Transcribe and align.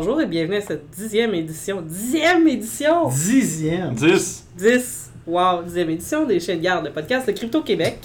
bonjour 0.00 0.20
et 0.20 0.26
bienvenue 0.26 0.58
à 0.58 0.60
cette 0.60 0.90
dixième 0.90 1.34
édition. 1.34 1.82
Dixième 1.82 2.46
édition! 2.46 3.08
Dixième. 3.08 3.94
10. 3.94 4.46
10! 4.56 5.12
Wow! 5.26 5.64
Dixième 5.64 5.90
édition 5.90 6.24
des 6.24 6.38
chaînes 6.38 6.60
garde 6.60 6.86
de 6.86 6.90
podcast 6.90 7.26
de 7.26 7.32
Crypto 7.32 7.62
Québec. 7.62 7.98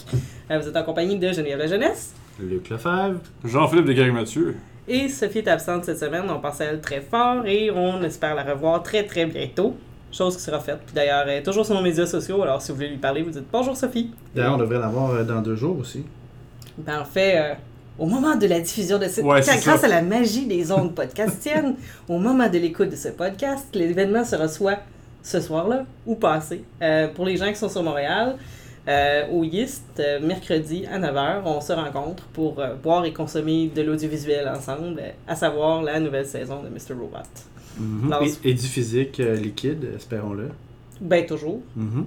Euh, 0.49 0.57
vous 0.57 0.67
êtes 0.67 0.75
en 0.75 0.81
compagnie 0.81 1.19
de 1.19 1.31
Geneviève 1.31 1.59
La 1.59 1.67
Jeunesse 1.67 2.15
Luc 2.39 2.67
Lefebvre. 2.71 3.19
Jean-Philippe 3.45 3.85
de 3.85 4.09
Mathieu. 4.09 4.55
et 4.87 5.07
Sophie 5.07 5.37
est 5.37 5.47
absente 5.47 5.85
cette 5.85 5.99
semaine. 5.99 6.23
On 6.29 6.39
pense 6.39 6.61
à 6.61 6.65
elle 6.65 6.81
très 6.81 6.99
fort 6.99 7.45
et 7.45 7.69
on 7.69 8.01
espère 8.01 8.33
la 8.33 8.43
revoir 8.43 8.81
très 8.81 9.03
très 9.03 9.27
bientôt. 9.27 9.75
Chose 10.11 10.35
qui 10.35 10.41
sera 10.41 10.59
faite. 10.61 10.79
Puis 10.87 10.95
d'ailleurs, 10.95 11.27
elle 11.27 11.41
est 11.41 11.43
toujours 11.43 11.63
sur 11.63 11.75
nos 11.75 11.83
médias 11.83 12.07
sociaux. 12.07 12.41
Alors 12.41 12.59
si 12.59 12.71
vous 12.71 12.77
voulez 12.77 12.89
lui 12.89 12.97
parler, 12.97 13.21
vous 13.21 13.29
dites 13.29 13.45
bonjour 13.51 13.77
Sophie. 13.77 14.09
D'ailleurs, 14.33 14.55
on 14.55 14.57
devrait 14.57 14.79
l'avoir 14.79 15.11
euh, 15.11 15.23
dans 15.23 15.43
deux 15.43 15.55
jours 15.55 15.77
aussi. 15.77 16.03
Ben, 16.75 17.01
en 17.01 17.05
fait, 17.05 17.37
euh, 17.37 17.53
au 17.99 18.05
moment 18.05 18.35
de 18.35 18.47
la 18.47 18.59
diffusion 18.59 18.97
de 18.97 19.05
cette... 19.05 19.23
Ouais, 19.23 19.41
c'est 19.41 19.63
grâce 19.63 19.81
ça. 19.81 19.87
à 19.87 19.89
la 19.89 20.01
magie 20.01 20.45
des 20.45 20.71
ondes 20.71 20.95
podcastiennes, 20.95 21.75
au 22.09 22.17
moment 22.17 22.49
de 22.49 22.57
l'écoute 22.57 22.89
de 22.89 22.95
ce 22.95 23.09
podcast, 23.09 23.67
l'événement 23.73 24.25
sera 24.25 24.47
soit 24.47 24.79
ce 25.21 25.39
soir-là 25.39 25.85
ou 26.05 26.15
passé. 26.15 26.63
Euh, 26.81 27.07
pour 27.07 27.25
les 27.25 27.37
gens 27.37 27.47
qui 27.49 27.55
sont 27.55 27.69
sur 27.69 27.83
Montréal, 27.83 28.35
euh, 28.87 29.27
au 29.31 29.43
YIST, 29.43 29.83
euh, 29.99 30.19
mercredi 30.19 30.85
à 30.87 30.99
9h, 30.99 31.43
on 31.45 31.61
se 31.61 31.71
rencontre 31.71 32.23
pour 32.33 32.61
boire 32.81 33.05
et 33.05 33.13
consommer 33.13 33.71
de 33.73 33.81
l'audiovisuel 33.81 34.47
ensemble, 34.49 35.01
à 35.27 35.35
savoir 35.35 35.81
la 35.81 35.99
nouvelle 35.99 36.25
saison 36.25 36.61
de 36.61 36.69
Mr. 36.69 36.99
Robot. 36.99 37.17
Mhm. 37.79 38.13
Et, 38.21 38.49
et 38.49 38.53
du 38.53 38.67
physique 38.67 39.17
liquide, 39.17 39.87
espérons-le. 39.95 40.49
Ben, 40.99 41.25
toujours. 41.25 41.61
Mhm. 41.75 42.05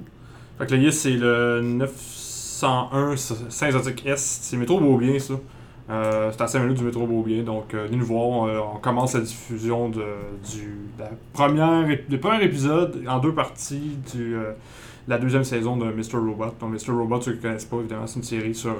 Fait 0.59 0.67
que 0.67 0.75
le 0.75 0.83
YIS, 0.83 0.93
c'est 0.93 1.11
le 1.11 1.61
901 1.63 3.17
Saint-Zotique 3.17 4.07
Est. 4.07 4.17
C'est 4.17 4.57
métro 4.57 4.79
Beaubien, 4.79 5.19
ça. 5.19 5.35
Euh, 5.89 6.31
c'est 6.33 6.43
à 6.43 6.47
5 6.49 6.61
minutes 6.61 6.79
du 6.79 6.85
métro 6.85 7.07
Beaubien. 7.07 7.43
Donc, 7.43 7.75
euh, 7.75 7.87
venez 7.87 7.97
nous 7.97 8.07
voir. 8.07 8.27
On, 8.27 8.49
euh, 8.49 8.59
on 8.75 8.79
commence 8.79 9.15
la 9.15 9.21
diffusion 9.21 9.89
de, 9.89 10.05
du 10.51 10.79
la 10.99 11.11
première, 11.33 11.87
du 12.09 12.19
premier 12.19 12.43
épisode 12.45 13.05
en 13.09 13.19
deux 13.19 13.33
parties 13.33 13.99
du, 14.13 14.37
euh, 14.37 14.53
la 15.07 15.19
deuxième 15.19 15.45
saison 15.45 15.77
de 15.77 15.87
Mr. 15.87 16.17
Robot. 16.19 16.55
Donc, 16.59 16.73
Mr. 16.73 16.93
Robot, 16.93 17.21
ceux 17.21 17.33
qui 17.33 17.39
ne 17.39 17.43
connaissent 17.43 17.65
pas, 17.65 17.77
évidemment, 17.79 18.07
c'est 18.07 18.17
une 18.19 18.25
série 18.25 18.55
sur. 18.55 18.75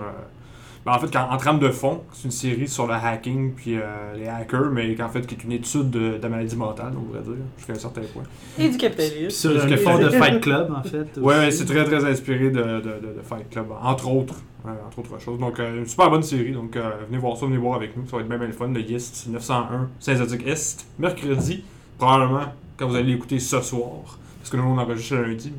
Ben, 0.87 0.93
en 0.93 0.99
fait, 1.01 1.11
quand- 1.13 1.29
en 1.31 1.37
trame 1.37 1.59
de 1.59 1.69
fond, 1.71 2.03
c'est 2.13 2.25
une 2.25 2.31
série 2.31 2.69
sur 2.69 2.87
le 2.87 2.95
hacking 2.95 3.53
puis 3.53 3.77
euh, 3.77 3.83
les 4.17 4.29
hackers, 4.29 4.71
mais 4.71 4.95
qu'en 4.95 5.09
fait, 5.09 5.27
qui 5.27 5.35
est 5.35 5.45
une 5.45 5.53
étude 5.53 5.91
de, 5.91 6.17
de 6.17 6.23
la 6.23 6.29
maladie 6.29 6.57
mentale, 6.57 6.93
on 6.97 7.03
pourrait 7.03 7.21
dire, 7.23 7.33
jusqu'à 7.59 7.73
un 7.75 7.79
certain 7.79 8.03
point. 8.13 8.23
Et 8.59 8.69
du 8.71 8.77
capitalisme. 8.79 9.31
sur 9.31 9.67
que- 9.67 9.77
fond 9.77 9.99
de 9.99 10.09
Fight 10.11 10.41
Club, 10.41 10.73
en 10.73 10.83
fait. 10.83 11.19
Ouais, 11.21 11.51
c'est 11.51 11.67
très 11.67 11.85
très 11.85 12.05
inspiré 12.05 12.51
de, 12.51 12.63
de, 12.63 12.81
de, 12.81 13.15
de 13.17 13.23
Fight 13.23 13.51
Club, 13.51 13.67
entre 13.83 14.09
autres. 14.11 14.37
Entre 14.65 14.99
autres 14.99 15.21
choses. 15.21 15.39
Donc, 15.39 15.61
euh, 15.61 15.79
une 15.79 15.87
super 15.87 16.11
bonne 16.11 16.25
série. 16.25 16.51
Donc, 16.53 16.75
euh, 16.77 16.91
venez 17.09 17.19
voir 17.19 17.37
ça, 17.37 17.47
venez 17.47 17.57
voir 17.57 17.77
avec 17.77 17.97
nous. 17.97 18.05
Ça 18.09 18.17
va 18.17 18.23
être 18.23 18.29
bien, 18.29 18.37
bien 18.39 18.49
le 18.49 18.53
fun. 18.53 18.67
Le 18.67 18.81
YIST 18.81 19.29
901 19.29 19.89
Saint-Zotique 20.01 20.45
Est, 20.47 20.85
mercredi. 20.99 21.63
Probablement 21.99 22.47
quand 22.77 22.89
vous 22.89 22.97
allez 22.97 23.13
l'écouter 23.13 23.39
ce 23.39 23.61
soir. 23.61 24.19
Parce 24.41 24.51
que 24.51 24.57
nous, 24.57 24.65
on 24.65 24.77
enregistre 24.77 25.15
le 25.15 25.25
lundi. 25.27 25.53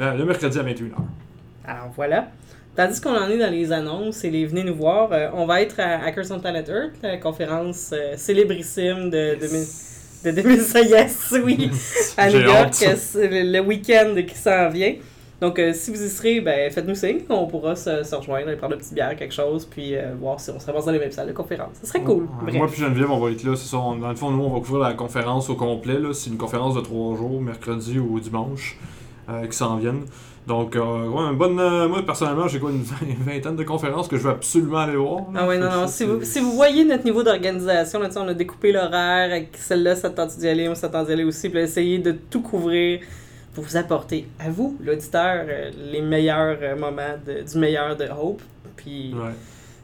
Mais 0.00 0.16
le 0.16 0.24
mercredi 0.24 0.58
à 0.58 0.62
21h. 0.64 0.90
Alors 1.64 1.90
voilà. 1.94 2.28
Tandis 2.74 3.00
qu'on 3.02 3.14
en 3.14 3.28
est 3.28 3.36
dans 3.38 3.50
les 3.50 3.70
annonces 3.70 4.24
et 4.24 4.30
les 4.30 4.46
venez 4.46 4.64
nous 4.64 4.74
voir, 4.74 5.10
euh, 5.12 5.28
on 5.34 5.44
va 5.44 5.60
être 5.60 5.78
à 5.78 6.02
Hackers 6.04 6.30
on 6.30 6.40
Planet 6.40 6.66
Earth, 6.70 6.92
la 7.02 7.18
conférence 7.18 7.90
euh, 7.92 8.14
célébrissime 8.16 9.10
de, 9.10 9.34
de, 9.38 10.30
de 10.30 10.30
2016, 10.42 10.90
yes, 10.90 11.34
oui, 11.44 11.70
à 12.16 12.30
New 12.30 12.40
York, 12.40 12.72
euh, 12.82 12.94
le, 13.14 13.52
le 13.52 13.60
week-end 13.60 14.14
qui 14.26 14.34
s'en 14.36 14.70
vient. 14.70 14.94
Donc 15.42 15.58
euh, 15.58 15.72
si 15.74 15.90
vous 15.90 16.02
y 16.02 16.08
serez, 16.08 16.40
ben, 16.40 16.70
faites-nous 16.70 16.94
signe, 16.94 17.18
on 17.28 17.46
pourra 17.46 17.76
se, 17.76 18.04
se 18.04 18.14
rejoindre, 18.14 18.46
aller 18.48 18.56
prendre 18.56 18.72
une 18.74 18.78
petite 18.80 18.94
bière, 18.94 19.16
quelque 19.16 19.34
chose, 19.34 19.66
puis 19.66 19.94
euh, 19.96 20.12
voir 20.18 20.40
si 20.40 20.48
on 20.50 20.58
se 20.58 20.64
ramasse 20.64 20.86
dans 20.86 20.92
les 20.92 20.98
mêmes 21.00 21.10
salles 21.10 21.26
de 21.28 21.32
conférence. 21.32 21.74
Ce 21.82 21.86
serait 21.88 22.00
cool. 22.00 22.26
Ouais. 22.46 22.52
Moi 22.52 22.68
puis 22.68 22.80
Geneviève, 22.80 23.10
on 23.10 23.18
va 23.18 23.32
être 23.32 23.42
là. 23.42 23.54
C'est 23.56 23.68
ça. 23.68 23.76
On- 23.78 23.96
Dans 23.96 24.08
le 24.08 24.14
fond, 24.16 24.30
nous, 24.30 24.44
on 24.44 24.50
va 24.54 24.60
couvrir 24.60 24.78
la 24.78 24.94
conférence 24.94 25.50
au 25.50 25.56
complet. 25.56 25.96
C'est 26.14 26.30
une 26.30 26.38
conférence 26.38 26.74
de 26.76 26.80
trois 26.80 27.16
jours, 27.16 27.38
mercredi 27.42 27.98
ou 27.98 28.18
dimanche, 28.20 28.78
euh, 29.28 29.46
qui 29.46 29.56
s'en 29.56 29.76
viennent. 29.76 30.04
Donc, 30.46 30.74
euh, 30.74 31.06
ouais, 31.08 31.30
une 31.30 31.36
bonne, 31.38 31.60
euh, 31.60 31.86
moi, 31.88 32.02
personnellement, 32.04 32.48
j'ai 32.48 32.58
quoi, 32.58 32.70
une 32.70 32.82
vingt- 32.82 32.96
vingtaine 33.24 33.54
de 33.56 33.62
conférences 33.62 34.08
que 34.08 34.16
je 34.16 34.22
veux 34.22 34.30
absolument 34.30 34.78
aller 34.78 34.96
voir. 34.96 35.20
là. 35.32 35.40
Ah 35.42 35.46
ouais, 35.46 35.56
non, 35.58 35.70
non. 35.70 35.86
Si 35.86 36.04
vous, 36.04 36.24
si 36.24 36.40
vous 36.40 36.52
voyez 36.52 36.84
notre 36.84 37.04
niveau 37.04 37.22
d'organisation, 37.22 38.00
là, 38.00 38.08
on 38.16 38.26
a 38.28 38.34
découpé 38.34 38.72
l'horaire, 38.72 39.30
avec 39.30 39.50
celle-là, 39.56 39.94
ça 39.94 40.10
te 40.10 40.16
tente 40.16 40.36
d'y 40.38 40.48
aller, 40.48 40.68
on 40.68 40.74
s'attend 40.74 41.04
d'y 41.04 41.12
aller 41.12 41.24
aussi, 41.24 41.48
puis 41.48 41.60
essayer 41.60 41.98
de 42.00 42.12
tout 42.28 42.42
couvrir 42.42 43.00
pour 43.54 43.62
vous 43.64 43.76
apporter, 43.76 44.26
à 44.40 44.50
vous, 44.50 44.76
l'auditeur, 44.82 45.44
euh, 45.46 45.70
les 45.92 46.00
meilleurs 46.00 46.56
euh, 46.60 46.74
moments 46.74 47.16
de- 47.24 47.42
du 47.48 47.58
meilleur 47.58 47.96
de 47.96 48.06
Hope. 48.06 48.42
Puis 48.76 49.12
Ouais. 49.14 49.30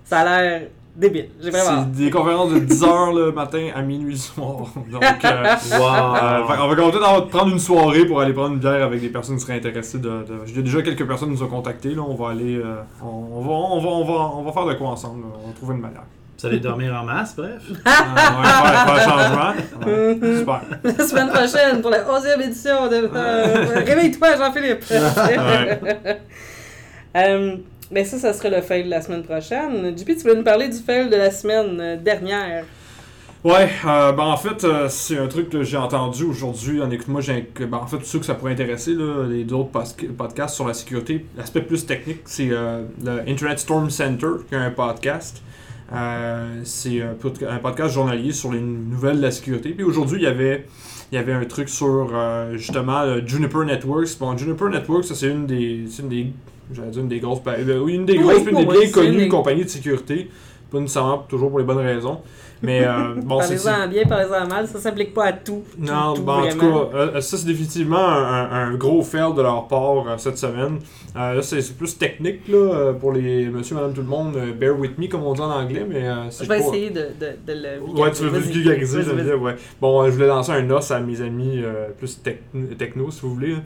ça 0.06 0.20
a 0.20 0.24
l'air 0.42 0.62
débile. 0.98 1.28
J'ai 1.40 1.50
vraiment. 1.50 1.86
C'est 1.94 2.04
des 2.04 2.10
conférences 2.10 2.52
de 2.52 2.58
10h 2.60 3.14
le 3.16 3.32
matin 3.32 3.68
à 3.74 3.80
minuit 3.82 4.12
le 4.12 4.18
soir. 4.18 4.56
Donc, 4.90 5.02
euh, 5.02 5.06
euh, 5.72 5.78
Wow. 5.78 6.46
qu'on 6.56 6.68
va 6.68 6.76
compter 6.76 6.98
dans 6.98 7.22
prendre 7.26 7.52
une 7.52 7.58
soirée 7.58 8.04
pour 8.04 8.20
aller 8.20 8.32
prendre 8.32 8.54
une 8.54 8.58
bière 8.58 8.82
avec 8.84 9.00
des 9.00 9.08
personnes 9.08 9.36
qui 9.36 9.42
seraient 9.42 9.56
intéressées. 9.56 9.98
De, 9.98 10.08
de... 10.08 10.40
Il 10.48 10.56
y 10.56 10.58
a 10.58 10.62
déjà 10.62 10.82
quelques 10.82 11.06
personnes 11.06 11.28
qui 11.34 11.40
nous 11.40 11.42
ont 11.44 11.48
contactés. 11.48 11.94
Là. 11.94 12.02
On 12.06 12.14
va 12.14 12.30
aller. 12.30 12.56
euh, 12.56 12.82
on, 13.02 13.06
on 13.06 13.40
va, 13.40 13.50
on, 13.50 13.80
va, 13.80 13.88
on, 13.88 14.04
va, 14.04 14.36
on 14.38 14.42
va 14.42 14.52
faire 14.52 14.66
de 14.66 14.74
quoi 14.74 14.88
ensemble. 14.88 15.22
là. 15.22 15.28
On 15.42 15.46
va 15.48 15.52
trouver 15.54 15.74
une 15.76 15.80
manière. 15.80 16.02
Vous 16.40 16.46
allez 16.46 16.60
dormir 16.60 16.94
en 16.94 17.04
masse, 17.04 17.34
bref. 17.36 17.62
Euh, 17.86 17.90
on 17.90 18.42
va 18.62 18.96
faire, 18.96 19.08
changement. 19.08 19.52
Ouais, 19.86 20.38
super. 20.38 20.60
La 20.84 21.04
semaine 21.06 21.28
prochaine, 21.30 21.80
pour 21.80 21.90
la 21.90 22.02
11e 22.04 22.40
édition 22.42 22.86
de... 22.88 23.10
euh, 23.12 23.82
Réveille-toi, 23.84 24.36
Jean-Philippe! 24.36 24.84
Ouais. 24.88 25.80
Mais 27.90 28.04
ça, 28.04 28.18
ça 28.18 28.32
sera 28.32 28.50
le 28.50 28.60
fail 28.62 28.84
de 28.84 28.90
la 28.90 29.00
semaine 29.00 29.22
prochaine. 29.22 29.96
JP, 29.96 30.06
tu 30.06 30.24
veux 30.24 30.34
nous 30.34 30.42
parler 30.44 30.68
du 30.68 30.78
fail 30.78 31.08
de 31.08 31.16
la 31.16 31.30
semaine 31.30 31.80
euh, 31.80 31.96
dernière? 31.96 32.64
Ouais, 33.44 33.68
euh, 33.86 34.10
ben 34.12 34.24
en 34.24 34.36
fait, 34.36 34.64
euh, 34.64 34.88
c'est 34.88 35.16
un 35.16 35.28
truc 35.28 35.48
que 35.48 35.62
j'ai 35.62 35.76
entendu 35.76 36.24
aujourd'hui 36.24 36.82
en 36.82 36.90
écoute 36.90 37.06
moi 37.06 37.20
j'ai 37.20 37.44
que, 37.44 37.62
ben, 37.62 37.78
en 37.78 37.86
fait, 37.86 38.04
ceux 38.04 38.18
que 38.18 38.26
ça 38.26 38.34
pourrait 38.34 38.52
intéresser, 38.52 38.94
là, 38.94 39.26
les 39.28 39.50
autres 39.52 39.70
podcasts 40.16 40.56
sur 40.56 40.66
la 40.66 40.74
sécurité, 40.74 41.24
l'aspect 41.36 41.62
plus 41.62 41.86
technique, 41.86 42.22
c'est 42.24 42.46
le 42.46 43.22
Internet 43.28 43.60
Storm 43.60 43.90
Center, 43.90 44.26
qui 44.48 44.54
est 44.56 44.58
un 44.58 44.70
podcast. 44.70 45.40
C'est 46.64 47.00
un, 47.00 47.14
pod- 47.14 47.46
un 47.48 47.58
podcast 47.58 47.94
journalier 47.94 48.32
sur 48.32 48.52
les 48.52 48.60
nouvelles 48.60 49.18
de 49.18 49.22
la 49.22 49.30
sécurité. 49.30 49.70
Puis 49.70 49.84
aujourd'hui, 49.84 50.18
il 50.18 50.24
y 50.24 50.26
avait 50.26 50.66
il 51.10 51.14
y 51.14 51.18
avait 51.18 51.32
un 51.32 51.44
truc 51.44 51.68
sur 51.68 52.10
justement 52.54 53.04
Juniper 53.24 53.64
Networks. 53.64 54.18
Bon, 54.18 54.36
Juniper 54.36 54.68
Networks, 54.68 55.04
ça 55.04 55.14
c'est 55.14 55.28
une 55.28 55.46
des 55.46 55.86
j'allais 56.72 56.90
dire 56.90 57.02
une 57.02 57.08
des 57.08 57.20
grosses 57.20 57.40
euh, 57.46 57.80
oui, 57.80 57.94
une 57.94 58.06
des 58.06 58.18
grosses 58.18 58.38
une 58.46 58.56
des 58.56 58.66
bien 58.66 58.90
connues 58.90 59.24
une 59.24 59.28
compagnies 59.28 59.64
de 59.64 59.68
sécurité. 59.70 60.30
Pas 60.70 60.80
nécessairement 60.80 61.24
toujours 61.28 61.48
pour 61.48 61.58
les 61.58 61.64
bonnes 61.64 61.78
raisons. 61.78 62.20
Mais 62.62 62.84
euh, 62.84 63.14
bon, 63.22 63.40
c'est 63.40 63.62
parlez-en 63.62 63.88
bien, 63.88 64.04
parlez-en 64.04 64.46
mal, 64.46 64.66
ça 64.66 64.78
s'applique 64.78 65.14
pas 65.14 65.26
à 65.26 65.32
tout. 65.32 65.62
tout, 65.72 65.80
non, 65.80 66.14
tout, 66.14 66.22
ben, 66.22 66.32
en 66.32 66.48
tout 66.48 66.58
cas, 66.58 66.96
euh, 66.96 67.20
ça 67.20 67.36
c'est 67.36 67.46
définitivement 67.46 68.06
un, 68.06 68.74
gros 68.74 69.02
fail 69.02 69.32
de 69.34 69.42
leur 69.42 69.66
part 69.68 70.08
euh, 70.08 70.16
cette 70.18 70.38
semaine. 70.38 70.78
Là, 71.14 71.40
c'est 71.42 71.76
plus 71.76 71.96
technique 71.96 72.46
là, 72.48 72.92
pour 72.98 73.12
les 73.12 73.46
monsieur, 73.48 73.74
madame, 73.74 73.92
tout 73.92 74.02
le 74.02 74.06
monde. 74.08 74.36
bear 74.58 74.78
with 74.78 74.98
me, 74.98 75.08
comme 75.08 75.22
on 75.24 75.32
dit 75.32 75.40
en 75.40 75.50
anglais, 75.50 75.86
mais 75.88 76.04
c'est 76.30 76.44
Je 76.44 76.48
vais 76.48 76.58
essayer 76.60 76.90
de, 76.90 77.00
de, 77.18 77.30
de 77.46 77.52
le 77.52 78.00
Ouais, 78.00 78.10
tu 78.12 78.24
veux 78.24 78.38
vulgariser, 78.38 79.02
ouais. 79.34 79.56
Bon, 79.80 80.04
je 80.04 80.10
voulais 80.10 80.26
lancer 80.26 80.52
un 80.52 80.70
os 80.70 80.90
à 80.90 81.00
mes 81.00 81.20
amis 81.20 81.62
plus 81.96 82.20
tec- 82.22 82.42
techno, 82.76 83.10
si 83.10 83.22
vous 83.22 83.34
voulez. 83.34 83.56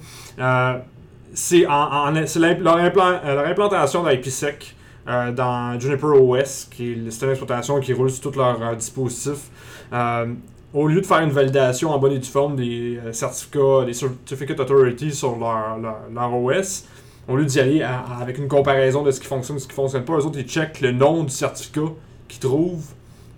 C'est 1.34 1.66
en, 1.66 1.72
en- 1.72 2.10
leur, 2.10 2.76
euh, 2.76 3.34
leur 3.34 3.46
implantation 3.46 4.04
d'IPsec 4.04 4.74
euh, 5.08 5.32
dans 5.32 5.78
Juniper 5.80 6.06
OS, 6.20 6.68
qui 6.70 6.92
est 6.92 6.94
le 6.94 7.10
système 7.10 7.30
d'exploitation 7.30 7.80
qui 7.80 7.92
roule 7.92 8.10
sur 8.10 8.30
tous 8.30 8.38
leurs 8.38 8.60
euh, 8.62 8.74
dispositifs. 8.74 9.50
Euh, 9.92 10.26
au 10.74 10.86
lieu 10.88 11.00
de 11.00 11.06
faire 11.06 11.20
une 11.20 11.30
validation 11.30 11.90
en 11.90 11.98
bonne 11.98 12.12
et 12.12 12.18
due 12.18 12.28
forme 12.28 12.56
des 12.56 12.98
euh, 12.98 13.12
certificats, 13.12 13.84
des 13.86 13.92
Certificate 13.94 14.60
Authority 14.60 15.12
sur 15.12 15.36
leur, 15.36 15.78
leur, 15.78 15.96
leur 16.14 16.34
OS, 16.34 16.84
au 17.28 17.36
lieu 17.36 17.44
d'y 17.44 17.60
aller 17.60 17.82
avec 18.20 18.38
une 18.38 18.48
comparaison 18.48 19.02
de 19.02 19.10
ce 19.10 19.20
qui 19.20 19.26
fonctionne 19.26 19.56
et 19.56 19.60
ce 19.60 19.68
qui 19.68 19.74
fonctionne 19.74 20.04
pas, 20.04 20.14
eux 20.14 20.26
autres 20.26 20.38
ils 20.38 20.46
checkent 20.48 20.80
le 20.80 20.92
nom 20.92 21.22
du 21.24 21.30
certificat 21.30 21.92
qu'ils 22.28 22.40
trouvent, 22.40 22.84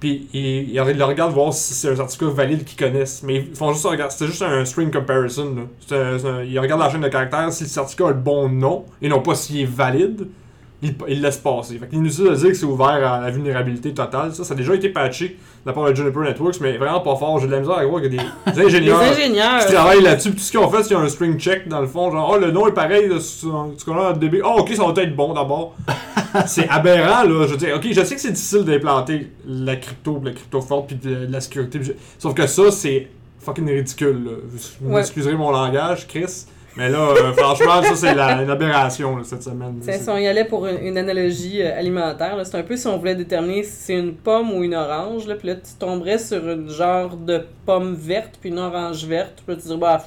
puis 0.05 0.29
ils, 0.35 0.71
ils 0.71 0.81
regardent 0.81 1.33
voir 1.33 1.55
si 1.55 1.73
c'est 1.73 1.89
un 1.89 1.97
certificat 1.97 2.27
valide 2.27 2.65
qu'ils 2.65 2.77
connaissent. 2.77 3.23
Mais 3.23 3.37
ils 3.37 3.55
font 3.55 3.73
juste 3.73 3.87
regarder, 3.87 4.15
c'est 4.15 4.27
juste 4.27 4.43
un 4.43 4.63
string 4.67 4.91
comparison. 4.91 5.67
Ils 5.91 6.59
regardent 6.59 6.83
la 6.83 6.91
chaîne 6.91 7.01
de 7.01 7.09
caractères, 7.09 7.51
si 7.51 7.65
le 7.65 7.71
certificat 7.71 8.09
a 8.09 8.11
le 8.11 8.15
bon 8.15 8.51
nom, 8.51 8.85
et 9.01 9.09
non 9.09 9.23
pas 9.23 9.35
s'il 9.35 9.63
est 9.63 9.65
valide, 9.65 10.29
le 10.83 11.15
laissent 11.15 11.39
passer. 11.39 11.79
Fait 11.79 11.89
inutile 11.97 12.25
de 12.25 12.35
dire 12.35 12.49
que 12.49 12.55
c'est 12.55 12.67
ouvert 12.67 12.87
à 12.89 13.21
la 13.21 13.31
vulnérabilité 13.31 13.95
totale. 13.95 14.35
Ça, 14.35 14.45
ça 14.45 14.53
a 14.55 14.57
déjà 14.57 14.75
été 14.75 14.89
patché 14.91 15.29
de 15.29 15.35
la 15.67 15.73
part 15.73 15.85
de 15.89 15.95
Juniper 15.95 16.21
Networks, 16.23 16.61
mais 16.61 16.77
vraiment 16.77 17.01
pas 17.01 17.17
fort. 17.17 17.39
J'ai 17.41 17.47
de 17.47 17.53
la 17.53 17.61
misère 17.61 17.77
à 17.79 17.85
y 17.85 17.87
a 17.87 18.01
des, 18.09 18.17
des 18.53 18.61
ingénieurs 18.67 19.01
ingénieurs. 19.01 19.65
qui 19.67 19.73
travaillent 19.73 20.03
là-dessus. 20.03 20.31
Puis 20.31 20.39
tout 20.39 20.45
ce 20.45 20.51
qu'ils 20.51 20.61
ont 20.61 20.69
fait, 20.71 20.83
c'est 20.83 20.95
un 20.95 21.09
string 21.09 21.39
check 21.39 21.69
dans 21.69 21.81
le 21.81 21.87
fond. 21.87 22.11
Genre, 22.11 22.31
oh, 22.35 22.39
le 22.39 22.51
nom 22.51 22.67
est 22.67 22.73
pareil, 22.73 23.09
sur- 23.21 23.71
ce 23.79 23.85
qu'on 23.85 23.99
a 23.99 24.13
le 24.13 24.19
DB. 24.19 24.43
Oh, 24.45 24.57
ok, 24.59 24.71
ça 24.75 24.85
va 24.85 25.03
être 25.03 25.17
bon 25.17 25.33
d'abord. 25.33 25.75
c'est 26.47 26.69
aberrant, 26.69 27.23
là. 27.23 27.47
Je 27.47 27.53
veux 27.53 27.57
dire, 27.57 27.77
ok, 27.77 27.87
je 27.91 28.05
sais 28.05 28.15
que 28.15 28.21
c'est 28.21 28.33
difficile 28.33 28.65
d'implanter 28.65 29.31
la 29.47 29.77
crypto, 29.77 30.21
la 30.23 30.33
crypto 30.33 30.61
forte, 30.61 30.89
puis 30.89 30.97
de, 30.97 31.27
de 31.27 31.33
la 31.33 31.41
sécurité. 31.41 31.81
Sauf 32.19 32.35
que 32.35 32.47
ça, 32.47 32.71
c'est 32.71 33.09
fucking 33.41 33.67
ridicule, 33.69 34.23
là. 34.25 34.31
Vous 34.81 34.89
Ouais. 34.91 34.97
m'excuserez 34.97 35.35
mon 35.35 35.51
langage, 35.51 36.07
Chris. 36.09 36.47
Mais 36.77 36.89
là, 36.89 36.99
euh, 37.11 37.33
franchement, 37.35 37.83
ça, 37.83 37.95
c'est 37.95 38.15
la- 38.15 38.43
une 38.43 38.51
aberration 38.51 39.17
là, 39.17 39.23
cette 39.25 39.43
semaine. 39.45 39.81
Si 39.81 40.09
on 40.09 40.17
y 40.19 40.27
allait 40.27 40.45
pour 40.45 40.67
une, 40.67 40.79
une 40.85 40.99
analogie 40.99 41.63
euh, 41.63 41.79
alimentaire, 41.79 42.37
là, 42.37 42.45
c'est 42.45 42.57
un 42.59 42.63
peu 42.65 42.77
si 42.77 42.87
on 42.89 42.99
voulait 42.99 43.15
déterminer 43.15 43.63
si 43.63 43.71
c'est 43.73 43.95
une 43.99 44.15
pomme 44.15 44.51
ou 44.53 44.65
une 44.65 44.75
orange, 44.75 45.27
là, 45.29 45.37
puis 45.37 45.49
là, 45.49 45.55
tu 45.55 45.73
tomberais 45.79 46.19
sur 46.19 46.49
une 46.49 46.69
genre 46.69 47.17
de 47.17 47.45
pomme 47.65 47.95
verte, 47.95 48.39
puis 48.41 48.51
une 48.51 48.59
orange 48.59 49.05
verte, 49.07 49.43
puis 49.47 49.55
là, 49.55 49.61
tu 49.63 49.69
dirais, 49.69 49.79
bah, 49.79 50.05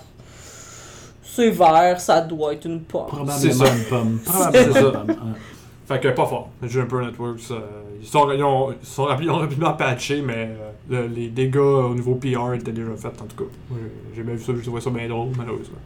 c'est 1.24 1.50
vert, 1.52 2.00
ça 2.00 2.22
doit 2.22 2.54
être 2.54 2.66
une 2.66 2.82
pomme. 2.82 3.06
C'est 3.30 3.50
Probablement 3.50 3.66
ça. 3.66 3.74
une 3.76 3.84
pomme. 3.86 4.20
C'est 4.26 4.32
Probablement 4.34 4.74
ça. 4.74 4.80
une 4.80 4.92
pomme. 4.92 5.10
ouais. 5.10 5.40
Fait 5.88 6.00
que 6.02 6.08
pas 6.10 6.26
fort. 6.26 6.50
Jumper 6.64 6.98
Networks, 7.06 7.40
euh, 7.52 7.60
ils, 8.02 8.08
sont, 8.08 8.30
ils, 8.32 8.44
ont, 8.44 8.72
ils, 8.74 8.86
sont 8.86 9.06
rapi- 9.06 9.24
ils 9.24 9.30
ont 9.30 9.38
rapidement 9.38 9.72
patché, 9.72 10.22
mais 10.22 10.50
euh, 10.90 11.04
le- 11.08 11.08
les 11.08 11.30
dégâts 11.30 11.56
au 11.58 11.94
niveau 11.96 12.16
PR 12.16 12.56
étaient 12.56 12.74
déjà 12.74 12.92
faits 12.98 13.22
en 13.22 13.26
tout 13.26 13.46
cas. 13.46 13.50
J'ai- 13.72 14.16
J'ai 14.18 14.24
bien 14.24 14.34
vu 14.36 14.44
ça, 14.44 14.52
j'ai 14.54 14.64
trouvé 14.64 14.82
ça 14.82 14.90
bien 14.90 15.08
drôle, 15.08 15.30
malheureusement. 15.38 15.78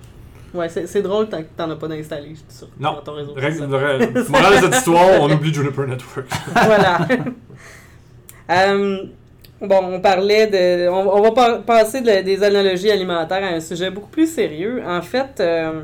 Ouais, 0.53 0.67
c'est 0.69 0.85
c'est 0.87 1.01
drôle 1.01 1.29
tant 1.29 1.39
que 1.41 1.47
t'en 1.55 1.69
as 1.71 1.75
pas 1.77 1.87
d'installé 1.87 2.29
je 2.31 2.35
suis 2.35 2.45
sûr, 2.49 2.67
Non. 2.79 2.93
dans 2.95 3.01
ton 3.01 3.13
réseau. 3.13 3.33
Règle, 3.35 3.67
morale 3.67 3.99
de 4.09 4.61
cette 4.65 4.75
histoire, 4.75 5.21
on 5.21 5.31
oublie 5.31 5.53
Juniper 5.53 5.87
Networks. 5.87 6.27
voilà. 6.65 6.99
Euh, 8.49 9.03
bon, 9.61 9.79
on 9.83 10.01
parlait 10.01 10.47
de. 10.47 10.89
On, 10.89 11.07
on 11.17 11.21
va 11.21 11.31
pa- 11.31 11.59
passer 11.59 12.01
de- 12.01 12.21
des 12.21 12.43
analogies 12.43 12.91
alimentaires 12.91 13.43
à 13.43 13.47
un 13.55 13.59
sujet 13.61 13.89
beaucoup 13.91 14.09
plus 14.09 14.27
sérieux. 14.31 14.81
En 14.85 15.01
fait, 15.01 15.39
euh, 15.39 15.83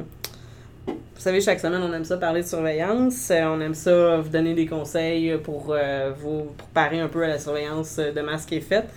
vous 0.87 0.93
savez, 1.23 1.39
chaque 1.41 1.59
semaine, 1.59 1.81
on 1.81 1.93
aime 1.93 2.03
ça 2.03 2.17
parler 2.17 2.41
de 2.41 2.47
surveillance. 2.47 3.29
Euh, 3.31 3.45
on 3.45 3.61
aime 3.61 3.73
ça 3.73 4.17
vous 4.17 4.29
donner 4.29 4.53
des 4.53 4.65
conseils 4.65 5.37
pour 5.43 5.67
euh, 5.69 6.11
vous 6.19 6.47
préparer 6.57 6.99
un 6.99 7.07
peu 7.07 7.23
à 7.23 7.27
la 7.27 7.39
surveillance 7.39 7.97
de 7.97 8.21
masse 8.21 8.45
qui 8.45 8.55
est 8.55 8.61
faite. 8.61 8.89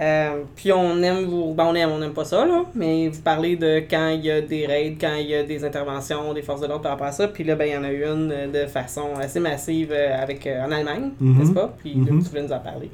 Euh, 0.00 0.42
puis 0.56 0.72
on 0.72 1.00
aime 1.02 1.24
vous. 1.24 1.54
Ben 1.54 1.66
on 1.68 1.74
aime, 1.74 1.90
on 1.90 2.02
aime 2.02 2.12
pas 2.12 2.24
ça, 2.24 2.44
là. 2.44 2.64
Mais 2.74 3.08
vous 3.08 3.20
parlez 3.22 3.54
de 3.56 3.78
quand 3.88 4.08
il 4.08 4.24
y 4.24 4.30
a 4.30 4.40
des 4.40 4.66
raids, 4.66 4.96
quand 5.00 5.14
il 5.14 5.26
y 5.28 5.34
a 5.36 5.44
des 5.44 5.64
interventions 5.64 6.34
des 6.34 6.42
forces 6.42 6.60
de 6.62 6.66
l'ordre 6.66 6.82
par 6.82 6.92
rapport 6.92 7.06
à 7.06 7.12
ça. 7.12 7.28
Puis 7.28 7.44
là, 7.44 7.54
ben 7.54 7.66
il 7.66 7.72
y 7.74 7.76
en 7.76 7.84
a 7.84 7.92
eu 7.92 8.04
une 8.04 8.32
euh, 8.32 8.64
de 8.64 8.68
façon 8.68 9.10
assez 9.20 9.38
massive 9.38 9.90
euh, 9.92 10.20
avec, 10.20 10.46
euh, 10.46 10.64
en 10.64 10.72
Allemagne, 10.72 11.10
Mhm. 11.20 11.38
n'est-ce 11.38 11.52
pas? 11.52 11.72
Puis 11.78 11.94
là, 11.94 12.10
Mhm. 12.12 12.22
tu 12.24 12.28
voulais 12.28 12.42
nous 12.42 12.52
en 12.52 12.58
parler. 12.58 12.90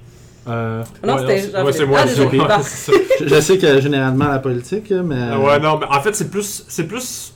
Euh, 0.49 0.83
Non, 1.07 1.15
Ouais, 1.17 1.21
c'était 1.39 1.63
ouais, 1.63 1.73
c'est 1.73 1.87
moi, 1.87 2.01
Ah, 2.03 2.07
je, 3.21 3.27
je 3.29 3.41
sais 3.41 3.59
que 3.59 3.81
généralement 3.81 4.29
la 4.29 4.39
politique, 4.39 4.91
mais. 4.91 5.37
Ouais, 5.37 5.59
non, 5.59 5.79
mais 5.79 5.87
en 5.87 6.01
fait, 6.03 6.15
c'est 6.15 6.31
plus, 6.31 6.65
c'est 6.69 6.85
plus 6.87 7.33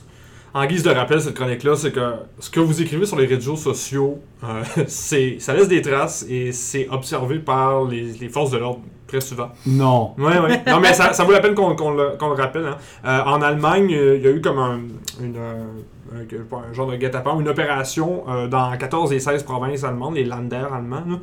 en 0.55 0.65
guise 0.65 0.83
de 0.83 0.89
rappel, 0.89 1.19
cette 1.21 1.35
chronique-là, 1.35 1.75
c'est 1.75 1.91
que 1.91 2.13
ce 2.39 2.49
que 2.49 2.59
vous 2.61 2.81
écrivez 2.81 3.05
sur 3.05 3.17
les 3.17 3.25
réseaux 3.27 3.57
sociaux, 3.57 4.19
euh, 4.43 4.63
c'est, 4.87 5.35
ça 5.39 5.53
laisse 5.53 5.67
des 5.67 5.81
traces 5.81 6.25
et 6.29 6.51
c'est 6.53 6.87
observé 6.89 7.39
par 7.39 7.83
les, 7.83 8.03
les 8.13 8.29
forces 8.29 8.51
de 8.51 8.57
l'ordre 8.57 8.79
très 9.05 9.21
souvent. 9.21 9.49
Non. 9.67 10.13
Ouais, 10.17 10.39
ouais. 10.39 10.63
Non, 10.67 10.79
mais 10.79 10.93
ça, 10.93 11.13
ça 11.13 11.23
vaut 11.25 11.31
la 11.33 11.41
peine 11.41 11.53
qu'on, 11.55 11.75
qu'on 11.75 11.91
le, 11.91 12.17
qu'on 12.17 12.29
le 12.29 12.41
rappelle. 12.41 12.65
hein. 12.65 12.77
Euh, 13.05 13.21
en 13.25 13.41
Allemagne, 13.41 13.93
euh, 13.93 14.15
il 14.17 14.23
y 14.23 14.27
a 14.27 14.31
eu 14.31 14.41
comme 14.41 14.57
un, 14.57 14.79
une, 15.21 15.35
un, 15.37 16.43
pas 16.49 16.63
un 16.69 16.73
genre 16.73 16.87
de 16.89 16.95
guet-apens, 16.95 17.39
une 17.39 17.49
opération 17.49 18.23
euh, 18.29 18.47
dans 18.47 18.75
14 18.77 19.09
des 19.09 19.19
16 19.19 19.43
provinces 19.43 19.83
allemandes, 19.83 20.15
les 20.15 20.23
Länder 20.23 20.65
allemands. 20.73 21.19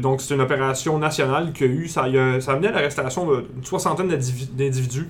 donc, 0.00 0.20
c'est 0.20 0.34
une 0.34 0.40
opération 0.40 0.98
nationale 0.98 1.52
qui 1.52 1.62
a 1.64 1.66
eu, 1.68 1.86
ça, 1.88 2.08
y 2.08 2.18
a, 2.18 2.40
ça 2.40 2.50
a 2.50 2.54
amené 2.54 2.68
à 2.68 2.72
l'arrestation 2.72 3.24
d'une 3.26 3.64
soixantaine 3.64 4.08
d'indivi- 4.08 4.50
d'individus. 4.52 5.08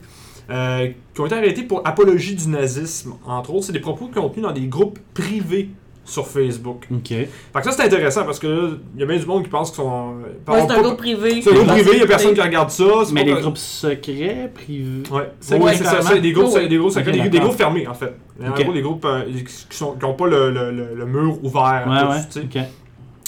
Euh, 0.51 0.89
qui 1.15 1.21
ont 1.21 1.27
été 1.27 1.35
arrêtés 1.35 1.63
pour 1.63 1.83
apologie 1.87 2.35
du 2.35 2.49
nazisme, 2.49 3.15
entre 3.27 3.53
autres. 3.55 3.67
C'est 3.67 3.73
des 3.73 3.81
propos 3.81 4.09
qui 4.09 4.19
ont 4.19 4.29
tenus 4.29 4.47
dans 4.47 4.53
des 4.53 4.67
groupes 4.67 4.99
privés 5.15 5.69
sur 6.05 6.27
Facebook. 6.27 6.87
Ok. 6.91 7.09
Fait 7.09 7.29
que 7.55 7.63
ça, 7.65 7.73
c'est 7.73 7.83
intéressant 7.85 8.25
parce 8.25 8.39
que 8.39 8.47
là, 8.47 8.69
il 8.95 9.01
y 9.01 9.03
a 9.03 9.07
bien 9.07 9.19
du 9.19 9.27
monde 9.27 9.43
qui 9.43 9.51
pense 9.51 9.71
qu'ils 9.71 9.77
sont. 9.85 10.15
euh, 10.25 10.51
Ouais, 10.53 10.61
c'est 10.67 10.73
un 10.73 10.81
groupe 10.81 10.97
privé. 10.97 11.43
c'est 11.43 11.51
un 11.51 11.55
groupe 11.55 11.67
privé, 11.67 11.91
il 11.93 11.99
y 11.99 12.03
a 12.03 12.07
personne 12.07 12.33
qui 12.35 12.41
regarde 12.41 12.71
ça. 12.71 12.85
Mais 13.13 13.27
que- 13.27 13.41
groupes 13.43 13.59
secrets, 13.59 14.51
privés. 14.55 15.03
Ouais, 15.11 15.29
C'est 15.39 15.59
ça, 15.85 16.19
des 16.19 16.33
groupes, 16.33 16.47
Oh, 16.57 16.59
des 16.67 16.77
groupes, 16.79 16.91
secrets, 16.93 17.13
des, 17.13 17.29
des 17.29 17.41
fermés 17.51 17.87
en 17.87 17.93
fait. 17.95 18.15
En 18.43 18.51
gros, 18.53 18.73
des 18.73 18.81
groupes 18.81 19.05
euh, 19.05 19.25
qui 19.71 19.77
sont 19.77 19.93
qui 19.99 20.05
ont 20.07 20.15
pas 20.15 20.27
le, 20.29 20.51
le, 20.51 20.71
le, 20.71 20.95
le 20.95 21.05
mur 21.07 21.39
ouvert. 21.45 21.85
Ouais, 21.87 22.15
ouais. 22.17 22.43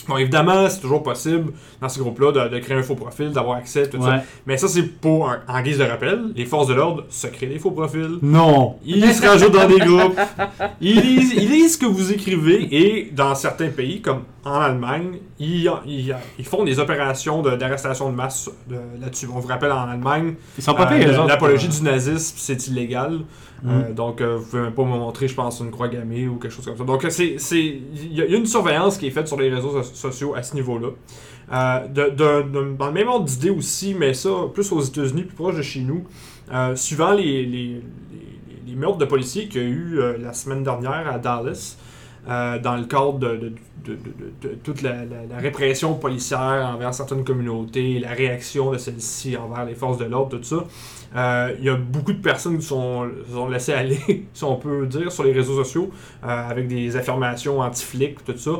Bon, 0.08 0.16
évidemment, 0.16 0.68
c'est 0.68 0.80
toujours 0.80 1.02
possible 1.02 1.52
dans 1.80 1.88
ces 1.88 2.00
groupes-là 2.00 2.32
de, 2.48 2.54
de 2.54 2.58
créer 2.60 2.76
un 2.76 2.82
faux 2.82 2.94
profil, 2.94 3.30
d'avoir 3.30 3.58
accès, 3.58 3.88
tout 3.88 4.02
ça. 4.02 4.22
Mais 4.46 4.56
ça, 4.56 4.66
c'est 4.68 4.82
pour 4.82 5.28
un- 5.30 5.40
en 5.48 5.60
guise 5.62 5.78
de 5.78 5.84
rappel. 5.84 6.20
Les 6.34 6.44
forces 6.46 6.66
de 6.68 6.74
l'ordre 6.74 7.04
se 7.10 7.26
créent 7.28 7.46
des 7.46 7.58
faux 7.58 7.70
profils. 7.70 8.18
Non. 8.22 8.76
Ils 8.84 9.12
se 9.14 9.26
rajoutent 9.26 9.52
dans 9.52 9.68
des 9.68 9.78
groupes. 9.78 10.18
Ils 10.80 11.00
lisent, 11.00 11.32
ils 11.36 11.48
lisent 11.50 11.74
ce 11.74 11.78
que 11.78 11.86
vous 11.86 12.12
écrivez 12.12 12.68
et 12.74 13.10
dans 13.12 13.34
certains 13.34 13.68
pays, 13.68 14.00
comme 14.00 14.22
en 14.44 14.58
Allemagne, 14.60 15.18
ils, 15.38 15.70
ils, 15.86 16.16
ils 16.38 16.44
font 16.44 16.64
des 16.64 16.78
opérations 16.78 17.42
d'arrestation 17.42 18.10
de, 18.10 18.14
masse 18.16 18.50
de- 18.68 18.76
là-dessus. 19.00 19.28
On 19.34 19.38
vous 19.38 19.48
rappelle 19.48 19.72
en 19.72 19.88
Allemagne, 19.88 20.34
Ils 20.56 20.64
sont 20.64 20.74
pas 20.74 20.90
euh, 20.90 21.26
l'apologie 21.28 21.68
du 21.68 21.82
nazisme, 21.82 22.34
c'est 22.38 22.66
illégal. 22.68 23.20
Mhm. 23.62 23.70
Euh, 23.70 23.92
donc, 23.92 24.20
euh, 24.20 24.36
vous 24.36 24.44
pouvez 24.46 24.62
même 24.62 24.72
pas 24.72 24.84
me 24.84 24.88
montrer, 24.90 25.28
je 25.28 25.34
pense, 25.34 25.60
une 25.60 25.70
croix 25.70 25.88
gammée 25.88 26.26
ou 26.28 26.36
quelque 26.36 26.52
chose 26.52 26.64
comme 26.64 26.76
ça. 26.78 26.84
Donc, 26.84 27.04
euh, 27.04 27.10
c'est, 27.10 27.36
il 27.56 28.12
y 28.14 28.22
a 28.22 28.26
une 28.26 28.46
surveillance 28.46 28.96
qui 28.98 29.06
est 29.06 29.10
faite 29.10 29.28
sur 29.28 29.38
les 29.38 29.50
réseaux 29.50 29.82
so- 29.82 29.94
sociaux 29.94 30.34
à 30.34 30.42
ce 30.42 30.54
niveau-là. 30.54 30.88
Dans 31.88 32.86
le 32.86 32.92
même 32.92 33.08
ordre 33.08 33.24
d'idée 33.26 33.50
aussi, 33.50 33.94
mais 33.94 34.14
ça, 34.14 34.30
plus 34.54 34.70
aux 34.72 34.80
États-Unis, 34.80 35.22
plus 35.24 35.34
proche 35.36 35.56
de 35.56 35.62
chez 35.62 35.80
nous, 35.80 36.04
suivant 36.74 37.12
les, 37.12 37.44
les, 37.44 37.82
les- 38.66 38.76
meurtres 38.76 38.98
de 38.98 39.04
policiers 39.04 39.48
qu'il 39.48 39.60
y 39.62 39.64
a 39.64 39.68
eu 39.68 40.00
la 40.20 40.32
semaine 40.32 40.62
dernière 40.62 41.06
à 41.12 41.18
Dallas, 41.18 41.76
euh, 42.28 42.58
dans 42.58 42.76
le 42.76 42.84
cadre 42.84 43.18
de, 43.18 43.52
toute 44.62 44.82
la, 44.82 44.92
répression 45.38 45.94
policière 45.94 46.70
envers 46.74 46.92
certaines 46.92 47.24
communautés, 47.24 47.98
la 47.98 48.10
réaction 48.10 48.72
de 48.72 48.78
celle-ci 48.78 49.36
envers 49.38 49.64
les 49.64 49.74
forces 49.74 49.96
de 49.96 50.04
l'ordre, 50.04 50.38
tout 50.38 50.44
ça. 50.44 50.64
Euh, 51.16 51.54
Il 51.58 51.64
y 51.64 51.70
a 51.70 51.76
beaucoup 51.76 52.12
de 52.12 52.20
personnes 52.20 52.58
qui 52.58 52.66
sont, 52.66 53.08
sont 53.32 53.48
laissées 53.48 53.72
aller, 53.72 54.26
si 54.34 54.44
on 54.44 54.56
peut 54.56 54.86
dire, 54.86 55.10
sur 55.10 55.24
les 55.24 55.32
réseaux 55.32 55.56
sociaux, 55.64 55.90
euh, 56.22 56.26
avec 56.26 56.68
des 56.68 56.94
affirmations 56.94 57.60
anti-flics, 57.60 58.22
tout 58.24 58.36
ça. 58.36 58.52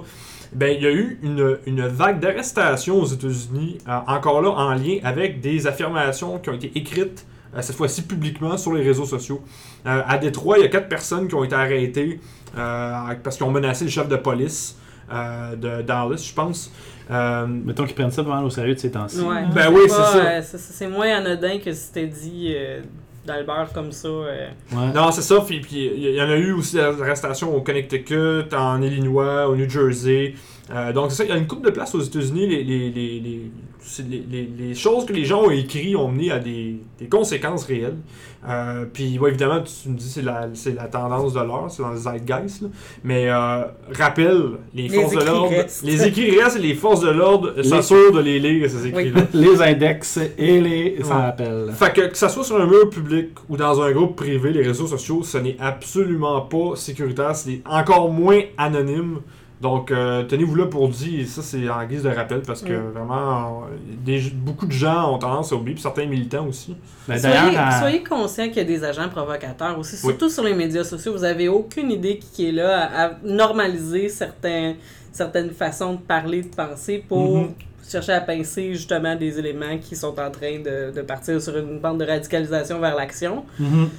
Ben, 0.53 0.75
il 0.75 0.83
y 0.83 0.87
a 0.87 0.91
eu 0.91 1.21
une, 1.23 1.87
vague 1.87 2.19
d'arrestations 2.19 3.01
aux 3.01 3.07
États-Unis, 3.07 3.79
encore 3.87 4.43
là 4.43 4.51
en 4.51 4.75
lien 4.75 4.97
avec 5.05 5.41
des 5.41 5.69
affirmations 5.69 6.39
qui 6.39 6.51
ont 6.51 6.55
été 6.55 6.73
écrites, 6.77 7.25
cette 7.61 7.77
fois-ci 7.77 8.03
publiquement, 8.03 8.57
sur 8.57 8.73
les 8.73 8.83
réseaux 8.83 9.05
sociaux. 9.05 9.43
À 9.85 10.19
Détroit, 10.19 10.59
il 10.59 10.63
y 10.63 10.65
a 10.65 10.69
quatre 10.69 10.89
personnes 10.89 11.29
qui 11.29 11.37
ont 11.37 11.45
été 11.45 11.55
arrêtées 11.55 12.19
parce 12.55 13.37
qu'ils 13.37 13.47
ont 13.47 13.51
menacé 13.51 13.85
le 13.85 13.91
chef 13.91 14.09
de 14.09 14.17
police 14.17 14.77
euh, 15.13 15.57
de 15.57 15.83
Dallas, 15.83 16.25
je 16.29 16.35
pense. 16.35 16.73
Euh, 17.11 17.47
Mettons 17.47 17.85
qu'ils 17.85 17.95
prennent 17.95 18.11
ça 18.11 18.23
vraiment 18.23 18.45
au 18.45 18.51
sérieux 18.51 18.75
de 18.75 18.79
ces 18.79 18.91
temps-ci. 18.93 19.21
Ouais. 19.21 19.43
Ben 19.55 19.63
C'est 19.63 19.69
oui, 19.69 19.81
c'est 19.89 19.95
ça. 19.95 20.17
euh, 20.17 20.41
c'est 20.43 20.87
moins 20.87 21.09
anodin 21.17 21.59
que 21.59 21.73
si 21.73 21.93
t'es 21.93 22.07
dit 22.07 22.53
euh, 22.57 22.81
d'Albert 23.27 23.71
comme 23.75 23.91
ça. 23.91 24.07
euh. 24.09 24.49
Ouais. 24.73 24.93
Non, 24.95 25.11
c'est 25.11 25.23
ça. 25.23 25.41
Puis 25.45 25.61
puis 25.61 25.91
il 25.97 26.15
y 26.15 26.23
en 26.23 26.29
a 26.29 26.37
eu 26.37 26.53
aussi 26.53 26.77
des 26.77 26.83
arrestations 26.83 27.55
au 27.57 27.63
Connecticut, 27.63 28.55
en 28.57 28.81
Illinois, 28.81 29.49
au 29.49 29.57
New 29.57 29.69
Jersey. 29.69 30.35
Euh, 30.73 30.93
donc, 30.93 31.11
c'est 31.11 31.17
ça. 31.19 31.25
Il 31.25 31.31
y 31.31 31.33
a 31.33 31.37
une 31.37 31.47
couple 31.47 31.67
de 31.67 31.71
places 31.73 31.95
aux 31.95 32.01
États-Unis. 32.01 32.47
Les, 32.47 32.63
les, 32.65 32.91
les, 32.91 34.51
les, 34.59 34.75
choses 34.75 35.05
que 35.07 35.13
les 35.13 35.25
gens 35.25 35.43
ont 35.45 35.51
écrites 35.51 35.97
ont 35.97 36.09
mené 36.09 36.31
à 36.31 36.39
des, 36.39 36.77
des 36.99 37.07
conséquences 37.09 37.65
réelles. 37.65 37.97
Euh, 38.49 38.85
puis, 38.91 39.19
ouais, 39.19 39.31
évidemment, 39.31 39.63
tu 39.63 39.89
me 39.89 39.97
dis 39.97 40.09
c'est 40.09 40.23
la, 40.23 40.49
c'est 40.55 40.75
la 40.75 40.85
tendance 40.85 41.33
de 41.35 41.41
l'heure, 41.41 41.67
c'est 41.69 41.83
dans 41.83 41.91
le 41.91 41.97
zeitgeist. 41.97 42.63
là. 42.63 42.69
Mais 43.05 43.29
euh, 43.29 43.63
rappelle, 43.93 44.43
les, 44.75 44.89
Les 44.89 44.89
forces 44.91 45.13
de 45.13 45.17
écrits 45.21 45.27
l'ordre. 45.31 45.49
restent. 45.51 45.83
Les 45.85 46.05
écrits 46.07 46.41
restent 46.41 46.57
et 46.57 46.61
les 46.63 46.75
forces 46.75 47.01
de 47.01 47.11
l'ordre 47.11 47.53
Les- 47.57 47.65
s'assurent 47.65 48.13
de 48.13 48.21
les 48.21 48.39
lire, 48.39 48.71
ces 48.71 48.87
écrits-là. 48.87 49.23
Les 49.35 49.61
index 49.63 50.19
et 50.39 50.61
les 50.61 50.97
Ouais. 50.99 51.05
sans 51.05 51.21
rappel. 51.23 51.71
Fait 51.73 51.93
que 51.93 52.01
que 52.09 52.17
ça 52.17 52.29
soit 52.29 52.45
sur 52.45 52.61
un 52.61 52.67
mur 52.67 52.89
public 52.91 53.29
ou 53.49 53.57
dans 53.57 53.81
un 53.83 53.91
groupe 53.93 54.17
privé, 54.17 54.53
les 54.53 54.63
réseaux 54.63 54.87
sociaux, 54.87 55.23
ce 55.23 55.39
n'est 55.39 55.57
absolument 55.59 56.41
pas 56.43 56.77
sécuritaire, 56.77 57.35
c'est 57.35 57.61
encore 57.69 58.11
moins 58.11 58.41
anonyme. 58.57 59.19
Donc, 59.61 59.91
euh, 59.91 60.23
tenez-vous 60.23 60.55
là 60.55 60.67
pour 60.67 60.89
dire, 60.89 61.21
et 61.21 61.25
ça 61.27 61.43
c'est 61.43 61.69
en 61.69 61.85
guise 61.85 62.03
de 62.05 62.09
rappel 62.09 62.41
parce 62.41 62.63
que 62.63 62.73
Mm. 62.73 62.91
vraiment, 62.93 63.65
euh, 63.65 63.77
des- 64.05 64.31
beaucoup 64.31 64.65
de 64.67 64.73
gens 64.73 65.13
ont 65.15 65.19
tendance 65.19 65.53
à 65.53 65.57
oublier, 65.57 65.75
puis 65.75 65.83
certains 65.83 66.07
militants 66.07 66.47
aussi. 66.47 66.75
Ben, 67.07 67.19
soyez, 67.19 67.57
à- 67.59 67.79
soyez 67.79 68.03
conscient 68.03 68.47
qu'il 68.49 68.57
y 68.57 68.61
a 68.61 68.65
des 68.65 68.83
agents 68.85 69.09
provocateurs 69.11 69.79
aussi, 69.79 69.97
Oui. 69.97 70.13
surtout 70.13 70.31
sur 70.31 70.45
les 70.45 70.55
médias 70.55 70.83
sociaux. 70.85 71.13
Vous 71.13 71.25
avez 71.25 71.49
aucune 71.49 71.91
idée 71.91 72.19
qui 72.19 72.49
est 72.49 72.53
là 72.53 72.89
à, 72.91 73.07
à 73.09 73.11
normaliser 73.23 74.09
certains, 74.09 74.77
certaines 75.13 75.51
façons 75.51 75.93
de 75.95 75.99
parler, 76.01 76.41
de 76.43 76.55
penser 76.55 77.05
pour 77.07 77.37
Mhm. 77.37 77.51
chercher 77.87 78.13
à 78.13 78.21
pincer 78.23 78.73
justement 78.73 79.15
des 79.15 79.39
éléments 79.39 79.77
qui 79.79 79.95
sont 79.95 80.19
en 80.19 80.31
train 80.31 80.59
de, 80.61 80.91
de 80.91 81.03
partir 81.03 81.39
sur 81.43 81.59
une 81.59 81.81
bande 81.81 81.99
de 82.01 82.07
radicalisation 82.07 82.81
vers 82.81 82.97
l'action. 82.97 83.45
Mhm. 83.59 83.91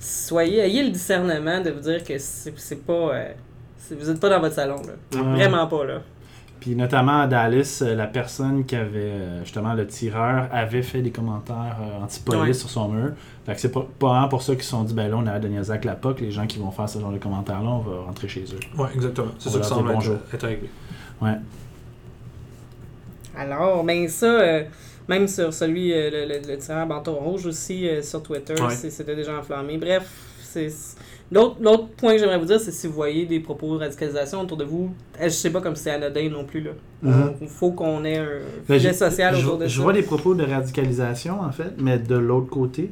Soyez, 0.00 0.58
ayez 0.60 0.82
le 0.82 0.90
discernement 0.90 1.60
de 1.60 1.70
vous 1.70 1.80
dire 1.80 2.02
que 2.02 2.18
c'est 2.18 2.52
c'est 2.56 2.84
pas. 2.84 2.92
euh, 3.14 3.28
vous 3.94 4.10
n'êtes 4.10 4.20
pas 4.20 4.28
dans 4.28 4.40
votre 4.40 4.54
salon, 4.54 4.76
là. 4.76 5.20
Ouais. 5.22 5.32
Vraiment 5.36 5.66
pas, 5.66 5.84
là. 5.84 6.00
Puis 6.60 6.74
notamment 6.74 7.20
à 7.20 7.26
Dallas, 7.26 7.80
euh, 7.82 7.94
la 7.94 8.06
personne 8.06 8.64
qui 8.64 8.74
avait 8.74 8.98
euh, 8.98 9.44
justement 9.44 9.74
le 9.74 9.86
tireur 9.86 10.48
avait 10.50 10.82
fait 10.82 11.02
des 11.02 11.10
commentaires 11.10 11.76
euh, 11.82 12.02
anti-police 12.02 12.40
Ouais. 12.40 12.52
sur 12.54 12.70
son 12.70 12.88
mur. 12.88 13.12
Fait 13.44 13.54
que 13.54 13.60
c'est 13.60 13.70
pas, 13.70 13.86
pas 13.98 14.08
vraiment 14.08 14.28
pour 14.28 14.42
ça 14.42 14.54
qu'ils 14.54 14.64
se 14.64 14.70
sont 14.70 14.82
dit 14.82 14.94
ben 14.94 15.08
là 15.10 15.16
on 15.18 15.26
a 15.26 15.38
niaiser 15.38 15.70
avec 15.70 15.84
la 15.84 15.94
POC, 15.94 16.20
les 16.22 16.30
gens 16.30 16.46
qui 16.46 16.58
vont 16.58 16.70
faire 16.70 16.88
ce 16.88 16.98
genre 16.98 17.12
de 17.12 17.18
commentaires-là, 17.18 17.68
on 17.68 17.78
va 17.80 18.00
rentrer 18.06 18.26
chez 18.26 18.44
eux. 18.44 18.80
Ouais, 18.80 18.88
exactement. 18.94 19.32
C'est 19.38 19.50
ça 19.50 19.58
qui 19.60 19.68
semble 19.68 19.92
bonjour. 19.92 20.16
être 20.32 20.46
réglé. 20.46 20.70
Alors, 23.36 23.84
ben 23.84 24.08
ça, 24.08 24.26
euh, 24.26 24.64
même 25.08 25.28
sur 25.28 25.52
celui, 25.52 25.92
euh, 25.92 26.10
le, 26.10 26.26
le, 26.40 26.52
le 26.52 26.58
tireur 26.58 26.86
bandeau 26.86 27.14
rouge 27.14 27.46
aussi, 27.46 27.86
euh, 27.88 28.02
sur 28.02 28.22
Twitter, 28.22 28.54
Ouais. 28.60 28.70
c'était 28.74 29.14
déjà 29.14 29.38
enflammé. 29.38 29.76
Bref, 29.76 30.08
c'est 30.42 30.70
L'autre 31.32 31.56
l'autre 31.60 31.88
point 31.96 32.12
que 32.12 32.18
j'aimerais 32.18 32.38
vous 32.38 32.44
dire, 32.44 32.60
c'est 32.60 32.70
si 32.70 32.86
vous 32.86 32.92
voyez 32.92 33.26
des 33.26 33.40
propos 33.40 33.74
de 33.76 33.80
radicalisation 33.80 34.40
autour 34.42 34.56
de 34.56 34.64
vous, 34.64 34.90
eh, 35.20 35.24
je 35.24 35.30
sais 35.30 35.50
pas 35.50 35.60
comme 35.60 35.74
c'est 35.74 35.90
anodin 35.90 36.28
non 36.30 36.44
plus. 36.44 36.60
là. 36.60 36.70
Il 37.40 37.48
faut 37.48 37.72
qu'on 37.72 38.04
ait 38.04 38.18
un 38.18 38.26
Ben, 38.68 38.78
filet 38.78 38.92
social 38.92 39.34
je, 39.34 39.44
autour 39.44 39.58
de 39.58 39.66
je 39.66 39.76
ça. 39.76 39.82
vois 39.82 39.92
des 39.92 40.02
propos 40.02 40.34
de 40.34 40.44
radicalisation, 40.44 41.40
en 41.40 41.50
fait, 41.50 41.72
mais 41.78 41.98
de 41.98 42.14
l'autre 42.16 42.48
côté 42.48 42.90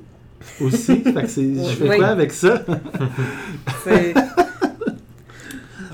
aussi. 0.61 0.97
fait 1.03 1.13
que 1.23 1.29
c'est, 1.29 1.55
je 1.55 1.77
fais 1.77 1.89
Oui. 1.91 1.97
quoi 1.97 2.07
avec 2.09 2.33
ça? 2.33 2.63
C'est- 3.85 4.15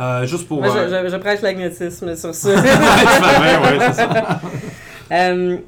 Euh, 0.00 0.24
juste 0.24 0.48
pour. 0.48 0.60
Moi, 0.62 0.70
je, 0.72 0.78
euh, 0.78 1.04
je- 1.06 1.10
je 1.12 1.16
prêche 1.18 1.42
l'agnotisme 1.42 2.16
sur 2.16 2.34
ça. 2.34 2.48
ouais, 2.54 2.56
ouais, 2.56 3.78
c'est 3.88 3.92
ça. 3.92 4.40
Euh, 5.12 5.58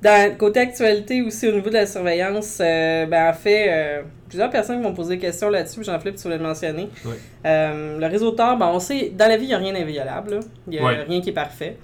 dans 0.00 0.36
côté 0.36 0.60
actualité 0.60 1.20
aussi 1.22 1.48
au 1.48 1.52
niveau 1.52 1.68
de 1.68 1.74
la 1.74 1.86
surveillance, 1.86 2.58
euh, 2.60 3.06
ben 3.06 3.30
en 3.30 3.32
fait, 3.32 3.66
euh, 3.68 4.02
plusieurs 4.32 4.50
personnes 4.50 4.80
m'ont 4.80 4.94
posé 4.94 5.16
des 5.16 5.20
questions 5.20 5.50
là-dessus. 5.50 5.84
Jean-Philippe, 5.84 6.16
tu 6.16 6.22
voulais 6.22 6.38
le 6.38 6.42
mentionner. 6.42 6.88
Oui. 7.04 7.12
Euh, 7.44 7.98
le 7.98 8.06
réseau 8.06 8.30
Tor, 8.30 8.56
ben 8.56 8.70
on 8.72 8.80
sait, 8.80 9.12
dans 9.14 9.28
la 9.28 9.36
vie, 9.36 9.44
il 9.44 9.48
n'y 9.48 9.54
a 9.54 9.58
rien 9.58 9.74
d'inviolable. 9.74 10.40
Il 10.66 10.70
n'y 10.70 10.78
a 10.78 10.88
rien 10.88 11.20
qui 11.20 11.28
est 11.28 11.34
parfait. 11.34 11.76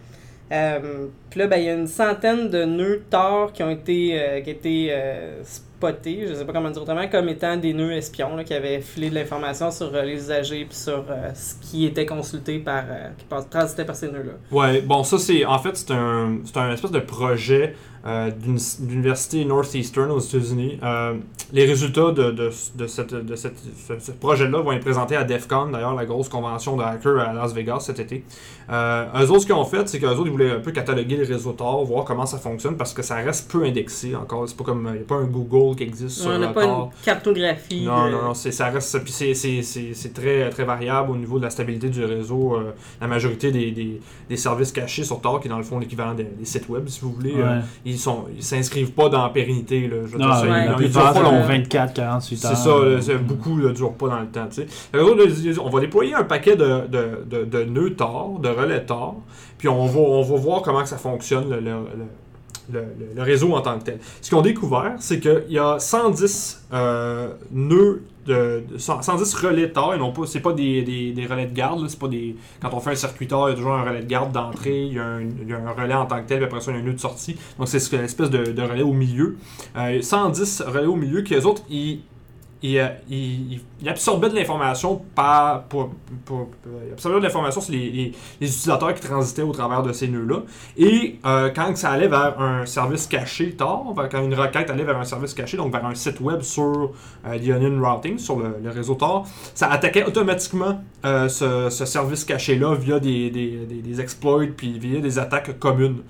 Euh, 0.50 1.08
Puis 1.28 1.40
là, 1.40 1.46
ben, 1.46 1.58
il 1.58 1.64
y 1.64 1.68
a 1.68 1.74
une 1.74 1.86
centaine 1.86 2.48
de 2.48 2.64
nœuds 2.64 3.02
Tor 3.10 3.52
qui 3.52 3.62
ont 3.62 3.68
été, 3.68 4.18
euh, 4.18 4.40
qui 4.40 4.48
ont 4.48 4.52
été 4.54 4.94
spotés, 5.42 6.22
je 6.24 6.32
ne 6.32 6.34
sais 6.36 6.44
pas 6.46 6.54
comment 6.54 6.70
dire 6.70 6.80
autrement, 6.80 7.06
comme 7.06 7.28
étant 7.28 7.58
des 7.58 7.74
nœuds 7.74 7.92
espions 7.92 8.34
là, 8.34 8.44
qui 8.44 8.54
avaient 8.54 8.80
filé 8.80 9.10
de 9.10 9.14
l'information 9.14 9.70
sur 9.70 9.92
les 9.92 10.14
usagers 10.14 10.64
puis 10.64 10.78
sur 10.78 11.04
ce 11.34 11.54
qui 11.60 11.84
était 11.84 12.06
consulté 12.06 12.60
par, 12.60 12.84
qui 13.18 13.26
transitait 13.50 13.84
par 13.84 13.94
ces 13.94 14.08
nœuds-là. 14.08 14.32
Ouais, 14.50 14.80
bon, 14.80 15.04
ça, 15.04 15.18
c'est. 15.18 15.44
En 15.44 15.58
fait, 15.58 15.76
c'est 15.76 15.90
un, 15.90 16.38
c'est 16.46 16.56
un 16.56 16.72
espèce 16.72 16.92
de 16.92 17.00
projet 17.00 17.74
euh, 18.06 18.30
d'une 18.30 18.58
d'université 18.80 19.44
Northeastern 19.44 20.10
aux 20.10 20.20
États-Unis. 20.20 20.78
Euh, 20.82 21.14
les 21.52 21.64
résultats 21.64 22.12
de, 22.12 22.30
de, 22.30 22.50
de, 22.76 22.86
cette, 22.86 23.14
de 23.14 23.36
cette, 23.36 23.56
ce, 23.58 23.94
ce 23.98 24.12
projet-là 24.12 24.60
vont 24.60 24.72
être 24.72 24.82
présentés 24.84 25.16
à 25.16 25.24
DEF 25.24 25.46
CON, 25.48 25.66
d'ailleurs, 25.70 25.94
la 25.94 26.04
grosse 26.06 26.28
convention 26.28 26.76
de 26.76 26.82
hackers 26.82 27.18
à 27.18 27.32
Las 27.32 27.52
Vegas 27.54 27.80
cet 27.80 27.98
été. 28.00 28.24
Euh, 28.70 29.04
eux 29.22 29.30
autres, 29.30 29.40
ce 29.40 29.46
qu'ils 29.46 29.54
ont 29.54 29.64
fait, 29.64 29.88
c'est 29.88 29.98
qu'eux 29.98 30.08
autres, 30.08 30.26
ils 30.26 30.30
voulaient 30.30 30.50
un 30.52 30.60
peu 30.60 30.72
cataloguer 30.72 31.16
les 31.16 31.24
réseaux 31.24 31.52
Tor, 31.52 31.84
voir 31.84 32.04
comment 32.04 32.26
ça 32.26 32.38
fonctionne, 32.38 32.76
parce 32.76 32.92
que 32.92 33.02
ça 33.02 33.16
reste 33.16 33.50
peu 33.50 33.64
indexé 33.64 34.14
encore. 34.14 34.46
C'est 34.48 34.56
pas 34.56 34.64
comme. 34.64 34.86
Il 34.88 34.92
n'y 34.96 34.98
a 35.00 35.04
pas 35.06 35.14
un 35.16 35.24
Google 35.24 35.76
qui 35.76 35.84
existe 35.84 36.18
sur 36.18 36.30
on 36.30 36.38
n'a 36.38 36.48
pas 36.48 36.64
Tor. 36.64 36.92
une 36.98 37.04
cartographie. 37.04 37.84
Non, 37.84 38.06
de- 38.06 38.10
non, 38.10 38.22
non, 38.24 38.34
c'est, 38.34 38.52
ça 38.52 38.66
reste. 38.68 38.98
Puis 39.02 39.12
c'est, 39.12 39.34
c'est, 39.34 39.62
c'est, 39.62 39.94
c'est 39.94 40.12
très, 40.12 40.50
très 40.50 40.64
variable 40.64 41.10
au 41.12 41.16
niveau 41.16 41.38
de 41.38 41.44
la 41.44 41.50
stabilité 41.50 41.88
du 41.88 42.04
réseau. 42.04 42.56
Euh, 42.56 42.72
la 43.00 43.06
majorité 43.06 43.50
des, 43.50 43.70
des, 43.70 44.00
des 44.28 44.36
services 44.36 44.72
cachés 44.72 45.04
sur 45.04 45.20
Tor, 45.20 45.40
qui 45.40 45.48
est 45.48 45.50
dans 45.50 45.56
le 45.58 45.64
fond 45.64 45.78
l'équivalent 45.78 46.14
des, 46.14 46.24
des 46.24 46.44
sites 46.44 46.68
web, 46.68 46.86
si 46.88 47.00
vous 47.00 47.12
voulez, 47.12 47.34
euh, 47.36 47.56
Ouais. 47.58 47.62
Ils 47.90 47.98
sont 47.98 48.24
ils 48.36 48.42
s'inscrivent 48.42 48.92
pas 48.92 49.08
dans 49.08 49.22
la 49.22 49.30
pérennité. 49.30 49.88
Là, 49.88 49.96
je 50.06 50.12
veux 50.12 50.18
Non, 50.18 50.26
dire, 50.26 50.34
ça, 50.36 50.42
ouais. 50.46 50.66
ils- 50.80 50.88
durent 50.90 51.12
pas 51.12 51.22
longtemps. 51.22 51.42
24, 51.46 51.94
48 51.94 52.44
heures. 52.44 52.50
C'est 52.56 52.62
ça, 52.62 52.84
là, 52.84 53.00
c'est- 53.00 53.14
beaucoup 53.18 53.56
ne 53.58 53.70
durent 53.72 53.94
pas 53.94 54.08
dans 54.08 54.20
le 54.20 54.26
temps. 54.26 54.48
on 55.64 55.70
va 55.70 55.80
déployer 55.80 56.14
un 56.14 56.24
paquet 56.24 56.56
de, 56.56 56.86
de, 56.88 57.24
de, 57.28 57.44
de 57.44 57.64
nœuds 57.64 57.94
Tor, 57.94 58.38
de 58.40 58.48
relais 58.48 58.84
Tor, 58.84 59.16
puis 59.58 59.68
on 59.68 59.86
va, 59.86 60.00
on 60.00 60.22
va 60.22 60.36
voir 60.36 60.62
comment 60.62 60.82
que 60.82 60.88
ça 60.88 60.98
fonctionne, 60.98 61.48
le, 61.50 61.56
le, 61.56 61.70
le- 61.70 62.08
le- 62.72 63.22
réseau 63.22 63.54
en 63.54 63.60
tant 63.60 63.78
que 63.78 63.84
tel. 63.84 63.98
Ce 64.20 64.28
qu'ils 64.28 64.38
ont 64.38 64.42
découvert, 64.42 64.94
c'est 64.98 65.20
qu'il 65.20 65.44
y 65.50 65.58
a 65.58 65.78
110 65.78 66.66
euh, 66.72 67.28
nœuds, 67.50 68.02
de, 68.26 68.62
de- 68.70 68.78
100 68.78 69.02
110 69.02 69.34
relais 69.36 69.70
Tor, 69.70 69.94
et 69.94 69.98
non 69.98 70.12
pas, 70.12 70.26
c'est 70.26 70.40
pas 70.40 70.52
des, 70.52 71.14
relais 71.30 71.46
de 71.46 71.54
garde, 71.54 71.88
c'est 71.88 71.98
pas 71.98 72.08
des... 72.08 72.36
Quand 72.60 72.68
on 72.74 72.80
fait 72.80 72.90
un 72.90 72.94
circuit 72.94 73.26
Tor, 73.26 73.48
il 73.48 73.52
y 73.52 73.54
a 73.54 73.56
toujours 73.56 73.72
un 73.72 73.82
relais 73.84 74.02
de 74.02 74.06
garde 74.06 74.32
d'entrée, 74.32 74.84
il 74.84 74.92
y, 74.92 74.98
a 74.98 75.04
un, 75.04 75.72
relais 75.72 75.94
en 75.94 76.04
tant 76.06 76.22
que 76.22 76.28
tel, 76.28 76.38
puis 76.38 76.44
après 76.46 76.60
ça, 76.60 76.70
il 76.70 76.74
y 76.74 76.78
a 76.78 76.82
un 76.82 76.84
nœud 76.84 76.92
de 76.92 77.00
sortie. 77.00 77.36
Donc 77.58 77.68
c'est 77.68 77.78
ce 77.78 77.88
que- 77.88 77.96
l'espèce 77.96 78.28
de, 78.30 78.52
de 78.52 78.62
relais 78.62 78.82
au 78.82 78.92
milieu. 78.92 79.36
Euh, 79.76 80.02
110 80.02 80.62
relais 80.66 80.86
au 80.86 80.96
milieu, 80.96 81.22
qui 81.22 81.34
eux 81.34 81.46
autres, 81.46 81.62
ils 81.70 82.00
il, 82.62 82.78
euh, 82.78 82.88
il, 83.08 83.60
il- 83.80 83.88
absorbait 83.88 84.28
de 84.28 84.34
l'information 84.34 85.02
euh, 86.66 87.18
de 87.20 87.24
l'information 87.24 87.60
sur 87.60 87.72
les, 87.72 88.12
utilisateurs 88.40 88.94
qui 88.94 89.00
transitaient 89.02 89.42
au 89.42 89.52
travers 89.52 89.82
de 89.82 89.92
ces 89.92 90.08
nœuds-là. 90.08 90.42
Et 90.76 91.18
euh, 91.24 91.50
quand 91.54 91.76
ça 91.76 91.90
allait 91.90 92.08
vers 92.08 92.40
un 92.40 92.66
service 92.66 93.06
caché 93.06 93.52
vers- 93.94 94.08
quand 94.08 94.22
une 94.22 94.34
requête 94.34 94.70
allait 94.70 94.84
vers 94.84 94.98
un 94.98 95.04
service 95.04 95.34
caché, 95.34 95.56
donc 95.56 95.72
vers 95.72 95.84
un 95.86 95.94
site 95.94 96.20
web 96.20 96.40
sur 96.42 96.92
euh, 97.26 97.38
The 97.38 97.50
Onion 97.50 97.80
Routing, 97.82 98.18
sur 98.18 98.38
le, 98.38 98.56
réseau 98.70 98.94
Tor, 98.94 99.26
ça 99.54 99.70
attaquait 99.70 100.04
automatiquement 100.04 100.80
ce, 101.04 101.68
ce 101.70 101.84
service 101.84 102.24
caché-là 102.24 102.74
via 102.74 102.98
des, 102.98 103.30
des 103.30 104.00
exploits 104.00 104.44
puis 104.56 104.78
via 104.78 105.00
des 105.00 105.18
attaques 105.18 105.58
communes. 105.58 106.02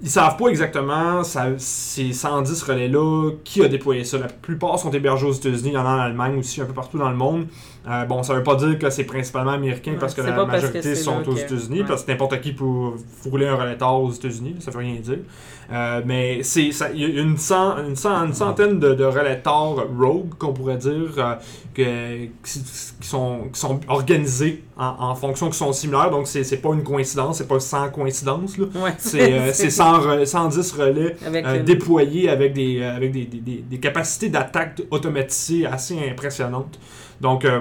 Ils 0.00 0.08
savent 0.08 0.36
pas 0.36 0.46
exactement 0.46 1.24
ça, 1.24 1.48
ces 1.58 2.12
110 2.12 2.62
relais-là, 2.62 3.32
qui 3.42 3.64
a 3.64 3.68
déployé 3.68 4.04
ça. 4.04 4.18
La 4.18 4.28
plupart 4.28 4.78
sont 4.78 4.92
hébergés 4.92 5.26
aux 5.26 5.32
États-Unis, 5.32 5.70
il 5.70 5.72
y 5.72 5.76
en 5.76 5.84
a 5.84 5.88
en 5.88 5.98
Allemagne 5.98 6.38
aussi, 6.38 6.60
un 6.60 6.66
peu 6.66 6.72
partout 6.72 6.98
dans 6.98 7.10
le 7.10 7.16
monde. 7.16 7.48
Euh, 7.88 8.04
bon, 8.04 8.22
ça 8.22 8.34
veut 8.34 8.42
pas 8.42 8.54
dire 8.56 8.78
que 8.78 8.90
c'est 8.90 9.04
principalement 9.04 9.52
américain 9.52 9.92
Ouais, 9.92 9.98
parce 9.98 10.14
que 10.14 10.20
la 10.20 10.32
que 10.32 10.44
majorité 10.44 10.94
sont 10.94 11.26
aux 11.26 11.36
États-Unis, 11.36 11.80
ouais. 11.80 11.86
parce 11.88 12.02
que 12.04 12.10
n'importe 12.10 12.40
qui 12.40 12.52
peut 12.52 12.64
rouler 13.24 13.46
un 13.48 13.54
relais 13.54 13.76
tard 13.78 14.02
aux 14.02 14.10
États-Unis, 14.12 14.56
ça 14.60 14.70
veut 14.70 14.78
rien 14.80 14.96
dire. 14.96 15.18
Euh, 15.70 16.00
mais 16.04 16.42
c'est 16.42 16.68
il 16.94 17.00
y 17.00 17.04
a 17.18 17.22
une, 17.22 17.36
cent- 17.36 17.76
une, 17.86 17.94
cent- 17.96 18.24
une 18.24 18.32
centaine 18.32 18.78
de, 18.80 18.94
de 18.94 19.04
relais 19.04 19.38
tard 19.40 19.76
rogue, 19.98 20.34
qu'on 20.38 20.52
pourrait 20.54 20.78
dire, 20.78 21.12
euh, 21.18 21.34
que, 21.74 22.24
qui, 22.42 22.62
qui 23.00 23.06
sont, 23.08 23.48
qui 23.52 23.60
sont 23.60 23.78
organisés 23.88 24.64
en, 24.78 24.94
en 25.10 25.14
fonction 25.14 25.50
qui 25.50 25.58
sont 25.58 25.72
similaires. 25.72 26.10
Donc, 26.10 26.26
c'est 26.26 26.56
pas 26.62 26.70
une 26.74 26.82
coïncidence, 26.82 27.38
c'est 27.38 27.48
pas 27.48 27.60
sans 27.60 27.88
coïncidence. 27.90 28.56
Ouais. 28.58 28.94
C'est 28.98 29.32
euh, 29.32 29.50
c'est 29.52 29.70
100 29.70 29.98
re- 30.00 30.24
110 30.24 30.72
relais 30.72 31.16
Avec 31.26 31.64
déployés 31.64 32.28
avec 32.30 32.54
des, 32.54 32.82
avec 32.82 33.12
des, 33.12 33.24
des, 33.26 33.38
des- 33.40 33.64
des 33.68 33.78
capacités 33.78 34.30
d'attaque 34.30 34.82
automatisées 34.90 35.66
assez 35.66 35.96
impressionnantes. 36.10 36.78
Donc, 37.20 37.44
euh, 37.44 37.60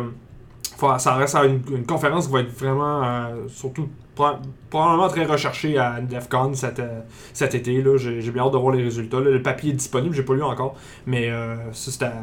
ça 0.99 1.15
reste 1.15 1.35
à 1.35 1.45
une, 1.45 1.61
une 1.71 1.85
conférence 1.85 2.27
qui 2.27 2.33
va 2.33 2.41
être 2.41 2.57
vraiment, 2.57 3.03
euh, 3.03 3.47
surtout, 3.47 3.87
pro- 4.15 4.35
probablement 4.69 5.07
très 5.07 5.25
recherchée 5.25 5.77
à 5.77 5.99
DEFCON 6.01 6.53
cet, 6.53 6.79
euh, 6.79 6.99
cet 7.33 7.55
été. 7.55 7.81
là. 7.81 7.97
J'ai 7.97 8.21
j'ai 8.21 8.31
bien 8.31 8.43
hâte 8.43 8.53
de 8.53 8.57
voir 8.57 8.75
les 8.75 8.83
résultats. 8.83 9.19
là. 9.19 9.31
Le 9.31 9.41
papier 9.41 9.71
est 9.71 9.75
disponible, 9.75 10.13
j'ai 10.13 10.23
pas 10.23 10.35
lu 10.35 10.43
encore, 10.43 10.75
mais 11.05 11.29
euh, 11.31 11.55
ça, 11.73 11.91
c'est 11.91 12.03
à, 12.05 12.13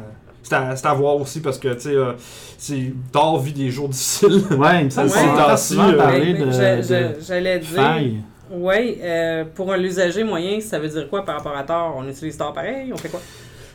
c'est 0.43 0.55
à, 0.55 0.75
c'est 0.75 0.85
à 0.87 0.93
voir 0.93 1.15
aussi 1.17 1.41
parce 1.41 1.57
que, 1.59 1.73
tu 1.73 1.79
sais, 1.81 1.95
euh, 1.95 2.13
c'est- 2.57 2.93
Thor 3.11 3.39
vit 3.39 3.51
des 3.53 3.69
jours 3.69 3.89
difficiles. 3.89 4.43
Ouais, 4.57 4.81
il 4.81 4.85
me 4.85 4.89
semble 4.89 5.09
souvent 5.57 5.89
euh, 5.89 5.97
parler 5.97 6.33
Ouais, 6.33 6.39
de, 6.39 6.51
je- 6.51 6.77
de 6.77 7.19
je- 7.19 7.25
J'allais 7.25 7.59
dire. 7.59 7.69
failles. 7.69 8.21
Oui, 8.51 8.99
euh, 9.01 9.43
pour 9.55 9.73
un 9.73 9.79
usager 9.79 10.23
moyen, 10.23 10.61
ça 10.61 10.77
veut 10.77 10.87
dire 10.87 11.09
quoi 11.09 11.25
par 11.25 11.37
rapport 11.37 11.57
à 11.57 11.63
Tor 11.63 11.95
On 11.97 12.07
utilise 12.07 12.37
Tor 12.37 12.53
pareil 12.53 12.91
On 12.93 12.97
fait 12.97 13.09
quoi? 13.09 13.19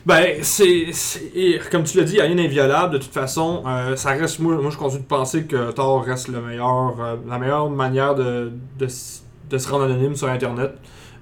Ben, 0.05 0.43
c'est. 0.43 0.91
Comme 1.71 1.83
tu 1.83 1.97
l'as 1.97 2.03
dit, 2.03 2.19
rien 2.19 2.35
d'inviolable. 2.35 2.93
De 2.93 2.97
toute 2.97 3.13
façon, 3.13 3.63
euh, 3.67 3.95
ça 3.95 4.11
reste. 4.11 4.39
Moi, 4.39 4.55
moi, 4.55 4.71
je 4.71 4.77
continue 4.77 5.01
de 5.01 5.07
penser 5.07 5.45
que 5.45 5.71
Tor 5.71 6.03
reste 6.03 6.27
le 6.27 6.41
meilleur, 6.41 6.95
euh, 6.99 7.15
la 7.27 7.37
meilleure 7.37 7.69
manière 7.69 8.15
de, 8.15 8.51
de, 8.79 8.87
de 9.49 9.57
se 9.57 9.69
rendre 9.69 9.83
anonyme 9.85 10.15
sur 10.15 10.27
Internet. 10.29 10.73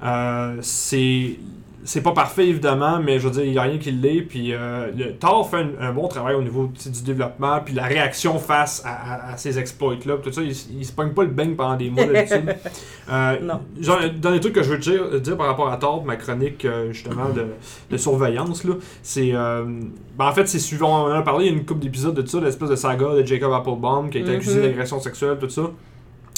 Euh, 0.04 0.58
c'est. 0.62 1.38
C'est 1.86 2.02
pas 2.02 2.12
parfait 2.12 2.48
évidemment, 2.48 3.00
mais 3.00 3.20
je 3.20 3.26
veux 3.28 3.32
dire, 3.34 3.44
il 3.46 3.52
n'y 3.52 3.58
a 3.58 3.62
rien 3.64 3.78
qui 3.78 3.92
l'est. 3.92 4.22
Puis 4.22 4.54
euh, 4.54 4.92
le 4.96 5.14
Tor 5.14 5.50
fait 5.50 5.58
un, 5.58 5.70
un 5.80 5.92
bon 5.94 6.08
travail 6.08 6.36
au 6.36 6.42
niveau 6.42 6.68
du 6.68 7.02
développement, 7.04 7.60
puis 7.64 7.74
la 7.74 7.84
réaction 7.86 8.38
face 8.38 8.84
à, 8.86 8.90
à- 9.30 9.34
à 9.34 9.38
ces 9.38 9.58
exploits-là. 9.58 10.18
Tout 10.22 10.32
ça, 10.32 10.42
il, 10.42 10.52
il 10.78 10.86
se 10.86 10.92
pogne 10.92 11.12
pas 11.14 11.24
le 11.24 11.30
bang 11.30 11.56
pendant 11.56 11.76
des 11.78 11.90
mois 11.90 12.06
d'habitude. 12.06 12.56
Euh, 13.12 13.40
Non. 13.42 13.62
genre, 13.80 13.98
dans 14.22 14.30
les 14.30 14.40
trucs 14.40 14.54
que 14.54 14.62
je 14.62 14.70
veux 14.70 14.78
dire, 14.78 15.20
dire 15.20 15.36
par 15.36 15.48
rapport 15.48 15.68
à 15.72 15.78
Tor, 15.78 16.06
ma 16.06 16.16
chronique 16.16 16.64
euh, 16.66 16.92
justement 16.92 17.30
de, 17.30 17.48
de 17.90 17.98
surveillance, 17.98 18.64
là, 18.66 18.76
c'est. 19.02 19.32
euh, 19.34 19.64
ben, 20.16 20.28
en 20.28 20.32
fait, 20.32 20.48
c'est 20.48 20.60
suivant. 20.60 21.06
On 21.08 21.12
en 21.12 21.16
a 21.16 21.24
parlé, 21.24 21.46
il 21.48 21.52
y 21.52 21.56
a 21.56 21.58
une 21.58 21.66
couple 21.66 21.80
d'épisodes 21.82 22.14
de 22.14 22.24
ça, 22.28 22.40
l'espèce 22.40 22.70
de 22.70 22.76
saga 22.76 23.16
de 23.16 23.26
Jacob 23.26 23.52
Applebaum 23.52 24.12
qui 24.12 24.20
a 24.20 24.22
été 24.22 24.36
accusé 24.36 24.62
d'agression 24.62 25.00
sexuelle, 25.00 25.38
tout 25.40 25.50
ça. 25.50 25.72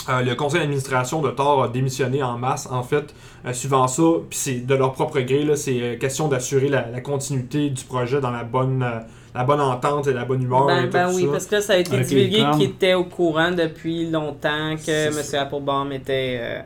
Euh, 0.10 0.22
le 0.24 0.34
conseil 0.36 0.62
d'administration 0.62 1.22
de 1.22 1.30
Tor 1.30 1.64
a 1.64 1.68
démissionné 1.68 2.24
en 2.24 2.38
masse, 2.38 2.68
en 2.72 2.82
fait, 2.84 3.14
euh, 3.46 3.54
suivant 3.54 3.88
ça. 3.88 4.02
Puis 4.30 4.40
c'est 4.40 4.66
de 4.66 4.74
leur 4.74 4.94
propre 4.94 5.20
gré, 5.20 5.44
là, 5.44 5.56
c'est 5.56 5.80
euh, 5.82 5.96
question 5.98 6.28
d'assurer 6.28 6.70
la, 6.70 6.88
la 6.90 7.02
continuité 7.02 7.70
du 7.70 7.84
projet 7.84 8.20
dans 8.20 8.32
la 8.32 8.44
bonne, 8.44 8.82
euh, 8.82 9.00
la 9.36 9.44
bonne 9.44 9.62
entente 9.62 10.08
et 10.08 10.14
la 10.14 10.26
bonne 10.26 10.42
humeur. 10.42 10.70
et 10.72 10.74
Ben, 10.74 10.86
tout 10.88 10.92
ben 10.94 11.12
oui, 11.14 11.26
ça. 11.26 11.32
parce 11.32 11.46
que 11.46 11.56
là, 11.56 11.62
ça 11.62 11.74
a 11.74 11.78
été 11.78 11.94
Avec 11.94 12.08
divulgué 12.08 12.44
qu'il 12.54 12.64
était 12.64 12.96
au 12.96 13.04
courant 13.04 13.52
depuis 13.52 14.10
longtemps 14.10 14.76
que 14.84 15.08
M. 15.08 15.40
Applebaum 15.40 15.92
était. 15.92 16.40
euh, 16.42 16.60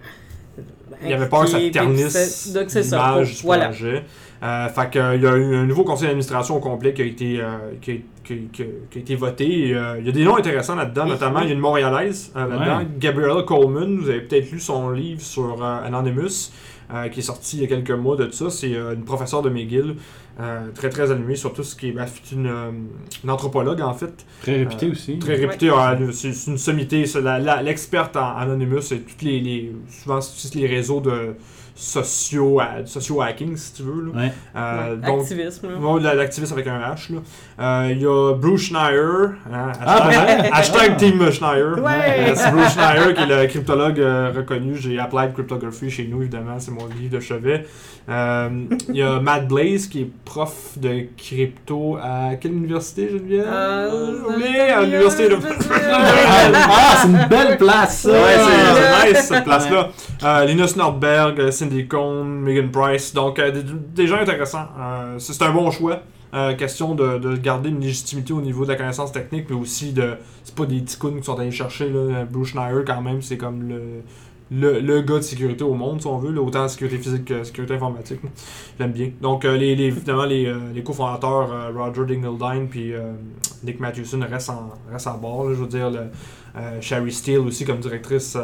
Il 1.04 1.10
y 1.10 1.14
avait 1.14 1.28
peur 1.28 1.42
que 1.44 1.50
ça 1.50 1.60
ternisse 1.74 2.14
puis 2.14 2.24
c'est- 2.26 2.54
Donc 2.54 2.70
c'est 2.70 2.84
ça. 2.84 2.98
l'image 3.10 3.36
du 3.36 3.42
Voilà. 3.44 3.66
projet. 3.66 4.04
Euh, 4.44 4.68
fait 4.68 4.90
que, 4.92 5.00
euh, 5.00 5.16
il 5.16 5.22
y 5.24 5.28
a 5.28 5.36
eu 5.36 5.56
un 5.56 5.66
nouveau 5.66 5.84
conseil 5.84 6.08
d'administration 6.08 6.58
au 6.58 6.60
complet 6.60 6.94
qui 6.94 7.02
a 7.02 7.06
été, 7.06 7.40
euh, 7.40 7.46
qui 7.82 7.92
a, 7.92 7.96
qui- 8.24 8.48
qui- 8.52 8.66
qui 8.92 8.98
a 8.98 9.02
été 9.02 9.16
voté. 9.16 9.70
Et, 9.70 9.74
euh, 9.76 9.96
il 10.00 10.06
y 10.06 10.10
a 10.10 10.12
des 10.12 10.24
noms 10.26 10.36
intéressants 10.38 10.76
là-dedans, 10.76 11.06
notamment 11.06 11.40
il 11.40 11.48
y 11.48 11.52
a 11.52 11.54
une 11.54 11.60
Montréalaise 11.60 12.32
euh, 12.36 12.48
là-dedans, 12.48 12.78
Ouais. 12.80 12.88
Gabriella 13.00 13.44
Coleman. 13.44 13.98
Vous 13.98 14.10
avez 14.10 14.22
peut-être 14.22 14.52
lu 14.52 14.60
son 14.60 14.90
livre 14.92 15.22
sur 15.22 15.64
euh, 15.64 15.86
Anonymous, 15.86 16.52
euh, 16.94 17.08
qui 17.10 17.20
est 17.22 17.24
sorti 17.24 17.58
il 17.58 17.62
y 17.62 17.66
a 17.66 17.68
quelques 17.68 17.92
mois 17.92 18.18
de 18.18 18.30
ça. 18.32 18.50
C'est 18.50 18.76
euh, 18.76 18.94
une 18.94 19.06
professeure 19.06 19.42
de 19.42 19.50
McGill, 19.50 19.96
euh, 20.42 20.68
très 20.76 20.90
très 20.90 21.12
animée 21.12 21.36
sur 21.38 21.54
tout 21.54 21.64
ce 21.64 21.76
qui 21.76 21.88
est. 21.90 21.96
c'est 22.28 22.36
une, 22.36 22.48
euh, 22.48 22.72
une 23.24 23.30
anthropologue 23.30 23.80
en 23.82 23.94
fait. 23.94 24.26
Très 24.42 24.58
réputé 24.58 24.88
Euh, 24.88 24.92
aussi. 24.92 25.18
Très 25.18 25.36
réputée, 25.36 25.70
euh, 25.70 26.12
c'est 26.12 26.34
c'est 26.34 26.52
une 26.52 26.58
sommité. 26.58 27.06
c'est 27.06 27.22
la- 27.22 27.40
la- 27.40 27.62
L'experte 27.64 28.18
en 28.18 28.36
Anonymous, 28.36 28.82
c'est 28.82 28.98
toutes 29.00 29.22
les, 29.22 29.40
les- 29.40 29.72
souvent 29.90 30.20
c'est 30.20 30.54
les 30.56 30.68
réseaux 30.68 31.00
de 31.00 31.36
socio, 31.76 32.60
socio 32.86 33.22
hacking 33.22 33.56
si 33.58 33.74
tu 33.74 33.84
veux. 33.84 34.06
là. 34.14 34.20
Ouais. 34.22 34.32
Euh, 34.56 34.96
Ouais, 34.96 34.98
donc, 35.08 35.22
Activisme. 35.22 35.68
l'activisme 36.16 36.54
avec 36.54 36.68
un 36.68 36.80
H. 36.80 37.14
là. 37.14 37.20
Euh, 37.60 37.92
Il 37.92 38.02
y 38.02 38.06
a 38.06 38.34
Bruce 38.36 38.64
Schneier. 38.68 39.36
hein, 39.52 39.72
Ah, 39.86 40.08
hashtag, 40.08 40.50
hashtag 40.54 40.90
Ah. 40.94 40.96
Team 40.96 41.32
Schneier. 41.32 41.64
Ouais. 41.82 42.30
Euh, 42.30 42.34
c'est 42.36 42.52
Bruce 42.52 42.72
Schneier 42.74 43.14
qui 43.14 43.22
est 43.24 43.26
le 43.42 43.48
cryptologue 43.48 44.00
euh, 44.00 44.32
reconnu. 44.36 44.76
J'ai 44.78 44.98
Applied 45.00 45.34
Cryptography 45.34 45.90
chez 45.90 46.08
nous, 46.08 46.22
évidemment. 46.22 46.56
C'est 46.60 46.72
mon 46.72 46.88
livre 47.00 47.16
de 47.16 47.20
chevet. 47.20 47.66
Euh, 48.08 48.50
Il 48.90 48.96
y 48.98 49.02
a 49.02 49.20
Matt 49.20 49.48
Blaze 49.48 49.88
qui 49.88 50.02
est 50.04 50.10
prof 50.26 50.78
de 50.78 51.08
crypto 51.18 51.98
à 52.02 52.36
quelle 52.40 52.54
université, 52.54 53.10
Geneviève? 53.12 53.46
Euh, 53.48 54.14
oublié, 54.30 54.60
à 54.62 54.82
l'université 54.82 55.30
de. 55.30 55.38
Ah, 55.98 56.98
c'est 57.02 57.08
une 57.08 57.28
belle 57.28 57.58
place, 57.58 58.00
ça! 58.02 58.12
Ouais, 58.12 58.18
c'est 58.38 58.52
Ah. 58.54 59.02
c'est 59.04 59.12
nice 59.14 59.28
cette 59.28 59.44
place-là. 59.44 59.90
Euh, 60.24 60.46
Linus 60.46 60.76
Nordberg, 60.76 61.40
euh, 61.40 61.52
Cindy 61.66 61.88
Cohn, 61.88 62.42
Megan 62.42 62.70
Price. 62.72 63.14
Donc, 63.14 63.40
euh, 63.40 63.52
des, 63.94 64.08
gens 64.08 64.18
intéressants. 64.18 64.68
Euh, 64.80 65.18
c'est 65.20 65.42
un 65.44 65.52
bon 65.52 65.72
choix. 65.72 66.02
Euh, 66.34 66.54
question 66.54 66.96
de, 66.96 67.18
de 67.18 67.38
garder 67.38 67.70
une 67.70 67.80
légitimité 67.80 68.34
au 68.34 68.42
niveau 68.42 68.66
de 68.66 68.70
la 68.70 68.76
connaissance 68.76 69.12
technique, 69.12 69.46
mais 69.50 69.56
aussi 69.56 69.94
de. 69.94 70.16
C'est 70.44 70.56
pas 70.56 70.66
des 70.66 70.84
ticounes 70.84 71.20
qui 71.20 71.24
sont 71.24 71.40
allés 71.40 71.52
chercher. 71.52 71.90
Bruce 72.30 72.50
Schneier, 72.50 72.84
quand 72.86 73.02
même, 73.02 73.22
c'est 73.22 73.38
comme 73.38 73.70
le, 74.52 74.80
le, 74.80 75.02
gars 75.02 75.16
de 75.16 75.22
sécurité 75.22 75.64
au 75.64 75.74
monde, 75.74 76.02
si 76.02 76.08
on 76.08 76.18
veut, 76.18 76.38
autant 76.40 76.68
sécurité 76.68 76.98
physique 76.98 77.26
que 77.26 77.44
sécurité 77.44 77.76
informatique. 77.76 78.20
J'aime 78.78 78.92
bien. 78.92 79.12
Donc, 79.22 79.46
les, 79.46 79.72
évidemment, 79.72 80.26
les, 80.26 80.54
les 80.74 80.84
cofondateurs, 80.84 81.74
Roger 81.74 82.06
Dingledine 82.06 82.68
puis 82.70 82.92
Nick 83.64 83.80
Mathewson, 83.80 84.20
restent 84.30 84.50
en, 84.50 84.74
en 84.94 85.18
bord. 85.18 85.50
je 85.50 85.56
veux 85.56 85.68
dire, 85.68 85.90
le, 85.90 86.10
Sherry 86.82 87.14
Steele 87.14 87.40
aussi 87.40 87.66
comme 87.66 87.80
directrice. 87.80 88.38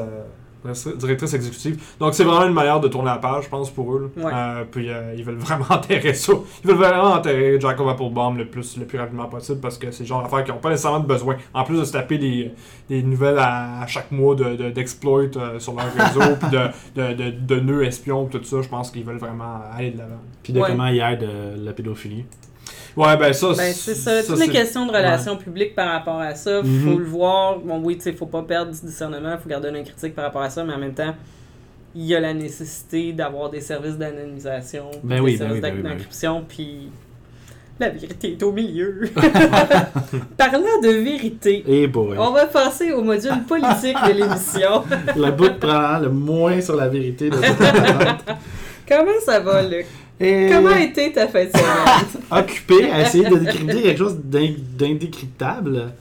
Directrice 0.98 1.34
exécutive. 1.34 1.82
Donc 2.00 2.13
c'est 2.13 2.24
vraiment 2.24 2.46
une 2.46 2.53
manière 2.53 2.80
de 2.80 2.88
tourner 2.88 3.10
la 3.10 3.18
page, 3.18 3.46
je 3.46 3.50
pense, 3.50 3.70
pour 3.70 3.94
eux. 3.96 4.12
Ouais. 4.18 4.32
Euh, 4.34 4.63
puis 4.70 4.89
euh, 4.89 5.13
ils 5.18 5.24
veulent 5.24 5.38
vraiment 5.38 5.65
enterrer 5.70 6.13
ça. 6.13 6.34
Ils 6.63 6.68
veulent 6.70 6.77
vraiment 6.77 7.13
enterrer 7.13 7.60
Jacob 7.60 7.88
Applebaum 7.88 8.38
le 8.38 8.46
plus, 8.46 8.77
le 8.77 8.86
plus 8.86 9.00
rapidement 9.00 9.25
possible 9.25 9.60
parce 9.60 9.77
que 9.77 9.91
c'est 9.91 10.03
le 10.03 10.08
genre 10.08 10.22
d'affaires 10.22 10.44
qui 10.44 10.51
n'ont 10.51 10.58
pas 10.58 10.70
nécessairement 10.70 11.00
de 11.00 11.08
besoin. 11.08 11.36
En 11.53 11.63
plus 11.63 11.80
de 11.80 11.84
se 11.86 11.91
taper 11.94 12.18
des, 12.18 12.51
des 12.89 13.01
nouvelles 13.03 13.39
à, 13.39 13.82
à 13.82 13.88
chaque 13.88 14.12
mois 14.12 14.36
de, 14.36 14.56
de- 14.56 14.70
d'exploits 14.70 15.24
euh, 15.38 15.60
sur 15.60 15.74
leur 15.74 15.91
réseau, 15.94 16.36
puis 16.39 16.50
de, 16.50 16.68
de, 16.96 17.13
de, 17.13 17.32
de 17.32 17.60
nœuds 17.60 17.84
espions, 17.86 18.25
tout 18.25 18.44
ça, 18.44 18.62
je 18.62 18.68
pense 18.70 18.91
qu'ils 18.91 19.03
veulent 19.03 19.18
vraiment 19.18 19.62
aller 19.75 19.91
de 19.91 19.98
l'avant. 19.98 20.20
Puis 20.44 20.53
de 20.53 20.60
Ouais. 20.60 20.68
comment 20.70 20.88
hier 20.88 21.18
de 21.18 21.63
la 21.63 21.74
pédophilie. 21.74 22.25
Ouais, 22.98 23.15
ben 23.17 23.31
ça, 23.33 23.48
Ben, 23.55 23.74
c'est 23.74 23.95
ça. 23.95 24.21
Toutes 24.24 24.39
les 24.39 24.50
questions 24.50 24.86
de 24.86 24.91
relations 24.91 25.38
publiques 25.38 25.75
par 25.75 25.89
rapport 25.91 26.19
à 26.19 26.36
ça, 26.36 26.62
Mhm. 26.62 26.79
faut 26.91 26.98
le 27.00 27.05
voir. 27.05 27.60
Bon, 27.60 27.79
oui, 27.83 27.95
tu 27.98 28.03
sais, 28.03 28.13
faut 28.13 28.25
pas 28.25 28.43
perdre 28.43 28.71
du 28.71 28.79
discernement, 28.86 29.38
faut 29.41 29.48
garder 29.50 29.69
un 29.69 29.75
œil 29.75 29.83
critique 29.86 30.13
par 30.15 30.25
rapport 30.25 30.41
à 30.41 30.50
ça, 30.50 30.63
mais 30.63 30.74
en 30.74 30.77
même 30.77 30.93
temps, 30.93 31.15
il 31.95 32.03
y 32.05 32.15
a 32.15 32.19
la 32.19 32.33
nécessité 32.33 33.13
d'avoir 33.13 33.50
des 33.50 33.62
services 33.62 33.98
d'anonymisation, 33.98 34.86
Ben 35.03 35.15
des 35.15 35.21
oui, 35.21 35.31
ben 35.38 35.45
services 35.48 35.62
ben 35.62 35.74
oui, 35.75 35.81
ben 35.81 35.89
d'encryption, 35.91 36.43
puis 36.48 36.89
la 37.79 37.89
vérité 37.89 38.31
est 38.33 38.43
au 38.43 38.51
milieu. 38.51 39.01
Parlant 40.38 40.81
de 40.83 40.89
vérité, 41.03 41.63
on 42.17 42.31
va 42.31 42.45
passer 42.45 42.91
au 42.91 43.01
module 43.01 43.43
politique 43.48 43.98
de 44.07 44.13
l'émission. 44.13 44.83
Le 45.15 45.31
bout 45.31 45.57
prend 45.60 45.98
le 46.00 46.10
moins 46.10 46.60
sur 46.62 46.75
la 46.75 46.88
vérité 46.89 47.29
de. 47.29 47.36
Comment 48.88 49.19
ça 49.25 49.39
va, 49.39 49.62
Luc? 49.63 49.86
Et 50.22 50.50
Comment 50.51 50.70
a 50.70 50.80
été 50.82 51.12
ta 51.12 51.28
fête 51.28 51.51
de 51.54 51.58
semaine? 51.58 52.24
occupé 52.32 52.92
à 52.92 53.01
essayer 53.01 53.28
de 53.28 53.36
décrypter 53.38 53.82
quelque 53.82 53.98
chose 53.98 54.18
d'in- 54.24 54.54
d'indécryptable. 54.78 55.92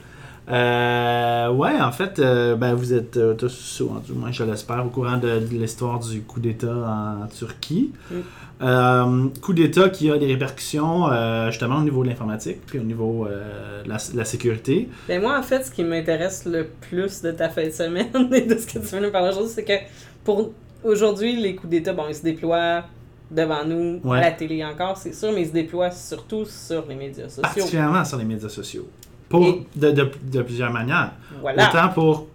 Euh, 0.50 1.48
ouais, 1.52 1.80
en 1.80 1.92
fait, 1.92 2.18
euh, 2.18 2.56
ben, 2.56 2.74
vous 2.74 2.92
êtes 2.92 3.16
euh, 3.16 3.34
tous, 3.34 3.80
ou 3.80 4.00
du 4.04 4.12
moins 4.12 4.32
je 4.32 4.42
l'espère, 4.42 4.84
au 4.84 4.88
courant 4.88 5.16
de, 5.16 5.38
de 5.38 5.56
l'histoire 5.56 6.00
du 6.00 6.22
coup 6.22 6.40
d'État 6.40 7.22
en 7.22 7.26
Turquie. 7.28 7.92
Mm. 8.10 9.28
Coup 9.40 9.54
d'État 9.54 9.88
qui 9.88 10.10
a 10.10 10.18
des 10.18 10.26
répercussions 10.26 11.06
justement 11.46 11.76
au 11.76 11.82
niveau 11.82 12.02
de 12.02 12.10
l'informatique, 12.10 12.58
puis 12.66 12.78
au 12.78 12.82
niveau 12.82 13.26
de 13.86 13.88
la, 13.88 13.96
de 13.96 14.16
la 14.18 14.24
sécurité. 14.26 14.86
Ben 15.08 15.22
moi, 15.22 15.38
en 15.38 15.42
fait, 15.42 15.64
ce 15.64 15.70
qui 15.70 15.82
m'intéresse 15.82 16.44
le 16.44 16.68
plus 16.80 17.22
de 17.22 17.30
ta 17.30 17.48
fin 17.48 17.64
de 17.64 17.70
semaine 17.70 18.08
et 18.34 18.42
de 18.42 18.58
ce 18.58 18.66
que 18.66 18.72
tu 18.78 18.94
veux 18.94 19.00
nous 19.00 19.10
parler 19.10 19.30
aujourd'hui, 19.30 19.52
c'est 19.54 19.64
que 19.64 19.72
pour 20.24 20.50
aujourd'hui, 20.84 21.40
les 21.40 21.54
coups 21.54 21.70
d'État, 21.70 21.94
bon, 21.94 22.02
ils 22.10 22.14
se 22.14 22.22
déploient 22.22 22.84
devant 23.30 23.64
nous, 23.64 24.00
Ouais. 24.04 24.18
à 24.18 24.20
la 24.22 24.32
télé 24.32 24.64
encore, 24.64 24.96
c'est 24.96 25.12
sûr, 25.14 25.32
mais 25.32 25.42
ils 25.42 25.48
se 25.48 25.52
déploient 25.52 25.90
surtout 25.90 26.44
sur 26.44 26.84
les 26.88 26.94
médias 26.94 27.28
sociaux. 27.28 27.42
particulièrement 27.42 28.04
sur 28.04 28.18
les 28.18 28.24
médias 28.24 28.48
sociaux. 28.48 28.88
Pour, 29.28 29.44
Et- 29.46 29.66
de, 29.76 29.90
de, 29.92 30.10
de 30.24 30.42
plusieurs 30.42 30.72
manières. 30.72 31.12
Voilà. 31.40 31.68
Autant 31.68 31.88
pour 31.90 32.26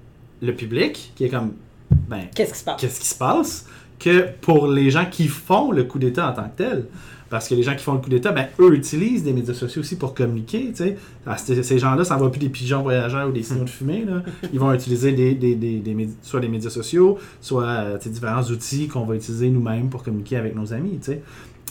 le 0.41 0.53
public, 0.55 1.11
qui 1.15 1.25
est 1.25 1.29
comme, 1.29 1.53
ben, 1.91 2.27
Qu'est-ce 2.33 2.53
qui 2.53 2.59
se 2.59 2.63
passe? 2.65 2.81
qu'est-ce 2.81 2.99
qui 3.01 3.07
se 3.07 3.15
passe, 3.17 3.65
que 3.99 4.29
pour 4.41 4.67
les 4.67 4.89
gens 4.89 5.05
qui 5.05 5.27
font 5.27 5.71
le 5.71 5.83
coup 5.83 5.99
d'État 5.99 6.29
en 6.29 6.33
tant 6.33 6.43
que 6.43 6.57
tel. 6.57 6.85
Parce 7.29 7.49
que 7.49 7.55
les 7.55 7.63
gens 7.63 7.75
qui 7.75 7.83
font 7.83 7.93
le 7.93 7.99
coup 7.99 8.09
d'État, 8.09 8.31
ben, 8.31 8.47
eux 8.59 8.75
utilisent 8.75 9.23
des 9.23 9.33
médias 9.33 9.53
sociaux 9.53 9.81
aussi 9.81 9.97
pour 9.97 10.13
communiquer. 10.13 10.71
ces 10.75 11.79
gens-là, 11.79 12.03
ça 12.03 12.17
ne 12.17 12.21
va 12.21 12.29
plus 12.29 12.39
des 12.39 12.49
pigeons 12.49 12.83
voyageurs 12.83 13.27
ou 13.29 13.31
des 13.31 13.41
signaux 13.41 13.63
de 13.63 13.69
fumée. 13.69 14.05
Là. 14.05 14.21
Ils 14.53 14.59
vont 14.59 14.71
utiliser 14.73 15.11
des, 15.11 15.33
des, 15.33 15.55
des, 15.55 16.09
soit 16.21 16.39
des 16.39 16.47
médias 16.47 16.69
sociaux, 16.69 17.17
soit 17.41 17.65
euh, 17.65 17.97
différents 17.97 18.43
outils 18.43 18.87
qu'on 18.87 19.05
va 19.05 19.15
utiliser 19.15 19.49
nous-mêmes 19.49 19.89
pour 19.89 20.03
communiquer 20.03 20.37
avec 20.37 20.55
nos 20.55 20.71
amis. 20.73 20.99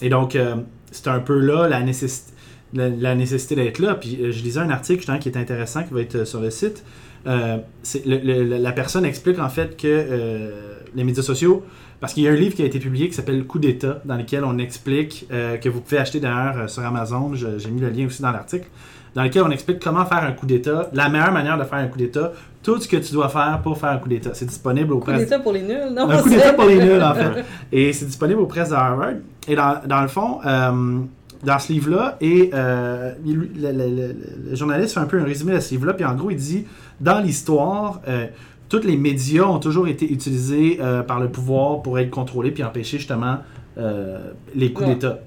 Et 0.03 0.09
donc, 0.09 0.35
euh, 0.35 0.57
c'est 0.91 1.09
un 1.09 1.21
peu 1.21 1.39
là 1.39 1.69
la 1.69 1.83
nécessité, 1.83 2.33
la, 2.73 2.89
la 2.89 3.15
nécessité 3.15 3.55
d'être 3.55 3.79
là. 3.79 3.95
Puis 3.95 4.19
euh, 4.21 4.33
je 4.33 4.43
lisais 4.43 4.61
un 4.61 4.71
article 4.71 5.05
qui 5.19 5.29
est 5.29 5.37
intéressant, 5.37 5.85
qui 5.85 5.95
va 5.95 6.01
être 6.01 6.25
sur 6.25 6.41
le 6.41 6.51
site. 6.51 6.83
Euh, 7.27 7.57
c'est- 7.83 8.05
le- 8.07 8.19
le- 8.45 8.59
la 8.59 8.73
personne 8.73 9.05
explique 9.05 9.39
en 9.39 9.49
fait 9.49 9.77
que 9.77 9.87
euh, 9.89 10.51
les 10.95 11.05
médias 11.05 11.23
sociaux, 11.23 11.65
parce 12.01 12.13
qu'il 12.13 12.23
y 12.25 12.29
a 12.29 12.33
un 12.33 12.35
livre 12.37 12.55
qui 12.55 12.63
a 12.63 12.67
été 12.67 12.79
publié 12.79 13.09
qui 13.09 13.15
s'appelle 13.15 13.45
Coup 13.45 13.59
d'État, 13.59 14.01
dans 14.05 14.17
lequel 14.17 14.45
on 14.45 14.59
explique, 14.59 15.27
euh, 15.33 15.57
que 15.57 15.69
vous 15.69 15.81
pouvez 15.81 15.99
acheter 15.99 16.21
d'ailleurs 16.21 16.69
sur 16.69 16.85
Amazon, 16.85 17.33
j'ai 17.35 17.71
mis 17.71 17.81
le 17.81 17.89
lien 17.89 18.07
aussi 18.07 18.21
dans 18.21 18.31
l'article, 18.31 18.67
dans 19.15 19.23
lequel 19.23 19.43
on 19.43 19.51
explique 19.51 19.79
comment 19.83 20.05
faire 20.05 20.23
un 20.25 20.33
coup 20.33 20.45
d'État, 20.45 20.91
la 20.93 21.09
meilleure 21.09 21.33
manière 21.33 21.57
de 21.57 21.65
faire 21.65 21.79
un 21.79 21.87
coup 21.87 21.99
d'État, 21.99 22.33
tout 22.63 22.79
ce 22.81 22.89
que 22.89 22.97
tu 22.97 23.13
dois 23.13 23.29
faire 23.29 23.61
pour 23.63 23.79
faire 23.79 23.91
un 23.91 23.99
coup 23.99 24.09
d'État. 24.09 24.31
C'est 24.35 24.45
disponible 24.47 24.93
au 24.93 24.99
Coup 24.99 25.07
presse 25.07 25.21
d'État 25.21 25.39
pour 25.39 25.53
les 25.53 25.63
nuls, 25.63 25.93
non? 25.95 26.11
un 26.11 26.19
coup 26.21 26.29
d'État 26.29 26.53
pour 26.53 26.65
les 26.67 26.77
nuls, 26.79 27.03
en 27.03 27.15
fait. 27.15 27.45
Et 27.73 27.93
c'est 27.93 28.07
disponible 28.07 28.41
aux 28.41 28.47
presses 28.47 28.71
de 28.71 28.75
Harvard. 28.75 29.13
Et 29.49 29.55
dans, 29.55 29.81
dans 29.87 30.03
le 30.03 30.09
fond, 30.09 30.41
euh, 30.45 30.99
dans 31.43 31.59
ce 31.59 31.73
livre-là, 31.73 32.17
et 32.23 32.51
euh, 32.55 33.13
il- 33.25 33.37
le, 33.37 33.49
le- 33.73 33.73
le- 33.73 34.17
le 34.51 34.57
journaliste 34.57 34.95
fait 34.95 35.01
un 35.01 35.05
peu 35.07 35.21
un 35.21 35.25
résumé 35.25 35.53
de 35.53 35.61
ce 35.61 35.71
livre-là, 35.73 35.93
puis 35.93 36.05
en 36.07 36.15
gros, 36.15 36.31
il 36.31 36.37
dit 36.39 36.65
dans 37.01 37.21
l'histoire, 37.21 38.01
euh, 38.09 38.27
tous 38.69 38.83
les 38.85 38.97
médias 38.97 39.45
ont 39.45 39.59
toujours 39.59 39.89
été 39.89 40.11
utilisés 40.11 40.79
euh, 40.81 41.03
par 41.03 41.21
le 41.21 41.29
pouvoir 41.29 41.83
pour 41.83 41.99
être 41.99 42.11
contrôlés 42.11 42.51
puis 42.51 42.65
empêcher 42.65 42.99
justement 42.99 43.39
euh, 43.77 44.19
les 44.55 44.73
coups 44.73 44.89
Ouais. 44.89 44.95
d'État. 44.95 45.19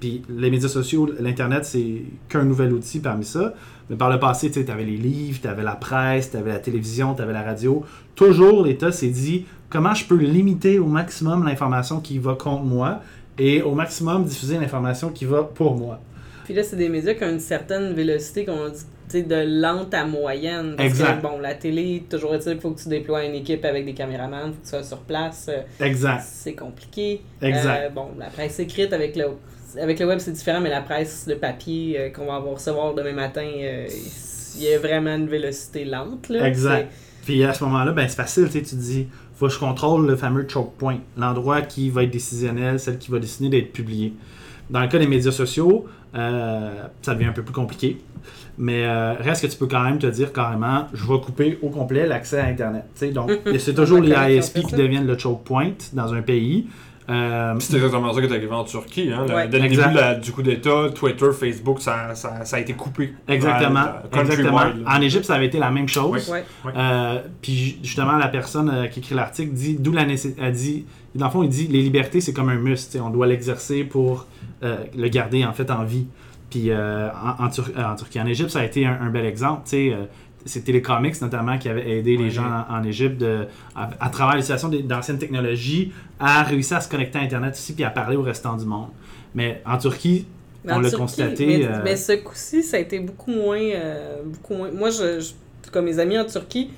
Puis 0.00 0.22
les 0.28 0.50
médias 0.50 0.68
sociaux, 0.68 1.08
l'Internet, 1.20 1.64
c'est 1.64 2.02
qu'un 2.28 2.44
nouvel 2.44 2.72
outil 2.72 2.98
parmi 3.00 3.24
ça. 3.24 3.54
Mais 3.90 3.96
par 3.96 4.10
le 4.10 4.18
passé, 4.18 4.50
tu 4.50 4.64
avais 4.70 4.84
les 4.84 4.96
livres, 4.96 5.38
tu 5.40 5.48
avais 5.48 5.62
la 5.62 5.74
presse, 5.76 6.30
tu 6.30 6.36
avais 6.36 6.50
la 6.52 6.58
télévision, 6.58 7.14
tu 7.14 7.22
avais 7.22 7.32
la 7.32 7.42
radio. 7.42 7.84
Toujours, 8.14 8.64
l'État 8.64 8.90
s'est 8.92 9.08
dit 9.08 9.44
comment 9.70 9.94
je 9.94 10.04
peux 10.04 10.16
limiter 10.16 10.78
au 10.78 10.86
maximum 10.86 11.44
l'information 11.44 12.00
qui 12.00 12.18
va 12.18 12.34
contre 12.34 12.64
moi 12.64 13.00
et 13.38 13.62
au 13.62 13.74
maximum 13.74 14.24
diffuser 14.24 14.58
l'information 14.58 15.08
qui 15.10 15.24
va 15.24 15.42
pour 15.44 15.76
moi? 15.76 16.00
Puis 16.44 16.54
là, 16.54 16.62
c'est 16.64 16.76
des 16.76 16.88
médias 16.88 17.14
qui 17.14 17.22
ont 17.24 17.30
une 17.30 17.40
certaine 17.40 17.92
vélocité, 17.94 18.44
qu'on 18.44 18.68
dit, 18.68 18.84
de 19.20 19.60
lente 19.60 19.92
à 19.92 20.06
moyenne. 20.06 20.74
Parce 20.76 20.88
Exact. 20.88 21.16
Que, 21.20 21.22
bon, 21.26 21.38
la 21.38 21.54
télé, 21.54 22.04
toujours 22.08 22.34
est-il 22.34 22.52
qu'il 22.52 22.60
faut 22.62 22.70
que 22.70 22.80
tu 22.80 22.88
déploies 22.88 23.24
une 23.26 23.34
équipe 23.34 23.64
avec 23.66 23.84
des 23.84 23.92
caméramans, 23.92 24.46
faut 24.46 24.58
que 24.60 24.62
tu 24.62 24.70
sois 24.70 24.82
sur 24.82 25.00
place. 25.00 25.50
euh, 25.50 25.60
Exact. 25.84 26.22
C'est 26.24 26.54
compliqué. 26.54 27.20
Exact. 27.42 27.80
Euh, 27.82 27.88
bon, 27.90 28.06
la 28.18 28.28
presse 28.28 28.58
écrite 28.58 28.94
avec 28.94 29.14
le, 29.16 29.26
avec 29.78 30.00
le 30.00 30.06
web, 30.06 30.18
c'est 30.20 30.32
différent, 30.32 30.60
mais 30.60 30.70
la 30.70 30.80
presse, 30.80 31.26
le 31.28 31.36
papier 31.36 31.96
euh, 31.98 32.10
qu'on 32.10 32.24
va 32.24 32.38
recevoir 32.38 32.94
demain 32.94 33.12
matin, 33.12 33.46
euh, 33.46 33.86
il 34.56 34.62
y 34.62 34.72
a 34.72 34.78
vraiment 34.78 35.14
une 35.16 35.28
vélocité 35.28 35.84
lente. 35.84 36.30
Là. 36.30 36.48
Exact. 36.48 36.90
Puis 37.24 37.44
à 37.44 37.52
ce 37.52 37.62
moment-là, 37.64 37.92
ben, 37.92 38.08
c'est 38.08 38.16
facile, 38.16 38.48
tu 38.50 38.62
te 38.62 38.74
dis, 38.74 39.06
faut 39.36 39.46
que 39.46 39.52
je 39.52 39.58
contrôle 39.58 40.06
le 40.08 40.16
fameux 40.16 40.46
choke 40.48 40.72
point, 40.76 40.98
l'endroit 41.16 41.62
qui 41.62 41.88
va 41.88 42.02
être 42.02 42.10
décisionnel, 42.10 42.80
celle 42.80 42.98
qui 42.98 43.10
va 43.10 43.18
décider 43.18 43.48
d'être 43.48 43.72
publiée. 43.72 44.12
Dans 44.70 44.80
le 44.80 44.88
cas 44.88 44.98
des 44.98 45.06
médias 45.06 45.32
sociaux, 45.32 45.86
euh, 46.14 46.70
ça 47.02 47.14
devient 47.14 47.26
un 47.26 47.32
peu 47.32 47.42
plus 47.42 47.52
compliqué. 47.54 47.98
Mais 48.58 48.84
euh, 48.84 49.14
reste 49.14 49.42
que 49.42 49.50
tu 49.50 49.56
peux 49.58 49.66
quand 49.66 49.82
même 49.82 49.98
te 49.98 50.06
dire 50.06 50.32
carrément, 50.32 50.86
je 50.92 51.04
vais 51.06 51.18
couper 51.20 51.58
au 51.62 51.70
complet 51.70 52.06
l'accès 52.06 52.38
à 52.38 52.46
Internet. 52.46 52.84
Donc, 53.12 53.30
c'est 53.58 53.74
toujours 53.74 54.00
les 54.00 54.36
ISP 54.36 54.60
qui 54.60 54.70
ça. 54.70 54.76
deviennent 54.76 55.06
le 55.06 55.16
choke 55.18 55.42
point 55.44 55.70
dans 55.94 56.12
un 56.14 56.22
pays. 56.22 56.66
Euh, 57.10 57.54
C'est 57.58 57.74
exactement 57.76 58.12
ça 58.12 58.20
qui 58.20 58.26
est 58.28 58.30
arrivé 58.30 58.52
en 58.52 58.62
Turquie. 58.62 59.10
Hein. 59.12 59.24
Le- 59.28 59.34
Ouais. 59.34 59.48
Dès 59.48 59.58
le 59.58 59.64
Exact. 59.64 59.88
début 59.88 59.98
la- 60.00 60.14
du 60.14 60.30
coup 60.30 60.42
d'État, 60.42 60.88
Twitter, 60.94 61.26
Facebook, 61.32 61.80
ça, 61.80 62.14
ça, 62.14 62.44
ça 62.44 62.56
a 62.56 62.60
été 62.60 62.74
coupé. 62.74 63.12
exactement. 63.26 63.86
Exactement. 64.16 64.60
En 64.86 65.00
Égypte, 65.00 65.24
ça 65.24 65.34
avait 65.34 65.46
été 65.46 65.58
la 65.58 65.70
même 65.72 65.88
chose. 65.88 66.28
Ouais. 66.30 66.44
Euh, 66.76 67.20
puis 67.40 67.52
ju- 67.54 67.76
justement, 67.82 68.12
la 68.18 68.28
personne 68.28 68.70
euh, 68.72 68.86
qui 68.86 69.00
écrit 69.00 69.14
l'article 69.16 69.52
dit 69.52 69.76
d'où 69.80 69.90
la 69.92 70.04
nécessité. 70.04 70.48
Dit, 70.52 70.84
dans 71.16 71.26
le 71.26 71.32
fond, 71.32 71.42
il 71.42 71.48
dit 71.48 71.66
les 71.66 71.82
libertés, 71.82 72.20
c'est 72.20 72.32
comme 72.32 72.50
un 72.50 72.54
muscle. 72.56 72.92
sais, 72.92 73.00
On 73.00 73.10
doit 73.10 73.26
l'exercer 73.26 73.82
pour 73.82 74.26
le 74.62 75.08
garder 75.08 75.44
en 75.44 75.52
fait 75.52 75.70
en 75.70 75.84
vie. 75.84 76.06
Puis 76.50 76.70
euh, 76.70 77.08
en, 77.10 77.44
en 77.44 77.48
Tur- 77.48 77.70
euh, 77.76 77.84
en 77.84 77.96
Turquie, 77.96 78.20
en 78.20 78.26
Égypte, 78.26 78.50
ça 78.50 78.60
a 78.60 78.64
été 78.64 78.84
un, 78.86 78.98
un 79.00 79.10
bel 79.10 79.24
exemple. 79.24 79.62
euh, 79.74 80.04
c'est 80.44 80.64
Telecomics 80.64 81.20
notamment 81.22 81.56
qui 81.56 81.68
avait 81.68 81.88
aidé 81.98 82.16
les 82.16 82.30
gens 82.30 82.64
en, 82.68 82.78
en 82.78 82.82
Égypte 82.82 83.16
de- 83.18 83.46
à, 83.76 83.90
à 84.00 84.08
travers 84.10 84.34
l'utilisation 84.34 84.68
d'anciennes 84.68 85.18
technologies 85.18 85.92
à 86.18 86.42
réussir 86.42 86.76
à 86.76 86.80
se 86.80 86.88
connecter 86.88 87.18
à 87.18 87.22
Internet 87.22 87.54
aussi 87.54 87.74
puis 87.74 87.84
à 87.84 87.90
parler 87.90 88.16
au 88.16 88.22
restant 88.22 88.56
du 88.56 88.64
monde. 88.66 88.88
Mais 89.34 89.62
en 89.64 89.78
Turquie, 89.78 90.26
Mais 90.64 90.72
On 90.74 90.80
l'a 90.80 90.90
constaté, 90.90 91.46
Mais, 91.46 91.64
euh, 91.66 91.80
mais 91.84 91.96
ce 91.96 92.12
coup-ci, 92.12 92.62
ça 92.62 92.76
a 92.76 92.80
été 92.80 92.98
beaucoup 93.00 93.30
moins. 93.32 93.58
euh, 93.60 94.22
beaucoup 94.24 94.54
moins... 94.54 94.70
Moi, 94.70 94.90
je, 94.90 95.20
je- 95.20 95.70
comme 95.70 95.86
mes 95.86 95.98
amis 95.98 96.18
en 96.18 96.24
Turquie, 96.24 96.70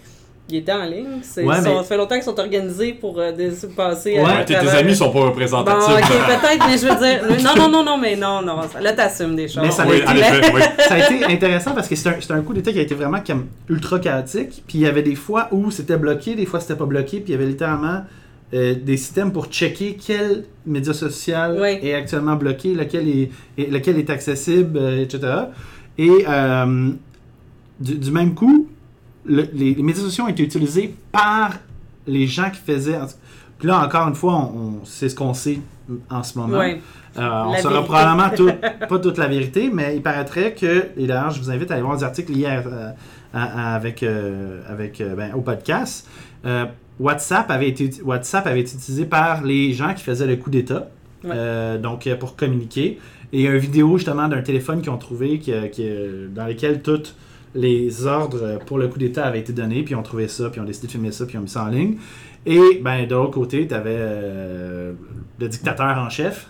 ils 0.49 0.57
étaient 0.57 0.73
en 0.73 0.85
ligne. 0.85 1.07
C'est- 1.23 1.43
Ouais, 1.43 1.57
sont- 1.57 1.63
mais- 1.63 1.77
Ça 1.79 1.83
fait 1.85 1.97
longtemps 1.97 2.15
qu'ils 2.17 2.25
sont 2.25 2.39
organisés 2.39 2.93
pour 2.93 3.19
euh, 3.19 3.33
des- 3.33 3.51
passer 3.75 4.19
Ouais. 4.21 4.25
à 4.31 4.45
tes, 4.45 4.55
tes 4.55 4.69
amis 4.69 4.95
sont 4.95 5.11
pas 5.11 5.21
Bon, 5.21 5.27
représentatifs. 5.27 5.89
ok, 5.89 6.27
peut-être, 6.27 6.67
mais 6.69 6.79
je 6.79 6.87
veux 6.87 7.39
dire. 7.39 7.43
Non, 7.45 7.55
non, 7.57 7.71
non, 7.71 7.85
non, 7.85 7.99
mais 7.99 8.15
non, 8.17 8.43
non. 8.43 8.57
Là, 8.81 8.93
t'assumes 8.93 9.37
des 9.37 9.49
choses. 9.49 9.63
Mais 9.63 9.71
ça 9.71 9.87
Oui, 9.89 10.03
a 10.07 10.13
été- 10.13 10.21
effet, 10.21 10.53
oui. 10.55 10.61
ça 10.87 10.95
a 10.95 10.99
été 11.11 11.25
intéressant 11.25 11.73
parce 11.73 11.89
que 11.89 11.97
c'est 11.97 12.09
un, 12.09 12.37
un 12.37 12.43
coup 12.43 12.53
d'état 12.53 12.73
qui 12.73 12.79
a 12.79 12.83
été 12.83 12.95
vraiment 12.95 13.21
comme 13.27 13.47
ultra 13.71 13.99
chaotique. 13.99 14.63
Puis 14.67 14.79
il 14.79 14.81
y 14.83 14.87
avait 14.87 15.03
des 15.03 15.15
fois 15.15 15.49
où 15.51 15.71
c'était 15.71 15.97
bloqué, 15.97 16.35
des 16.35 16.45
fois 16.47 16.61
c'était 16.61 16.77
pas 16.77 16.85
bloqué. 16.87 17.21
Puis 17.21 17.29
il 17.29 17.33
y 17.33 17.35
avait 17.35 17.47
littéralement 17.47 18.03
euh, 18.53 18.75
des 18.81 18.99
systèmes 18.99 19.33
pour 19.33 19.47
checker 19.47 19.97
quel 19.97 20.45
média 20.67 20.93
social 20.93 21.59
Ouais. 21.59 21.81
est 21.85 21.95
actuellement 21.95 22.37
bloqué, 22.37 22.75
lequel 22.75 23.09
est, 23.09 23.31
lequel 23.71 23.99
est 23.99 24.11
accessible, 24.11 24.79
euh, 24.79 25.03
etc. 25.03 25.21
Et 25.99 26.25
euh, 26.29 26.91
du, 27.81 27.95
du 27.97 28.11
même 28.13 28.35
coup, 28.35 28.69
le- 29.27 29.49
les, 29.53 29.75
les 29.75 29.83
médias 29.83 30.03
sociaux 30.03 30.25
ont 30.25 30.29
été 30.29 30.43
utilisés 30.43 30.95
par 31.13 31.53
les 32.07 32.27
gens 32.27 32.51
qui 32.51 32.61
faisaient. 32.61 32.99
Puis 33.59 33.69
là, 33.69 33.85
encore 33.85 34.09
une 34.09 34.15
fois, 34.15 34.35
on, 34.35 34.59
on- 34.59 34.81
c'est 34.85 35.09
ce 35.09 35.15
qu'on 35.15 35.35
sait 35.35 35.59
en 36.11 36.23
ce 36.23 36.39
moment. 36.39 36.59
Ouais. 36.59 36.81
Euh, 37.17 37.43
on 37.47 37.57
saura 37.59 37.85
probablement 37.85 38.31
tout- 38.37 38.51
pas 38.89 38.99
toute 38.99 39.19
la 39.19 39.29
vérité, 39.29 39.71
mais 39.73 39.95
il 39.97 40.03
paraîtrait 40.03 40.55
que, 40.55 40.87
et 40.97 41.07
d'ailleurs, 41.07 41.31
je 41.31 41.41
vous 41.41 41.51
invite 41.51 41.71
à 41.71 41.75
aller 41.75 41.83
voir 41.83 41.97
des 41.97 42.05
articles 42.05 42.33
liés 42.33 42.47
à- 42.47 42.63
à- 43.33 43.73
à- 43.73 43.75
avec, 43.77 44.03
euh, 44.03 44.61
avec, 44.69 45.01
euh, 45.01 45.15
ben, 45.15 45.33
au 45.35 45.41
podcast. 45.41 46.09
Euh, 46.45 46.67
WhatsApp, 47.01 47.51
avait 47.51 47.69
été, 47.69 47.91
WhatsApp 48.05 48.47
avait 48.47 48.61
été 48.61 48.75
utilisé 48.75 49.05
par 49.05 49.43
les 49.45 49.73
gens 49.73 49.95
qui 49.95 50.03
faisaient 50.03 50.27
le 50.27 50.37
coup 50.37 50.51
d'État, 50.51 50.89
Ouais. 51.25 51.31
euh, 51.35 51.79
donc 51.79 52.07
euh, 52.07 52.17
pour 52.17 52.37
communiquer. 52.37 52.99
Et 53.33 53.39
il 53.39 53.41
y 53.43 53.49
a 53.49 53.53
une 53.53 53.59
vidéo 53.59 53.97
justement 53.97 54.29
d'un 54.29 54.43
téléphone 54.43 54.81
qu'ils 54.81 54.91
ont 54.91 54.99
trouvé 54.99 55.39
qui, 55.39 55.53
euh, 55.53 55.67
qui, 55.69 55.83
euh, 55.89 56.29
dans 56.29 56.47
lequel 56.47 56.83
tous 56.83 57.15
les 57.55 58.07
ordres 58.07 58.59
pour 58.67 58.79
le 58.79 58.89
coup 58.89 58.99
d'État 58.99 59.25
avaient 59.25 59.41
été 59.41 59.53
donnés, 59.53 59.83
puis 59.83 59.93
ils 59.93 59.97
ont 59.97 60.03
trouvé 60.03 60.29
ça, 60.29 60.51
puis 60.51 60.59
ils 60.61 60.63
ont 60.63 60.67
décidé 60.67 60.87
de 60.89 60.93
filmer 60.93 61.13
ça, 61.13 61.25
puis 61.27 61.35
ils 61.35 61.39
ont 61.39 61.43
mis 61.43 61.49
ça 61.49 61.65
en 61.65 61.69
ligne. 61.69 61.97
Et 62.47 62.81
ben, 62.83 63.07
de 63.07 63.15
l'autre 63.15 63.31
côté, 63.33 63.67
tu 63.67 63.75
avais 63.75 63.97
le 65.39 65.49
dictateur 65.49 65.97
en 65.99 66.11
chef. 66.11 66.49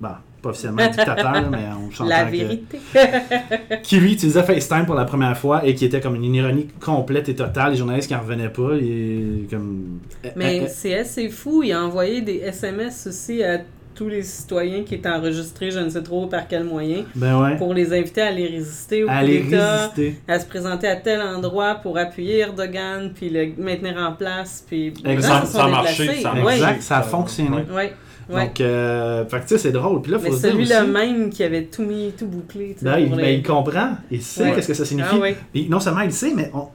Bon, 0.00 0.08
pas 0.42 0.50
officiellement 0.50 0.86
dictateur, 0.86 1.50
mais 1.50 1.58
on 1.80 1.90
s'entend 1.94 2.10
La 2.10 2.24
que- 2.24 2.30
vérité. 2.32 2.78
qui 3.82 3.98
lui 3.98 4.12
utilisait 4.14 4.42
FaceTime 4.42 4.86
pour 4.86 4.94
la 4.94 5.04
première 5.04 5.36
fois 5.36 5.64
et 5.66 5.74
qui 5.74 5.84
était 5.84 6.00
comme 6.00 6.16
une 6.16 6.34
ironie 6.34 6.68
complète 6.80 7.28
et 7.28 7.34
totale. 7.34 7.72
Les 7.72 7.78
journalistes 7.78 8.08
qui 8.08 8.14
en 8.14 8.20
revenaient 8.20 8.48
pas, 8.48 8.74
et 8.80 9.46
comme. 9.50 10.00
Mais 10.36 10.60
Euh, 10.60 10.64
euh, 10.64 10.68
c'est 10.68 10.98
assez 10.98 11.28
fou. 11.28 11.62
Il 11.62 11.72
a 11.72 11.82
envoyé 11.84 12.20
des 12.22 12.36
SMS 12.38 13.06
aussi 13.06 13.42
à 13.42 13.60
tous 13.94 14.08
les 14.08 14.22
citoyens 14.22 14.82
qui 14.84 14.94
étaient 14.94 15.08
enregistrés, 15.08 15.70
je 15.70 15.78
ne 15.80 15.88
sais 15.90 16.02
trop 16.02 16.26
par 16.26 16.48
quel 16.48 16.64
moyen, 16.64 17.04
ben 17.14 17.40
ouais. 17.42 17.56
pour 17.56 17.74
les 17.74 17.92
inviter 17.92 18.22
à 18.22 18.28
aller 18.28 18.46
résister 18.46 19.04
au 19.04 19.06
coup 19.06 19.12
Aller 19.14 19.40
d'État, 19.40 19.76
résister. 19.88 20.20
à 20.28 20.38
se 20.40 20.46
présenter 20.46 20.88
à 20.88 20.96
tel 20.96 21.20
endroit 21.20 21.74
pour 21.76 21.98
appuyer 21.98 22.38
Erdogan, 22.38 23.12
puis 23.14 23.28
le 23.30 23.52
maintenir 23.62 23.96
en 23.98 24.12
place, 24.12 24.64
puis... 24.66 24.94
Exact. 25.04 25.40
les 25.42 25.46
Ça, 25.46 25.64
a 25.64 25.68
marché. 25.68 26.10
Exact, 26.10 26.82
ça 26.82 26.98
a 26.98 27.02
fonctionné. 27.02 27.50
Ouais. 27.70 27.92
Ouais, 28.28 28.36
ouais. 28.36 28.46
Donc, 28.46 28.60
euh, 28.60 29.26
fait 29.26 29.36
que 29.38 29.42
tu 29.42 29.48
sais, 29.48 29.58
c'est 29.58 29.72
drôle. 29.72 30.00
Puis 30.00 30.12
là, 30.12 30.18
faut 30.18 30.24
Mais 30.30 30.30
se 30.36 30.42
dire 30.42 30.50
celui-là 30.52 30.82
aussi, 30.84 30.90
même 30.92 31.28
qui 31.30 31.42
avait 31.42 31.64
tout 31.64 31.82
mis, 31.82 32.12
tout 32.16 32.26
bouclé. 32.26 32.76
ben, 32.80 32.98
il, 32.98 33.10
ben, 33.10 33.16
les- 33.18 33.34
il 33.34 33.42
comprend, 33.42 33.96
il 34.10 34.22
sait 34.22 34.44
Ouais. 34.44 34.52
qu'est-ce 34.54 34.68
que 34.68 34.74
ça 34.74 34.84
signifie. 34.84 35.16
Ah. 35.22 35.26
Puis 35.52 35.68
non 35.68 35.80
seulement 35.80 36.00
il 36.02 36.12
sait, 36.12 36.32
mais 36.34 36.50
on, 36.54 36.68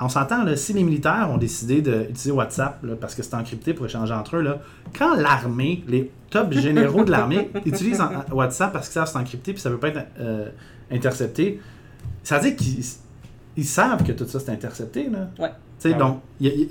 on 0.00 0.08
s'entend, 0.08 0.44
si 0.56 0.72
les 0.72 0.82
militaires 0.82 1.28
ont 1.32 1.36
décidé 1.36 1.82
d'utiliser 1.82 2.30
WhatsApp, 2.30 2.78
là, 2.82 2.94
parce 2.98 3.14
que 3.14 3.22
c'est 3.22 3.34
encrypté 3.34 3.74
pour 3.74 3.84
échanger 3.86 4.14
entre 4.14 4.36
eux, 4.36 4.42
là, 4.42 4.60
quand 4.98 5.14
l'armée, 5.14 5.84
les 5.86 6.10
top 6.34 6.52
généraux 6.52 7.04
de 7.04 7.10
l'armée 7.10 7.50
utilisent 7.64 8.00
en- 8.00 8.10
en 8.30 8.34
WhatsApp 8.34 8.72
parce 8.72 8.88
que 8.88 8.94
ça 8.94 9.06
c'est 9.06 9.16
encrypté 9.18 9.52
puis 9.52 9.62
ça 9.62 9.70
peut 9.70 9.78
pas 9.78 9.88
être 9.88 10.06
euh, 10.20 10.48
intercepté, 10.90 11.60
ça 12.22 12.38
veut 12.38 12.48
dire 12.50 12.56
qu'ils 12.56 12.84
ils 13.56 13.64
savent 13.64 14.02
que 14.02 14.12
tout 14.12 14.26
ça 14.26 14.40
c'est 14.40 14.50
intercepté. 14.50 15.08
Là. 15.08 15.30
Ouais. 15.38 15.50
Donc, 15.98 16.20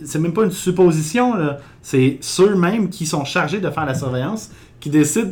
c'est 0.06 0.18
même 0.20 0.34
pas 0.34 0.44
une 0.44 0.52
supposition, 0.52 1.36
c'est 1.84 2.18
ceux-mêmes 2.20 2.90
qui 2.90 3.06
sont 3.06 3.24
chargés 3.26 3.60
de 3.60 3.70
faire 3.70 3.86
la 3.86 3.94
surveillance 3.94 4.50
qui 4.80 4.90
décident 4.90 5.30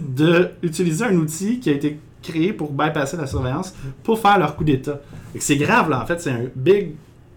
d'utiliser 0.61 1.05
un 1.05 1.15
outil 1.15 1.59
qui 1.59 1.69
a 1.71 1.73
été 1.73 1.99
créé 2.21 2.53
pour 2.53 2.71
bypasser 2.71 3.17
la 3.17 3.25
surveillance 3.25 3.73
pour 4.03 4.19
faire 4.19 4.37
leur 4.37 4.55
coup 4.55 4.63
d'État. 4.63 4.99
C'est 5.39 5.55
grave, 5.57 5.89
là, 5.89 6.03
en 6.03 6.05
fait, 6.05 6.21
c'est 6.21 6.29
un 6.29 6.43
big, 6.55 6.91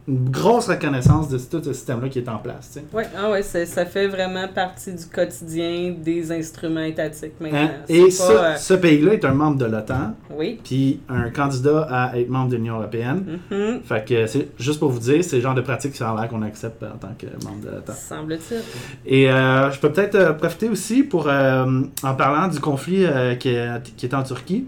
une 0.07 0.29
grosse 0.29 0.69
reconnaissance 0.69 1.31
de 1.31 1.39
tout 1.39 1.63
ce 1.65 1.73
système-là 1.73 2.11
qui 2.11 2.19
est 2.19 2.29
en 2.29 2.37
place. 2.37 2.79
Ouais, 2.93 3.07
ah 3.17 3.31
ouais, 3.31 3.43
ça 3.43 3.87
fait 3.87 4.07
vraiment 4.07 4.47
partie 4.49 4.93
du 4.93 5.07
quotidien 5.07 5.95
des 5.99 6.31
instruments 6.31 6.83
étatiques 6.83 7.41
maintenant. 7.41 7.59
Hein? 7.61 7.71
C'est 7.87 7.95
Et 7.95 8.11
ça, 8.11 8.31
euh, 8.33 8.57
ce 8.57 8.75
pays-là 8.75 9.15
est 9.15 9.25
un 9.25 9.33
membre 9.33 9.57
de 9.59 9.65
l'OTAN, 9.65 10.15
Oui. 10.37 10.61
puis 10.63 11.01
un 11.09 11.31
candidat 11.31 11.89
à 11.91 12.19
être 12.19 12.29
membre 12.29 12.51
de 12.51 12.57
l'Union 12.57 12.77
européenne. 12.77 13.39
Mhm. 13.51 13.81
Fait 13.83 14.05
que 14.07 14.27
c'est 14.27 14.49
juste 14.59 14.79
pour 14.79 14.91
vous 14.91 14.99
dire, 15.01 15.25
c'est 15.25 15.37
le 15.37 15.43
genre 15.43 15.55
de 15.55 15.63
pratique 15.63 15.93
qui 15.93 15.99
ça 15.99 16.11
a 16.11 16.21
l'air 16.21 16.29
qu'on 16.29 16.43
accepte 16.43 16.83
en 16.83 16.99
tant 16.99 17.15
que 17.19 17.27
membre 17.45 17.65
de 17.65 17.71
l'OTAN. 17.71 17.95
Semble-t-il. 17.95 18.61
Et 19.07 19.31
euh, 19.31 19.71
je 19.71 19.81
peux 19.81 19.91
peut-être 19.91 20.17
euh, 20.17 20.33
profiter 20.35 20.69
aussi 20.69 21.03
pour, 21.03 21.29
en 21.29 22.15
parlant 22.17 22.49
du 22.49 22.61
conflit 22.61 23.07
qui, 23.41 23.49
est, 23.49 23.83
qui 23.97 24.05
est 24.07 24.15
en 24.15 24.23
Turquie, 24.23 24.67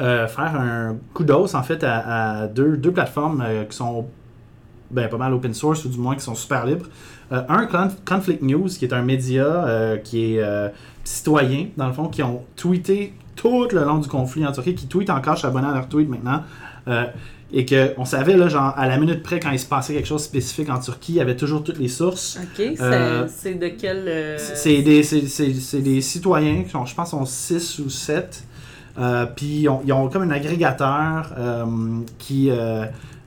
euh, 0.00 0.28
faire 0.28 0.54
un 0.54 0.96
coup 1.14 1.24
d'os 1.24 1.54
en 1.54 1.62
fait 1.62 1.82
à, 1.82 2.42
à 2.42 2.46
deux, 2.46 2.76
deux 2.76 2.92
plateformes 2.92 3.42
euh, 3.44 3.64
qui 3.64 3.76
sont 3.76 4.06
ben, 4.90 5.08
pas 5.08 5.16
mal 5.16 5.32
open 5.34 5.54
source 5.54 5.84
ou 5.84 5.88
du 5.88 5.98
moins 5.98 6.14
qui 6.14 6.22
sont 6.22 6.34
super 6.34 6.66
libres. 6.66 6.86
Euh, 7.32 7.42
un, 7.48 7.64
Conf- 7.66 7.96
Conflict 8.04 8.42
News, 8.42 8.66
qui 8.68 8.84
est 8.84 8.92
un 8.92 9.02
média 9.02 9.44
euh, 9.44 9.96
qui 9.98 10.34
est 10.34 10.40
euh, 10.42 10.68
citoyen, 11.04 11.66
dans 11.76 11.86
le 11.86 11.92
fond, 11.92 12.08
qui 12.08 12.22
ont 12.22 12.42
tweeté 12.56 13.12
tout 13.36 13.68
le 13.72 13.84
long 13.84 13.98
du 13.98 14.08
conflit 14.08 14.44
en 14.46 14.52
Turquie, 14.52 14.74
qui 14.74 14.86
tweetent 14.86 15.10
encore, 15.10 15.34
je 15.34 15.40
suis 15.40 15.48
abonné 15.48 15.68
à 15.68 15.74
leur 15.74 15.88
tweet 15.88 16.08
maintenant. 16.08 16.42
Euh, 16.88 17.04
et 17.52 17.66
qu'on 17.66 18.04
savait, 18.04 18.36
là, 18.36 18.48
genre, 18.48 18.72
à 18.76 18.86
la 18.86 18.96
minute 18.96 19.22
près, 19.24 19.40
quand 19.40 19.50
il 19.50 19.58
se 19.58 19.66
passait 19.66 19.92
quelque 19.94 20.06
chose 20.06 20.22
de 20.22 20.26
spécifique 20.28 20.70
en 20.70 20.78
Turquie, 20.78 21.12
il 21.14 21.16
y 21.16 21.20
avait 21.20 21.34
toujours 21.36 21.64
toutes 21.64 21.78
les 21.78 21.88
sources. 21.88 22.38
OK, 22.40 22.62
c'est 23.28 23.54
de 23.54 23.68
quel... 23.68 24.08
C'est 24.38 24.82
des, 24.82 25.02
c'est- 25.02 25.26
c'est- 25.26 25.54
c'est 25.54 25.80
des 25.80 26.00
citoyens 26.00 26.62
qui 26.62 26.70
sont, 26.70 26.86
je 26.86 26.94
pense, 26.94 27.10
sont 27.10 27.24
6 27.24 27.80
ou 27.80 27.90
7. 27.90 28.44
puis 29.36 29.62
ils 29.62 29.68
ont, 29.68 29.80
ils 29.84 29.92
ont 29.92 30.08
comme 30.08 30.22
un 30.22 30.30
agrégateur 30.30 31.32
qui, 32.18 32.50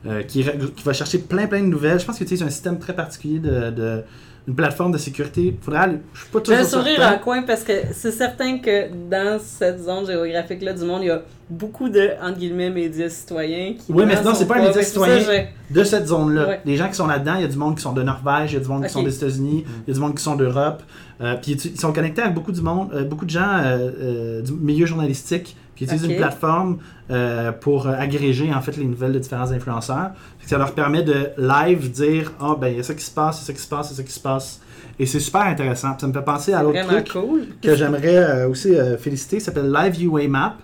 euh, 0.05 0.21
qui, 0.23 0.43
qui 0.43 0.83
va 0.83 0.93
chercher 0.93 1.19
plein 1.19 1.47
plein 1.47 1.61
de 1.61 1.67
nouvelles. 1.67 1.99
Je 1.99 2.05
pense 2.05 2.17
qu'ils 2.17 2.25
utilisent 2.25 2.43
un 2.43 2.49
système 2.49 2.79
très 2.79 2.93
particulier 2.93 3.39
de, 3.39 3.69
de- 3.71 4.03
une 4.45 4.55
plateforme 4.55 4.91
de 4.91 4.97
sécurité. 4.97 5.55
Faudra 5.61 5.81
aller- 5.83 5.99
je 6.13 6.19
suis 6.21 6.29
pas 6.29 6.41
toujours 6.41 6.59
un 6.59 6.63
sourire 6.65 6.97
certain. 6.97 7.15
en 7.15 7.19
coin 7.19 7.43
parce 7.43 7.63
que 7.63 7.71
c'est 7.93 8.11
certain 8.11 8.57
que 8.59 8.89
dans 9.09 9.39
cette 9.39 9.79
zone 9.81 10.05
géographique-là 10.05 10.73
du 10.73 10.83
monde, 10.83 11.03
il 11.03 11.07
y 11.07 11.11
a 11.11 11.21
beaucoup 11.49 11.89
de, 11.89 12.09
entre 12.21 12.39
guillemets, 12.39 12.69
médias 12.69 13.09
citoyens 13.09 13.73
qui. 13.73 13.91
Oui, 13.91 14.03
mais 14.07 14.15
non, 14.21 14.33
c'est 14.33 14.41
sont 14.41 14.45
pas 14.47 14.55
un 14.55 14.61
média 14.61 14.75
ouais, 14.75 14.83
c'est 14.83 14.97
ça, 14.97 15.05
citoyen. 15.05 15.19
j'ai- 15.19 15.73
de 15.73 15.83
cette 15.83 16.07
zone-là. 16.07 16.47
Ouais. 16.47 16.61
Les 16.65 16.77
gens 16.77 16.87
qui 16.87 16.95
sont 16.95 17.07
là-dedans, 17.07 17.35
il 17.35 17.41
y 17.41 17.45
a 17.45 17.47
du 17.47 17.57
monde 17.57 17.75
qui 17.75 17.81
sont 17.81 17.93
de 17.93 18.03
Norvège, 18.03 18.51
il 18.51 18.55
y 18.55 18.57
a 18.57 18.59
du 18.61 18.67
monde 18.67 18.83
qui 18.85 18.89
sont 18.91 19.03
des 19.03 19.15
États-Unis, 19.15 19.65
il 19.67 19.89
y 19.89 19.91
a 19.91 19.93
du 19.95 19.99
monde 19.99 20.15
qui 20.15 20.23
sont 20.23 20.35
d'Europe. 20.35 20.83
Euh, 21.21 21.35
puis 21.41 21.53
ils 21.53 21.71
ils 21.73 21.79
sont 21.79 21.93
connectés 21.93 22.21
avec 22.21 22.33
beaucoup 22.33 22.51
du 22.51 22.61
monde, 22.61 22.89
euh, 22.93 23.03
beaucoup 23.03 23.25
de 23.25 23.29
gens 23.29 23.41
euh, 23.47 23.91
euh, 24.01 24.41
du 24.41 24.51
milieu 24.53 24.85
journalistique 24.85 25.55
qui 25.75 25.85
utilisent 25.85 26.03
Ok. 26.05 26.11
une 26.11 26.17
plateforme 26.17 26.77
euh, 27.11 27.51
pour 27.51 27.87
agréger 27.87 28.53
en 28.53 28.61
fait 28.61 28.77
les 28.77 28.85
nouvelles 28.85 29.13
de 29.13 29.19
différents 29.19 29.51
influenceurs. 29.51 30.11
Fait 30.39 30.43
que 30.45 30.49
ça 30.49 30.57
leur 30.57 30.73
permet 30.73 31.01
de 31.03 31.29
live 31.37 31.91
dire 31.91 32.31
ah 32.39 32.55
ben 32.59 32.67
il 32.67 32.77
y 32.77 32.79
a 32.79 32.83
ça 32.83 32.93
qui 32.93 33.03
se 33.05 33.11
passe, 33.11 33.37
il 33.37 33.41
y 33.41 33.43
a 33.43 33.47
ça 33.47 33.53
qui 33.53 33.61
se 33.61 33.67
passe, 33.67 33.87
il 33.87 33.91
y 33.91 33.93
a 33.93 33.97
ça 33.97 34.03
qui 34.03 34.11
se 34.13 34.19
passe. 34.19 34.61
Et 34.99 35.05
c'est 35.07 35.19
super 35.19 35.41
intéressant. 35.41 35.97
Ça 35.99 36.05
me 36.07 36.13
fait 36.13 36.21
penser 36.21 36.53
à 36.53 36.61
l'autre 36.61 36.85
truc 36.85 37.11
cool. 37.13 37.41
que 37.61 37.75
j'aimerais 37.75 38.15
euh, 38.17 38.49
aussi 38.49 38.75
euh, 38.75 38.95
féliciter, 38.97 39.39
ça 39.39 39.47
s'appelle 39.47 39.71
Live 39.71 40.03
UA 40.03 40.27
Map, 40.27 40.55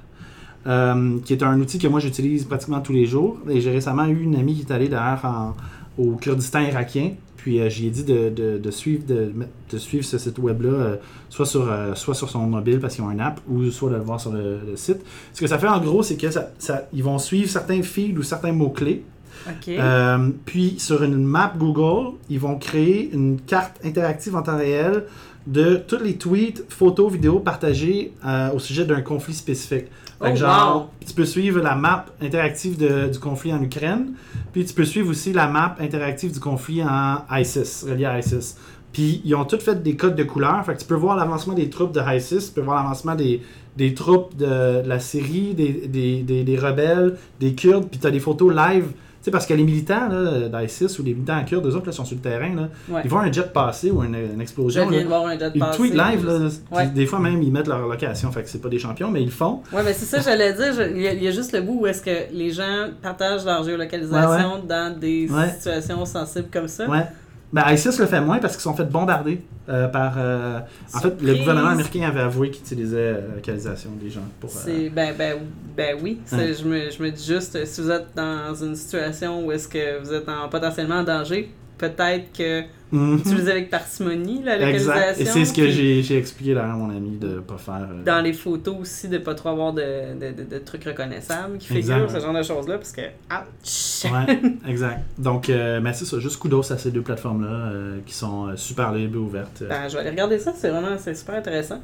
euh, 0.68 1.18
qui 1.26 1.34
est 1.34 1.44
un 1.44 1.60
outil 1.60 1.80
que 1.80 1.88
moi 1.88 2.00
j'utilise 2.00 2.46
pratiquement 2.46 2.82
tous 2.82 2.94
les 2.94 3.06
jours. 3.06 3.38
Et 3.50 3.62
j'ai 3.62 3.72
récemment 3.72 4.06
eu 4.06 4.22
une 4.22 4.36
amie 4.36 4.56
qui 4.56 4.62
est 4.62 4.72
allée 4.74 4.90
d'ailleurs 4.90 5.24
en- 5.26 5.56
au 6.02 6.16
Kurdistan 6.16 6.62
irakien. 6.62 7.12
Puis 7.38 7.62
euh, 7.62 7.70
j'y 7.70 7.88
ai 7.88 7.90
dit 7.90 8.04
de, 8.04 8.30
de- 8.30 8.58
de 8.58 8.72
suivre, 8.72 9.04
de, 9.08 9.32
de 9.72 9.78
suivre 9.78 10.04
ce 10.04 10.18
site 10.18 10.38
web-là, 10.40 10.70
euh, 10.70 10.96
soit, 11.30 11.46
sur, 11.46 11.72
euh, 11.72 11.96
soit 11.96 12.14
sur 12.14 12.30
son 12.30 12.40
mobile 12.48 12.80
parce 12.82 12.96
qu'ils 12.96 13.04
ont 13.06 13.12
une 13.12 13.22
app, 13.22 13.40
ou 13.48 13.64
soit 13.72 13.90
de 13.90 13.96
le 13.96 14.02
voir 14.02 14.20
sur 14.20 14.32
le, 14.34 14.60
le 14.70 14.76
site. 14.76 14.98
Ce 15.34 15.40
que 15.40 15.48
ça 15.48 15.58
fait 15.58 15.68
en 15.70 15.80
gros, 15.80 16.04
c'est 16.04 16.18
que 16.18 16.30
ça, 16.32 16.50
ça- 16.58 16.88
ils 16.94 17.04
vont 17.04 17.18
suivre 17.18 17.50
certains 17.50 17.82
feeds 17.82 18.18
ou 18.18 18.24
certains 18.24 18.52
mots-clés. 18.52 19.04
Puis 20.46 20.76
sur 20.80 21.02
une 21.04 21.24
map 21.24 21.54
Google, 21.58 22.18
ils 22.30 22.40
vont 22.42 22.58
créer 22.58 23.10
une 23.14 23.40
carte 23.40 23.80
interactive 23.86 24.36
en 24.36 24.42
temps 24.42 24.58
réel 24.58 25.06
de 25.48 25.78
tous 25.88 25.98
les 26.04 26.16
tweets, 26.18 26.64
photos, 26.70 27.12
vidéos 27.12 27.40
partagées 27.40 28.14
euh, 28.26 28.52
au 28.52 28.60
sujet 28.60 28.86
d'un 28.86 29.02
conflit 29.02 29.34
spécifique. 29.34 29.86
Fait 30.22 30.32
que 30.32 30.34
Oh, 30.34 30.36
genre, 30.36 30.76
wow. 31.00 31.06
tu 31.08 31.14
peux 31.14 31.26
suivre 31.26 31.62
la 31.62 31.76
map 31.76 32.06
interactive 32.22 32.78
de- 32.78 33.08
du 33.08 33.20
conflit 33.20 33.54
en 33.54 33.62
Ukraine, 33.64 34.14
puis 34.52 34.66
tu 34.66 34.74
peux 34.74 34.84
suivre 34.86 35.10
aussi 35.10 35.32
la 35.34 35.48
map 35.48 35.76
interactive 35.80 36.34
du 36.34 36.40
conflit 36.40 36.84
en 36.84 37.20
ISIS, 37.32 37.86
relié 37.90 38.06
à 38.06 38.20
ISIS. 38.20 38.56
Puis 38.92 39.22
ils 39.24 39.34
ont 39.36 39.46
tous 39.46 39.60
fait 39.60 39.82
des 39.82 39.96
codes 39.96 40.16
de 40.16 40.24
couleurs, 40.24 40.66
fait 40.66 40.74
que 40.74 40.80
tu 40.80 40.86
peux 40.86 40.96
voir 40.96 41.16
l'avancement 41.16 41.54
des 41.54 41.70
troupes 41.70 41.94
de 41.94 42.02
ISIS, 42.02 42.48
tu 42.48 42.52
peux 42.54 42.62
voir 42.62 42.84
l'avancement 42.84 43.16
des, 43.16 43.42
des 43.78 43.94
troupes 43.94 44.36
de, 44.36 44.82
de 44.84 44.88
la 44.90 45.00
Syrie, 45.00 45.54
des, 45.54 45.88
des, 45.88 46.22
des, 46.24 46.44
des 46.44 46.58
rebelles, 46.58 47.16
des 47.40 47.54
Kurdes, 47.54 47.88
puis 47.90 48.00
tu 48.00 48.06
as 48.08 48.12
des 48.12 48.20
photos 48.20 48.54
live. 48.54 48.88
Sais, 49.30 49.32
parce 49.32 49.46
que 49.46 49.54
les 49.54 49.64
militants 49.64 50.10
là, 50.10 50.50
d'ISIS 50.64 50.98
ou 50.98 51.04
les 51.04 51.14
militants 51.14 51.44
kurdes, 51.46 51.66
eux 51.68 51.76
autres, 51.76 51.86
là, 51.86 51.92
sont 51.92 52.04
sur 52.04 52.16
le 52.16 52.22
terrain, 52.22 52.56
là, 52.56 52.70
Ouais. 52.90 53.02
ils 53.04 53.10
voient 53.10 53.22
un 53.22 53.32
jet 53.32 53.54
passer 53.54 53.92
ou 53.92 54.04
une, 54.04 54.42
explosion. 54.42 54.90
là, 54.90 55.04
de 55.04 55.08
voir 55.08 55.28
un 55.28 55.38
jet 55.38 55.52
ils 55.54 55.60
passer. 55.60 55.78
tweetent 55.78 55.94
live, 55.94 56.26
là, 56.26 56.40
Ouais. 56.72 56.88
des 56.88 57.06
fois 57.06 57.20
même, 57.20 57.44
ils 57.44 57.52
mettent 57.52 57.68
leur 57.68 57.88
location. 57.88 58.32
Fait 58.32 58.42
que 58.42 58.50
c'est 58.50 58.58
pas 58.62 58.70
des 58.70 58.80
champions, 58.80 59.12
mais 59.12 59.22
ils 59.22 59.26
le 59.26 59.32
font. 59.32 59.62
Ouais, 59.72 59.84
mais 59.86 59.94
c'est 59.94 60.06
ça, 60.06 60.20
j'allais 60.20 60.54
dire. 60.54 60.74
je- 60.74 60.90
Il 60.96 61.02
y, 61.02 61.08
a- 61.08 61.14
il 61.14 61.24
y 61.24 61.28
a 61.28 61.32
juste 61.32 61.52
le 61.54 61.62
bout 61.62 61.82
où 61.82 61.88
est-ce 61.88 62.02
que 62.02 62.34
les 62.34 62.50
gens 62.52 62.88
partagent 63.02 63.46
leur 63.46 63.64
géolocalisation 63.64 64.64
dans 64.68 64.98
des 65.00 65.30
situations 65.56 66.04
sensibles 66.06 66.48
comme 66.52 66.68
ça. 66.68 66.88
Ben, 67.52 67.64
ISIS 67.72 67.98
le 68.00 68.06
fait 68.06 68.22
moins 68.22 68.38
parce 68.38 68.54
qu'ils 68.54 68.62
sont 68.62 68.76
fait 68.76 68.86
bombarder 68.86 69.42
euh, 69.70 69.88
par. 69.88 70.14
euh, 70.18 70.60
En 70.94 71.00
fait, 71.00 71.20
le 71.22 71.36
gouvernement 71.36 71.70
américain 71.70 72.04
avait 72.08 72.20
avoué 72.22 72.52
qu'il 72.52 72.62
utilisait 72.62 72.98
euh, 72.98 73.28
la 73.30 73.36
localisation 73.36 73.90
des 74.00 74.10
gens 74.12 74.22
pour. 74.40 74.50
euh, 74.52 74.54
C'est 74.66 74.90
ben 74.90 75.16
ben 75.18 75.38
ben 75.76 75.98
oui, 76.02 76.20
Ouais. 76.32 76.54
je 76.54 76.64
me 76.66 76.92
je 76.92 77.02
me 77.02 77.10
dis 77.10 77.26
juste 77.26 77.66
si 77.66 77.82
vous 77.82 77.90
êtes 77.90 78.08
dans 78.16 78.54
une 78.54 78.76
situation 78.76 79.44
où 79.46 79.52
est-ce 79.52 79.68
que 79.68 80.00
vous 80.00 80.14
êtes 80.14 80.30
en, 80.30 80.48
potentiellement 80.48 80.98
en 80.98 81.04
danger, 81.04 81.52
peut-être 81.80 82.32
que 82.38 82.64
mhm. 82.92 83.18
utilisez 83.18 83.52
avec 83.52 83.70
parcimonie 83.70 84.42
la 84.44 84.56
Exact. 84.70 84.94
localisation. 84.96 85.22
Et 85.22 85.26
c'est 85.26 85.46
ce 85.46 85.54
que 85.54 85.62
puis 85.62 86.04
j'ai 86.04 86.18
expliqué 86.18 86.54
là 86.54 86.64
à 86.66 86.76
mon 86.76 86.90
ami 86.90 87.18
de 87.18 87.40
pas 87.40 87.58
faire. 87.58 87.88
euh, 87.92 88.04
dans 88.04 88.22
les 88.22 88.34
photos 88.34 88.76
aussi 88.80 89.08
de 89.08 89.18
pas 89.18 89.36
trop 89.36 89.50
avoir 89.50 89.74
de, 89.74 89.82
de, 90.20 90.32
de- 90.44 90.50
de 90.50 90.58
trucs 90.60 90.84
reconnaissables 90.86 91.58
qui 91.58 91.76
Exact, 91.78 91.94
figurent 91.96 92.14
ouais. 92.14 92.20
ce 92.20 92.26
genre 92.26 92.34
de 92.36 92.44
choses 92.44 92.68
là 92.68 92.78
parce 92.78 92.92
que 92.92 93.02
ouch. 93.02 94.12
Ouais, 94.12 94.42
exact. 94.70 95.00
Donc, 95.18 95.50
euh, 95.50 95.80
mais 95.82 95.94
c'est 95.94 96.06
ça, 96.06 96.20
juste 96.20 96.40
kudos 96.40 96.72
à 96.72 96.78
ces 96.78 96.92
deux 96.92 97.02
plateformes-là 97.02 97.50
euh, 97.72 97.98
qui 98.06 98.14
sont 98.14 98.48
euh, 98.48 98.56
super 98.56 98.92
libres 98.94 99.16
et 99.16 99.20
ouvertes. 99.20 99.64
Ben, 99.68 99.88
je 99.88 99.94
vais 99.94 100.00
aller 100.00 100.10
regarder 100.12 100.40
ça, 100.40 100.54
c'est 100.58 100.70
vraiment 100.70 100.98
c'est 100.98 101.16
super 101.16 101.36
intéressant. 101.36 101.82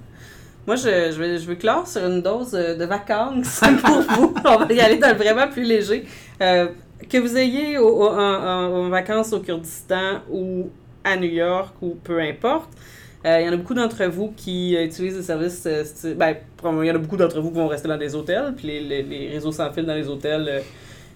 Moi, 0.68 0.78
je, 0.78 0.84
je, 1.12 1.20
vais, 1.20 1.38
je 1.38 1.46
veux 1.46 1.54
clore 1.56 1.88
sur 1.88 2.04
une 2.04 2.24
dose 2.24 2.52
de 2.54 2.86
vacances 2.86 3.62
pour 3.84 4.02
vous. 4.02 4.34
On 4.44 4.58
va 4.58 4.74
y 4.74 4.80
aller 4.80 4.98
dans 4.98 5.10
le 5.10 5.14
vraiment 5.16 5.48
plus 5.48 5.62
léger. 5.64 6.06
Que 6.40 7.18
vous 7.20 7.38
ayez 7.38 7.78
au- 7.78 7.88
au- 8.04 8.08
en, 8.10 8.18
en- 8.18 8.74
en 8.86 8.90
vacances 8.90 9.32
au 9.34 9.42
Kurdistan 9.42 10.22
ou 10.32 10.70
à 11.06 11.16
New 11.16 11.30
York 11.32 11.74
ou 11.82 11.96
peu 12.04 12.20
importe, 12.20 12.70
euh, 13.26 13.40
il 13.42 13.46
y 13.46 13.50
en 13.50 13.54
a 13.54 13.58
beaucoup 13.58 13.74
d'entre 13.74 14.04
vous 14.08 14.34
qui 14.36 14.76
euh, 14.76 14.86
utilisent 14.86 15.16
des 15.16 15.24
services. 15.24 15.64
euh, 15.66 15.84
ben, 16.16 16.36
il 16.64 16.86
y 16.88 16.92
en 16.92 16.96
a 16.96 16.98
beaucoup 16.98 17.18
d'entre 17.18 17.40
vous 17.40 17.50
qui 17.52 17.56
vont 17.58 17.68
rester 17.68 17.88
dans 17.88 17.98
des 17.98 18.14
hôtels, 18.14 18.54
puis 18.58 18.68
les, 18.68 18.82
les, 18.82 19.04
les 19.04 19.30
réseaux 19.30 19.52
sans 19.54 19.72
fil 19.72 19.86
dans 19.86 19.96
les 19.96 20.08
hôtels. 20.10 20.46
euh, 20.50 20.60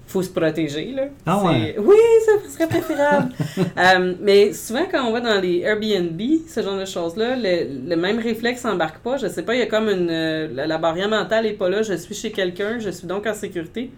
faut 0.07 0.23
se 0.23 0.29
protéger, 0.31 0.91
là. 0.95 1.03
Ah 1.27 1.43
ouais? 1.43 1.75
Oui, 1.77 1.95
ça 2.25 2.31
serait 2.51 2.67
préférable. 2.67 3.31
Mais 4.21 4.53
souvent, 4.53 4.85
quand 4.91 5.03
on 5.07 5.11
va 5.11 5.21
dans 5.21 5.39
les 5.39 5.59
Airbnb, 5.59 6.19
ce 6.47 6.61
genre 6.63 6.79
de 6.79 6.85
choses-là, 6.85 7.35
le, 7.35 7.87
le 7.87 7.95
même 7.95 8.17
réflexe 8.17 8.63
n'embarque 8.63 9.03
pas. 9.03 9.17
Je 9.17 9.27
sais 9.27 9.43
pas, 9.43 9.53
il 9.53 9.59
y 9.59 9.61
a 9.61 9.67
comme 9.67 9.87
une. 9.87 10.07
la, 10.55 10.65
la 10.65 10.77
barrière 10.79 11.09
mentale 11.09 11.43
n'est 11.45 11.53
pas 11.53 11.69
là. 11.69 11.83
Je 11.83 11.93
suis 11.93 12.15
chez 12.15 12.31
quelqu'un, 12.31 12.79
je 12.79 12.89
suis 12.89 13.05
donc 13.05 13.27
en 13.27 13.35
sécurité. 13.35 13.91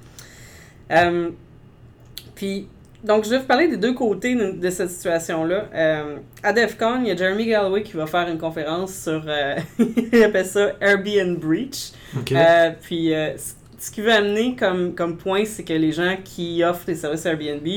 Puis, 2.36 2.68
donc, 3.04 3.26
je 3.26 3.30
vais 3.32 3.40
vous 3.40 3.46
parler 3.46 3.68
des 3.68 3.78
deux 3.78 3.94
côtés 3.94 4.36
de, 4.36 4.70
cette 4.70 4.90
situation-là. 4.92 5.66
Euh, 5.74 6.18
à 6.44 6.54
DEFCON, 6.54 7.02
il 7.02 7.08
y 7.08 7.12
a 7.12 7.16
Jeremy 7.16 7.46
Galloway 7.48 7.84
qui 7.84 7.94
va 7.98 8.06
faire 8.06 8.28
une 8.30 8.38
conférence 8.38 8.94
sur. 8.94 9.24
euh, 9.28 9.56
il 10.14 10.24
appelle 10.24 10.46
ça 10.46 10.72
Airbnb 10.80 11.40
Breach. 11.40 11.92
Euh, 12.38 12.72
puis, 12.82 13.14
euh, 13.14 13.32
ce 13.80 13.90
qu'il 13.90 14.04
veut 14.04 14.12
amener 14.14 14.56
comme, 14.56 14.94
comme 14.94 15.18
point, 15.18 15.44
c'est 15.46 15.64
que 15.64 15.74
les 15.74 15.92
gens 15.92 16.16
qui 16.24 16.64
offrent 16.64 16.86
des 16.86 16.96
services 16.96 17.26
Airbnb, 17.26 17.68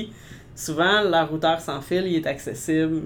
souvent, 0.54 1.00
leur 1.02 1.30
routeur 1.30 1.60
sans 1.60 1.80
fil, 1.80 2.06
il 2.06 2.16
est 2.16 2.26
accessible. 2.26 3.02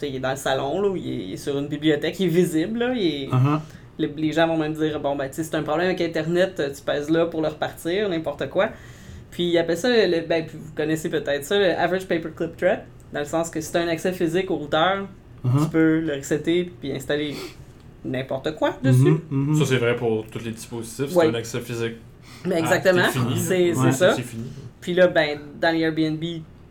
Il 0.00 0.16
est 0.16 0.20
dans 0.20 0.30
le 0.30 0.36
salon, 0.36 0.80
là, 0.80 0.88
il 0.96 1.06
est, 1.10 1.24
il 1.26 1.32
est 1.34 1.36
sur 1.36 1.58
une 1.58 1.66
bibliothèque, 1.66 2.18
il 2.20 2.26
est 2.26 2.28
visible. 2.28 2.78
Là, 2.78 2.92
il 2.94 3.24
est- 3.24 3.26
Uh-huh. 3.28 3.58
les, 3.98 4.06
les 4.16 4.32
gens 4.32 4.46
vont 4.46 4.56
même 4.56 4.72
dire 4.74 5.00
bon, 5.00 5.16
ben, 5.16 5.28
c'est 5.30 5.54
un 5.56 5.62
problème 5.64 5.88
avec 5.88 6.00
Internet, 6.00 6.62
tu 6.74 6.82
pèses 6.82 7.10
là 7.10 7.26
pour 7.26 7.42
le 7.42 7.48
repartir, 7.48 8.08
n'importe 8.08 8.48
quoi. 8.48 8.68
Puis, 9.30 9.44
il 9.44 9.58
appelle 9.58 9.76
ça, 9.76 9.88
le, 9.88 10.26
ben, 10.26 10.46
puis 10.46 10.56
vous 10.58 10.72
connaissez 10.74 11.08
peut-être 11.10 11.44
ça, 11.44 11.58
le 11.58 11.70
Average 11.78 12.06
Paperclip 12.06 12.56
Threat, 12.56 12.84
dans 13.12 13.20
le 13.20 13.26
sens 13.26 13.50
que 13.50 13.60
si 13.60 13.70
tu 13.70 13.76
as 13.78 13.82
un 13.82 13.88
accès 13.88 14.12
physique 14.12 14.50
au 14.50 14.56
routeur, 14.56 15.06
tu 15.44 15.48
Uh-huh. 15.48 15.70
peux 15.70 16.00
le 16.00 16.14
resetter 16.14 16.70
puis 16.80 16.90
installer 16.92 17.34
n'importe 18.04 18.54
quoi 18.56 18.76
dessus. 18.82 18.98
Mhm, 19.02 19.20
mhm. 19.30 19.54
Ça, 19.54 19.64
c'est 19.66 19.76
vrai 19.76 19.94
pour 19.96 20.26
tous 20.26 20.44
les 20.44 20.50
dispositifs. 20.50 21.06
C'est 21.10 21.16
Ouais. 21.16 21.26
un 21.28 21.34
accès 21.34 21.60
physique. 21.60 21.94
Mais 22.44 22.56
Ah, 22.56 22.58
exactement, 22.60 23.02
c'est 23.12 23.36
c'est 23.38 23.74
c'est 23.74 23.80
Ouais. 23.80 23.92
ça. 23.92 24.14
C'est 24.14 24.22
fini. 24.22 24.44
Puis 24.80 24.94
là, 24.94 25.06
ben, 25.08 25.38
dans 25.60 25.70
les 25.74 25.80
Airbnb, 25.82 26.22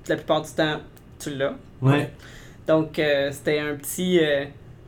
la 0.08 0.16
plupart 0.16 0.42
du 0.42 0.52
temps, 0.52 0.78
tu 1.20 1.30
l'as. 1.36 1.56
Ouais. 1.82 2.10
Donc, 2.68 3.00
euh, 3.00 3.30
c'était 3.32 3.60
un 3.60 3.76
petit. 3.76 4.20
euh, 4.22 4.46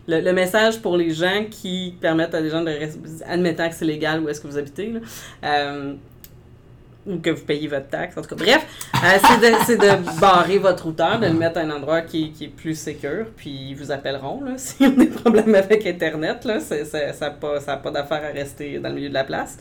le, 0.08 0.21
le 0.21 0.34
message 0.34 0.82
pour 0.82 0.97
les 0.97 1.12
gens 1.12 1.45
qui 1.49 1.95
permettent 2.01 2.34
à 2.34 2.41
des 2.41 2.49
gens 2.49 2.62
de 2.63 2.71
rester. 2.71 2.99
admettant 3.25 3.69
que 3.69 3.75
c'est 3.75 3.86
légal 3.86 4.21
où 4.21 4.27
est-ce 4.29 4.41
que 4.41 4.47
vous 4.47 4.58
habitez, 4.58 4.91
là, 4.91 4.99
euh, 5.45 5.93
ou 7.10 7.17
que 7.19 7.30
vous 7.32 7.43
payez 7.43 7.67
votre 7.67 7.88
taxe, 7.89 8.17
en 8.17 8.22
tout 8.22 8.30
cas. 8.30 8.36
Bref, 8.36 8.65
euh, 8.95 9.17
c'est 9.28 9.50
de, 9.52 9.56
c'est 9.65 9.78
de 9.78 10.19
barrer 10.22 10.58
votre 10.60 10.84
routeur, 10.86 11.19
de 11.19 11.26
le 11.28 11.34
mettre 11.34 11.58
à 11.58 11.62
un 11.62 11.72
endroit 11.72 12.02
qui, 12.02 12.32
qui 12.32 12.45
est 12.45 12.48
plus 12.56 12.76
sécur, 12.76 13.26
puis 13.36 13.50
ils 13.72 13.76
vous 13.76 13.91
appelleront 13.91 14.43
là, 14.43 14.52
s'ils 14.58 14.88
ont 14.88 14.91
des 14.91 15.08
problèmes 15.08 15.56
avec 15.56 15.86
Internet. 15.86 16.45
Là, 16.45 16.60
c'est- 16.60 16.86
c'est- 16.86 17.13
ça 17.13 17.26
n'a 17.30 17.32
pas, 17.32 17.60
ça 17.60 17.74
a 17.74 17.78
pas 17.78 17.91
d'affaire 17.91 18.22
à 18.24 18.32
rester 18.34 18.80
dans 18.80 18.89
le 18.89 18.95
milieu 18.95 19.10
de 19.10 19.13
la 19.13 19.24
place. 19.24 19.58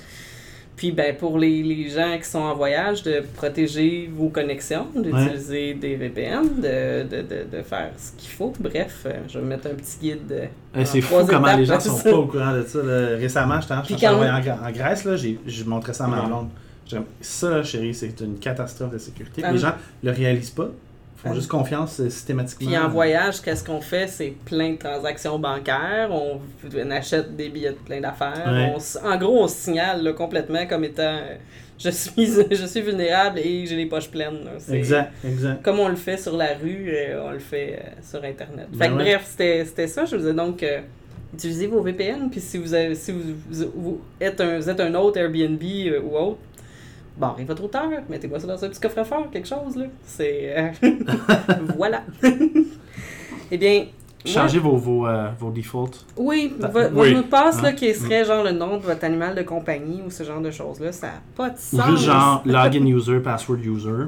Puis 0.77 0.93
ben, 0.93 1.17
pour 1.17 1.39
les, 1.41 1.61
les 1.65 1.89
gens 1.89 2.17
qui 2.23 2.29
sont 2.29 2.39
en 2.39 2.55
voyage, 2.55 3.03
de 3.03 3.25
protéger 3.35 4.09
vos 4.15 4.29
connexions, 4.29 4.87
d'utiliser 4.95 5.75
des 5.75 5.97
VPN, 5.97 6.43
de, 6.57 7.03
de, 7.03 7.23
de, 7.23 7.57
de 7.57 7.63
faire 7.65 7.91
ce 7.97 8.13
qu'il 8.17 8.31
faut. 8.31 8.53
Bref, 8.61 8.99
euh, 9.07 9.11
je 9.29 9.41
vais 9.41 9.45
mettre 9.45 9.67
un 9.67 9.75
petit 9.75 9.99
guide. 10.01 10.31
euh, 10.31 10.81
en 10.81 10.85
c'est 10.85 11.01
fou 11.01 11.17
comment 11.29 11.57
les 11.57 11.65
gens 11.65 11.81
sont 11.81 11.97
ça. 11.97 12.11
pas 12.11 12.17
au 12.17 12.27
courant 12.27 12.53
de 12.53 12.63
ça. 12.63 12.79
là. 12.81 13.17
Récemment, 13.17 13.61
j'étais 13.61 14.07
en, 14.07 14.23
en 14.23 14.71
Grèce, 14.71 15.05
là, 15.05 15.17
j'ai, 15.17 15.41
je 15.45 15.65
montrais 15.65 15.95
ça 15.95 16.05
à 16.05 16.07
ma 16.07 16.21
Ouais. 16.21 16.27
blonde. 16.27 16.49
Ça, 17.20 17.51
là, 17.51 17.62
chérie, 17.62 17.94
c'est 17.94 18.20
une 18.20 18.38
catastrophe 18.38 18.92
de 18.92 18.98
sécurité. 18.98 19.42
Ah. 19.44 19.53
Les 19.53 19.59
gens 19.59 19.72
le 20.03 20.11
réalisent 20.11 20.51
pas. 20.51 20.68
Ils 20.70 21.20
font 21.22 21.29
Ah. 21.33 21.35
juste 21.35 21.48
confiance 21.48 21.98
euh, 22.01 22.09
systématiquement. 22.11 22.68
Puis 22.68 22.79
en 22.79 22.88
voyage, 22.88 23.40
qu'est-ce 23.42 23.64
qu'on 23.64 23.81
fait? 23.81 24.07
C'est 24.07 24.35
plein 24.44 24.72
de 24.72 24.77
transactions 24.79 25.38
bancaires, 25.38 26.09
on, 26.12 26.40
on 26.74 26.90
achète 26.92 27.35
des 27.35 27.48
billets 27.48 27.70
de 27.70 27.74
plein 27.77 28.01
d'affaires. 28.01 28.44
Ouais. 28.46 28.74
En 29.05 29.16
gros, 29.18 29.42
on 29.42 29.48
se 29.48 29.57
signale 29.57 30.03
là, 30.05 30.12
complètement 30.12 30.64
comme 30.66 30.85
étant 30.85 31.03
euh, 31.03 31.35
je, 31.79 31.90
suis, 31.90 32.27
je 32.51 32.66
suis 32.66 32.81
vulnérable 32.81 33.38
et 33.40 33.66
j'ai 33.66 33.77
les 33.77 33.87
poches 33.87 34.09
pleines. 34.11 34.40
Exact, 34.72 35.12
exact. 35.24 35.62
Comme 35.64 35.79
on 35.81 35.88
le 35.88 35.96
fait 35.96 36.16
sur 36.16 36.37
la 36.37 36.55
rue, 36.55 36.88
euh, 36.92 37.24
on 37.27 37.31
le 37.33 37.38
fait 37.40 37.81
euh, 37.83 37.90
sur 38.03 38.22
Internet. 38.24 38.66
Ben 38.72 38.79
fait 38.79 38.88
que 38.88 38.94
ouais. 38.98 39.05
bref, 39.05 39.27
c'était 39.29 39.64
c'était 39.64 39.87
ça. 39.88 40.05
Je 40.05 40.16
vous 40.16 40.27
ai 40.29 40.33
donc 40.33 40.64
utilisez 41.35 41.66
vos 41.66 41.83
VPN. 41.83 42.31
Puis 42.31 42.40
si 42.40 42.59
vous 42.59 42.72
avez, 42.74 42.94
si 42.94 43.11
vous, 43.12 43.20
vous- 43.51 43.72
vous 43.74 44.01
êtes 44.20 44.40
un, 44.40 44.59
vous 44.59 44.70
êtes 44.70 44.81
un 44.81 44.94
autre 44.94 45.18
Airbnb 45.18 45.62
ou 46.05 46.16
autre, 46.16 46.38
barrez 47.18 47.44
votre 47.44 47.62
routeur, 47.62 47.85
mettez-moi 48.09 48.38
ça 48.40 48.46
dans 48.46 48.64
un 48.64 48.68
petit 48.68 48.81
coffre-fort, 48.81 49.31
quelque 49.31 49.48
chose 49.48 49.76
là. 49.76 49.87
C'est 50.04 50.54
euh, 50.57 50.70
voilà. 51.76 52.02
eh 53.50 53.59
bien. 53.59 53.78
moi- 53.78 53.87
Changez 54.24 54.59
vos, 54.59 54.76
vos, 54.76 55.07
euh, 55.07 55.28
vos 55.38 55.50
defaults. 55.50 56.04
oui, 56.16 56.52
Bah, 56.59 56.68
vo- 56.68 56.81
votre 56.81 56.94
oui. 56.96 57.14
mot 57.14 57.22
de 57.22 57.26
passe, 57.28 57.62
là, 57.62 57.68
Ah. 57.70 57.72
qui 57.72 57.94
serait 57.94 58.24
genre 58.24 58.42
le 58.44 58.52
nom 58.52 58.76
de 58.76 58.83
votre 58.83 59.04
animal 59.04 59.35
de 59.35 59.42
compagnie 59.42 60.02
ou 60.07 60.11
ce 60.11 60.22
genre 60.24 60.40
de 60.40 60.50
choses-là, 60.50 60.92
ça 60.92 61.07
n'a 61.09 61.12
pas 61.37 61.50
de 61.50 61.54
Ou 61.54 61.59
sens. 61.76 61.90
juste 61.90 62.04
genre 62.04 62.42
login 62.44 62.85
user, 62.87 63.20
password 63.20 63.59
user. 63.64 64.07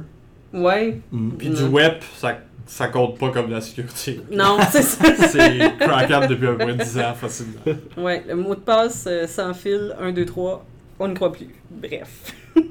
Ouais. 0.52 1.00
Mm. 1.12 1.30
Puis 1.38 1.48
Non. 1.50 1.54
du 1.56 1.64
web, 1.64 1.92
ça, 2.16 2.38
ça 2.66 2.88
compte 2.88 3.18
pas 3.18 3.30
comme 3.30 3.46
de 3.48 3.52
la 3.54 3.60
sécurité. 3.60 4.20
Non, 4.32 4.58
c'est 4.70 4.82
ça. 4.82 5.04
C'est 5.28 5.76
crackable 5.78 6.26
depuis 6.28 6.48
à 6.48 6.52
peu 6.52 6.58
près 6.58 6.74
10 6.74 6.98
ans 6.98 7.14
facilement. 7.14 7.60
Ouais, 7.96 8.24
le 8.28 8.34
mot 8.34 8.54
de 8.56 8.60
passe 8.60 9.04
euh, 9.08 9.26
sans 9.28 9.54
fil, 9.54 9.94
1, 10.00 10.10
2, 10.12 10.24
3, 10.26 10.64
on 11.00 11.08
ne 11.08 11.14
croit 11.14 11.32
plus. 11.32 11.48
Bref. 11.70 12.34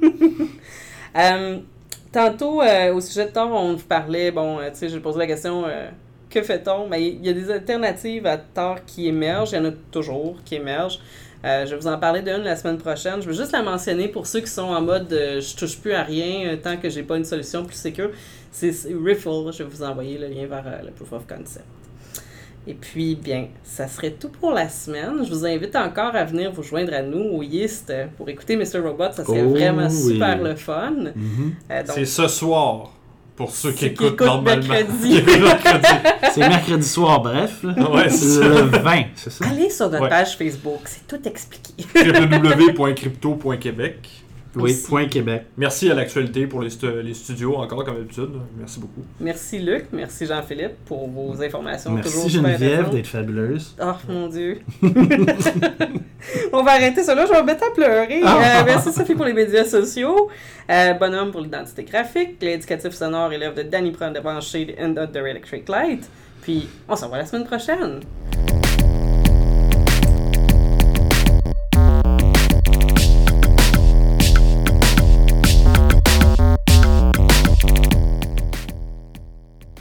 Euh, 1.18 1.58
tantôt, 2.12 2.62
euh, 2.62 2.94
au 2.94 3.02
sujet 3.02 3.26
de 3.26 3.32
Tor, 3.32 3.52
on 3.52 3.74
vous 3.74 3.86
parlait, 3.88 4.30
bon, 4.30 4.60
euh, 4.60 4.70
tu 4.70 4.76
sais, 4.76 4.89
j'ai 4.89 5.00
posé 5.00 5.18
la 5.18 5.26
question, 5.26 5.65
que 6.30 6.44
fait-on? 6.44 6.88
Mais 6.88 7.08
il 7.08 7.26
y 7.26 7.30
a 7.30 7.34
des 7.34 7.50
alternatives 7.50 8.28
à 8.28 8.38
Tor 8.38 8.86
qui 8.86 9.08
émergent, 9.08 9.54
il 9.54 9.56
y 9.56 9.60
en 9.60 9.65
a 9.65 9.72
toujours 9.92 10.38
qui 10.46 10.54
émergent. 10.54 11.00
Je 11.44 11.65
vais 11.65 11.76
vous 11.76 11.88
en 11.88 11.98
parler 11.98 12.22
d'une 12.22 12.44
la 12.44 12.56
semaine 12.56 12.78
prochaine. 12.78 13.24
Je 13.24 13.28
veux 13.28 13.34
juste 13.34 13.54
la 13.54 13.63
mentionner 13.63 14.08
pour 14.08 14.28
ceux 14.28 14.42
qui 14.42 14.52
sont 14.52 14.62
en 14.62 14.82
mode 14.82 15.10
je 15.10 15.58
touche 15.58 15.80
plus 15.80 15.94
à 15.94 16.04
rien 16.04 16.56
tant 16.58 16.78
que 16.78 16.89
j'ai 16.89 17.02
pas 17.02 17.18
une 17.18 17.26
solution 17.26 17.65
plus 17.65 17.76
sécure. 17.76 18.12
C'est 18.52 18.72
Riffle. 19.04 19.52
Je 19.52 19.63
vais 19.63 19.70
vous 19.70 19.82
envoyer 19.82 20.20
le 20.20 20.28
lien 20.28 20.46
vers 20.46 20.84
le 20.86 20.92
Proof 20.92 21.13
of 21.13 21.26
Concept. 21.26 21.79
Et 22.70 22.76
puis, 22.76 23.16
bien, 23.16 23.48
ça 23.64 23.88
serait 23.88 24.12
tout 24.12 24.30
pour 24.30 24.52
la 24.52 24.70
semaine. 24.70 25.26
Je 25.26 25.30
vous 25.32 25.44
invite 25.44 25.76
encore 25.76 26.16
à 26.16 26.24
venir 26.24 26.52
vous 26.52 26.62
joindre 26.62 26.94
à 26.94 27.02
nous 27.02 27.18
au 27.36 27.42
YIST 27.42 27.90
euh, 27.90 28.06
pour 28.16 28.30
écouter 28.30 28.56
Mr. 28.56 28.78
Robot. 28.84 29.06
Ça 29.12 29.26
serait 29.26 29.42
Oh, 29.44 29.50
vraiment 29.50 29.88
oui. 29.88 30.14
super 30.14 30.38
le 30.38 30.54
fun. 30.56 30.92
Mhm. 31.16 31.56
Euh, 31.72 31.82
C'est 31.88 32.06
ce 32.06 32.28
soir, 32.28 32.92
pour 33.36 33.50
ceux 33.50 33.72
qui 33.72 33.88
écoutent 33.88 34.22
normalement. 34.22 34.76
Qui 35.02 35.18
écoutent 35.18 35.40
mercredi. 35.42 35.88
C'est 36.32 36.48
mercredi 36.48 36.88
soir, 36.88 37.24
bref. 37.24 37.64
Ouais, 37.64 38.10
c'est 38.10 38.48
Le 38.48 38.70
ça. 38.72 38.78
20, 38.78 39.02
c'est 39.16 39.32
ça? 39.32 39.46
allez 39.50 39.72
sur 39.72 39.90
notre 39.90 40.04
Ouais. 40.04 40.10
page 40.10 40.38
Facebook, 40.38 40.82
c'est 40.86 41.08
tout 41.08 41.28
expliqué. 41.28 41.74
www.crypto.québec. 41.96 44.10
Oui, 44.56 44.72
Aussi. 44.72 44.88
point 44.88 45.08
Québec. 45.08 45.44
Merci 45.58 45.92
à 45.92 45.94
l'actualité 45.94 46.48
pour 46.48 46.62
les, 46.62 46.72
stu- 46.72 47.04
les 47.04 47.14
studios, 47.14 47.56
encore 47.58 47.84
comme 47.84 47.98
d'habitude. 47.98 48.30
Merci 48.58 48.80
beaucoup. 48.80 49.04
Merci 49.20 49.60
Luc, 49.60 49.86
merci 49.92 50.26
Jean-Philippe 50.26 50.86
pour 50.86 51.08
vos 51.08 51.40
informations 51.42 51.96
toujours 51.98 52.24
Merci 52.24 52.30
Geneviève 52.38 52.90
d'être 52.90 53.08
fabuleuse. 53.08 53.76
Oh 53.80 53.92
mon 54.08 54.28
dieu. 54.28 54.60
On 56.52 56.64
va 56.64 56.72
arrêter 56.72 57.04
ça 57.04 57.14
là, 57.16 57.26
je 57.26 57.32
vais 57.32 57.42
me 57.42 57.46
mettre 57.46 57.64
à 57.64 57.74
pleurer. 57.74 58.22
Ah. 58.26 58.62
Euh, 58.62 58.64
merci 58.66 58.92
Sophie 58.92 59.16
pour 59.16 59.26
les 59.26 59.34
médias 59.34 59.66
sociaux. 59.66 60.30
Euh, 60.70 60.94
Bonhomme 60.94 61.32
pour 61.32 61.42
l'identité 61.42 61.84
graphique. 61.84 62.38
L'indicatif 62.42 62.92
sonore 62.94 63.32
élève 63.32 63.54
de 63.56 63.64
Danny 63.64 63.92
Pron 63.92 64.12
de 64.12 64.20
of 64.20 65.12
the 65.12 65.16
Electric 65.18 65.70
Light. 65.70 66.10
Puis 66.42 66.68
on 66.88 66.96
se 66.96 67.04
revoit 67.04 67.20
la 67.20 67.26
semaine 67.26 67.46
prochaine. 67.46 68.00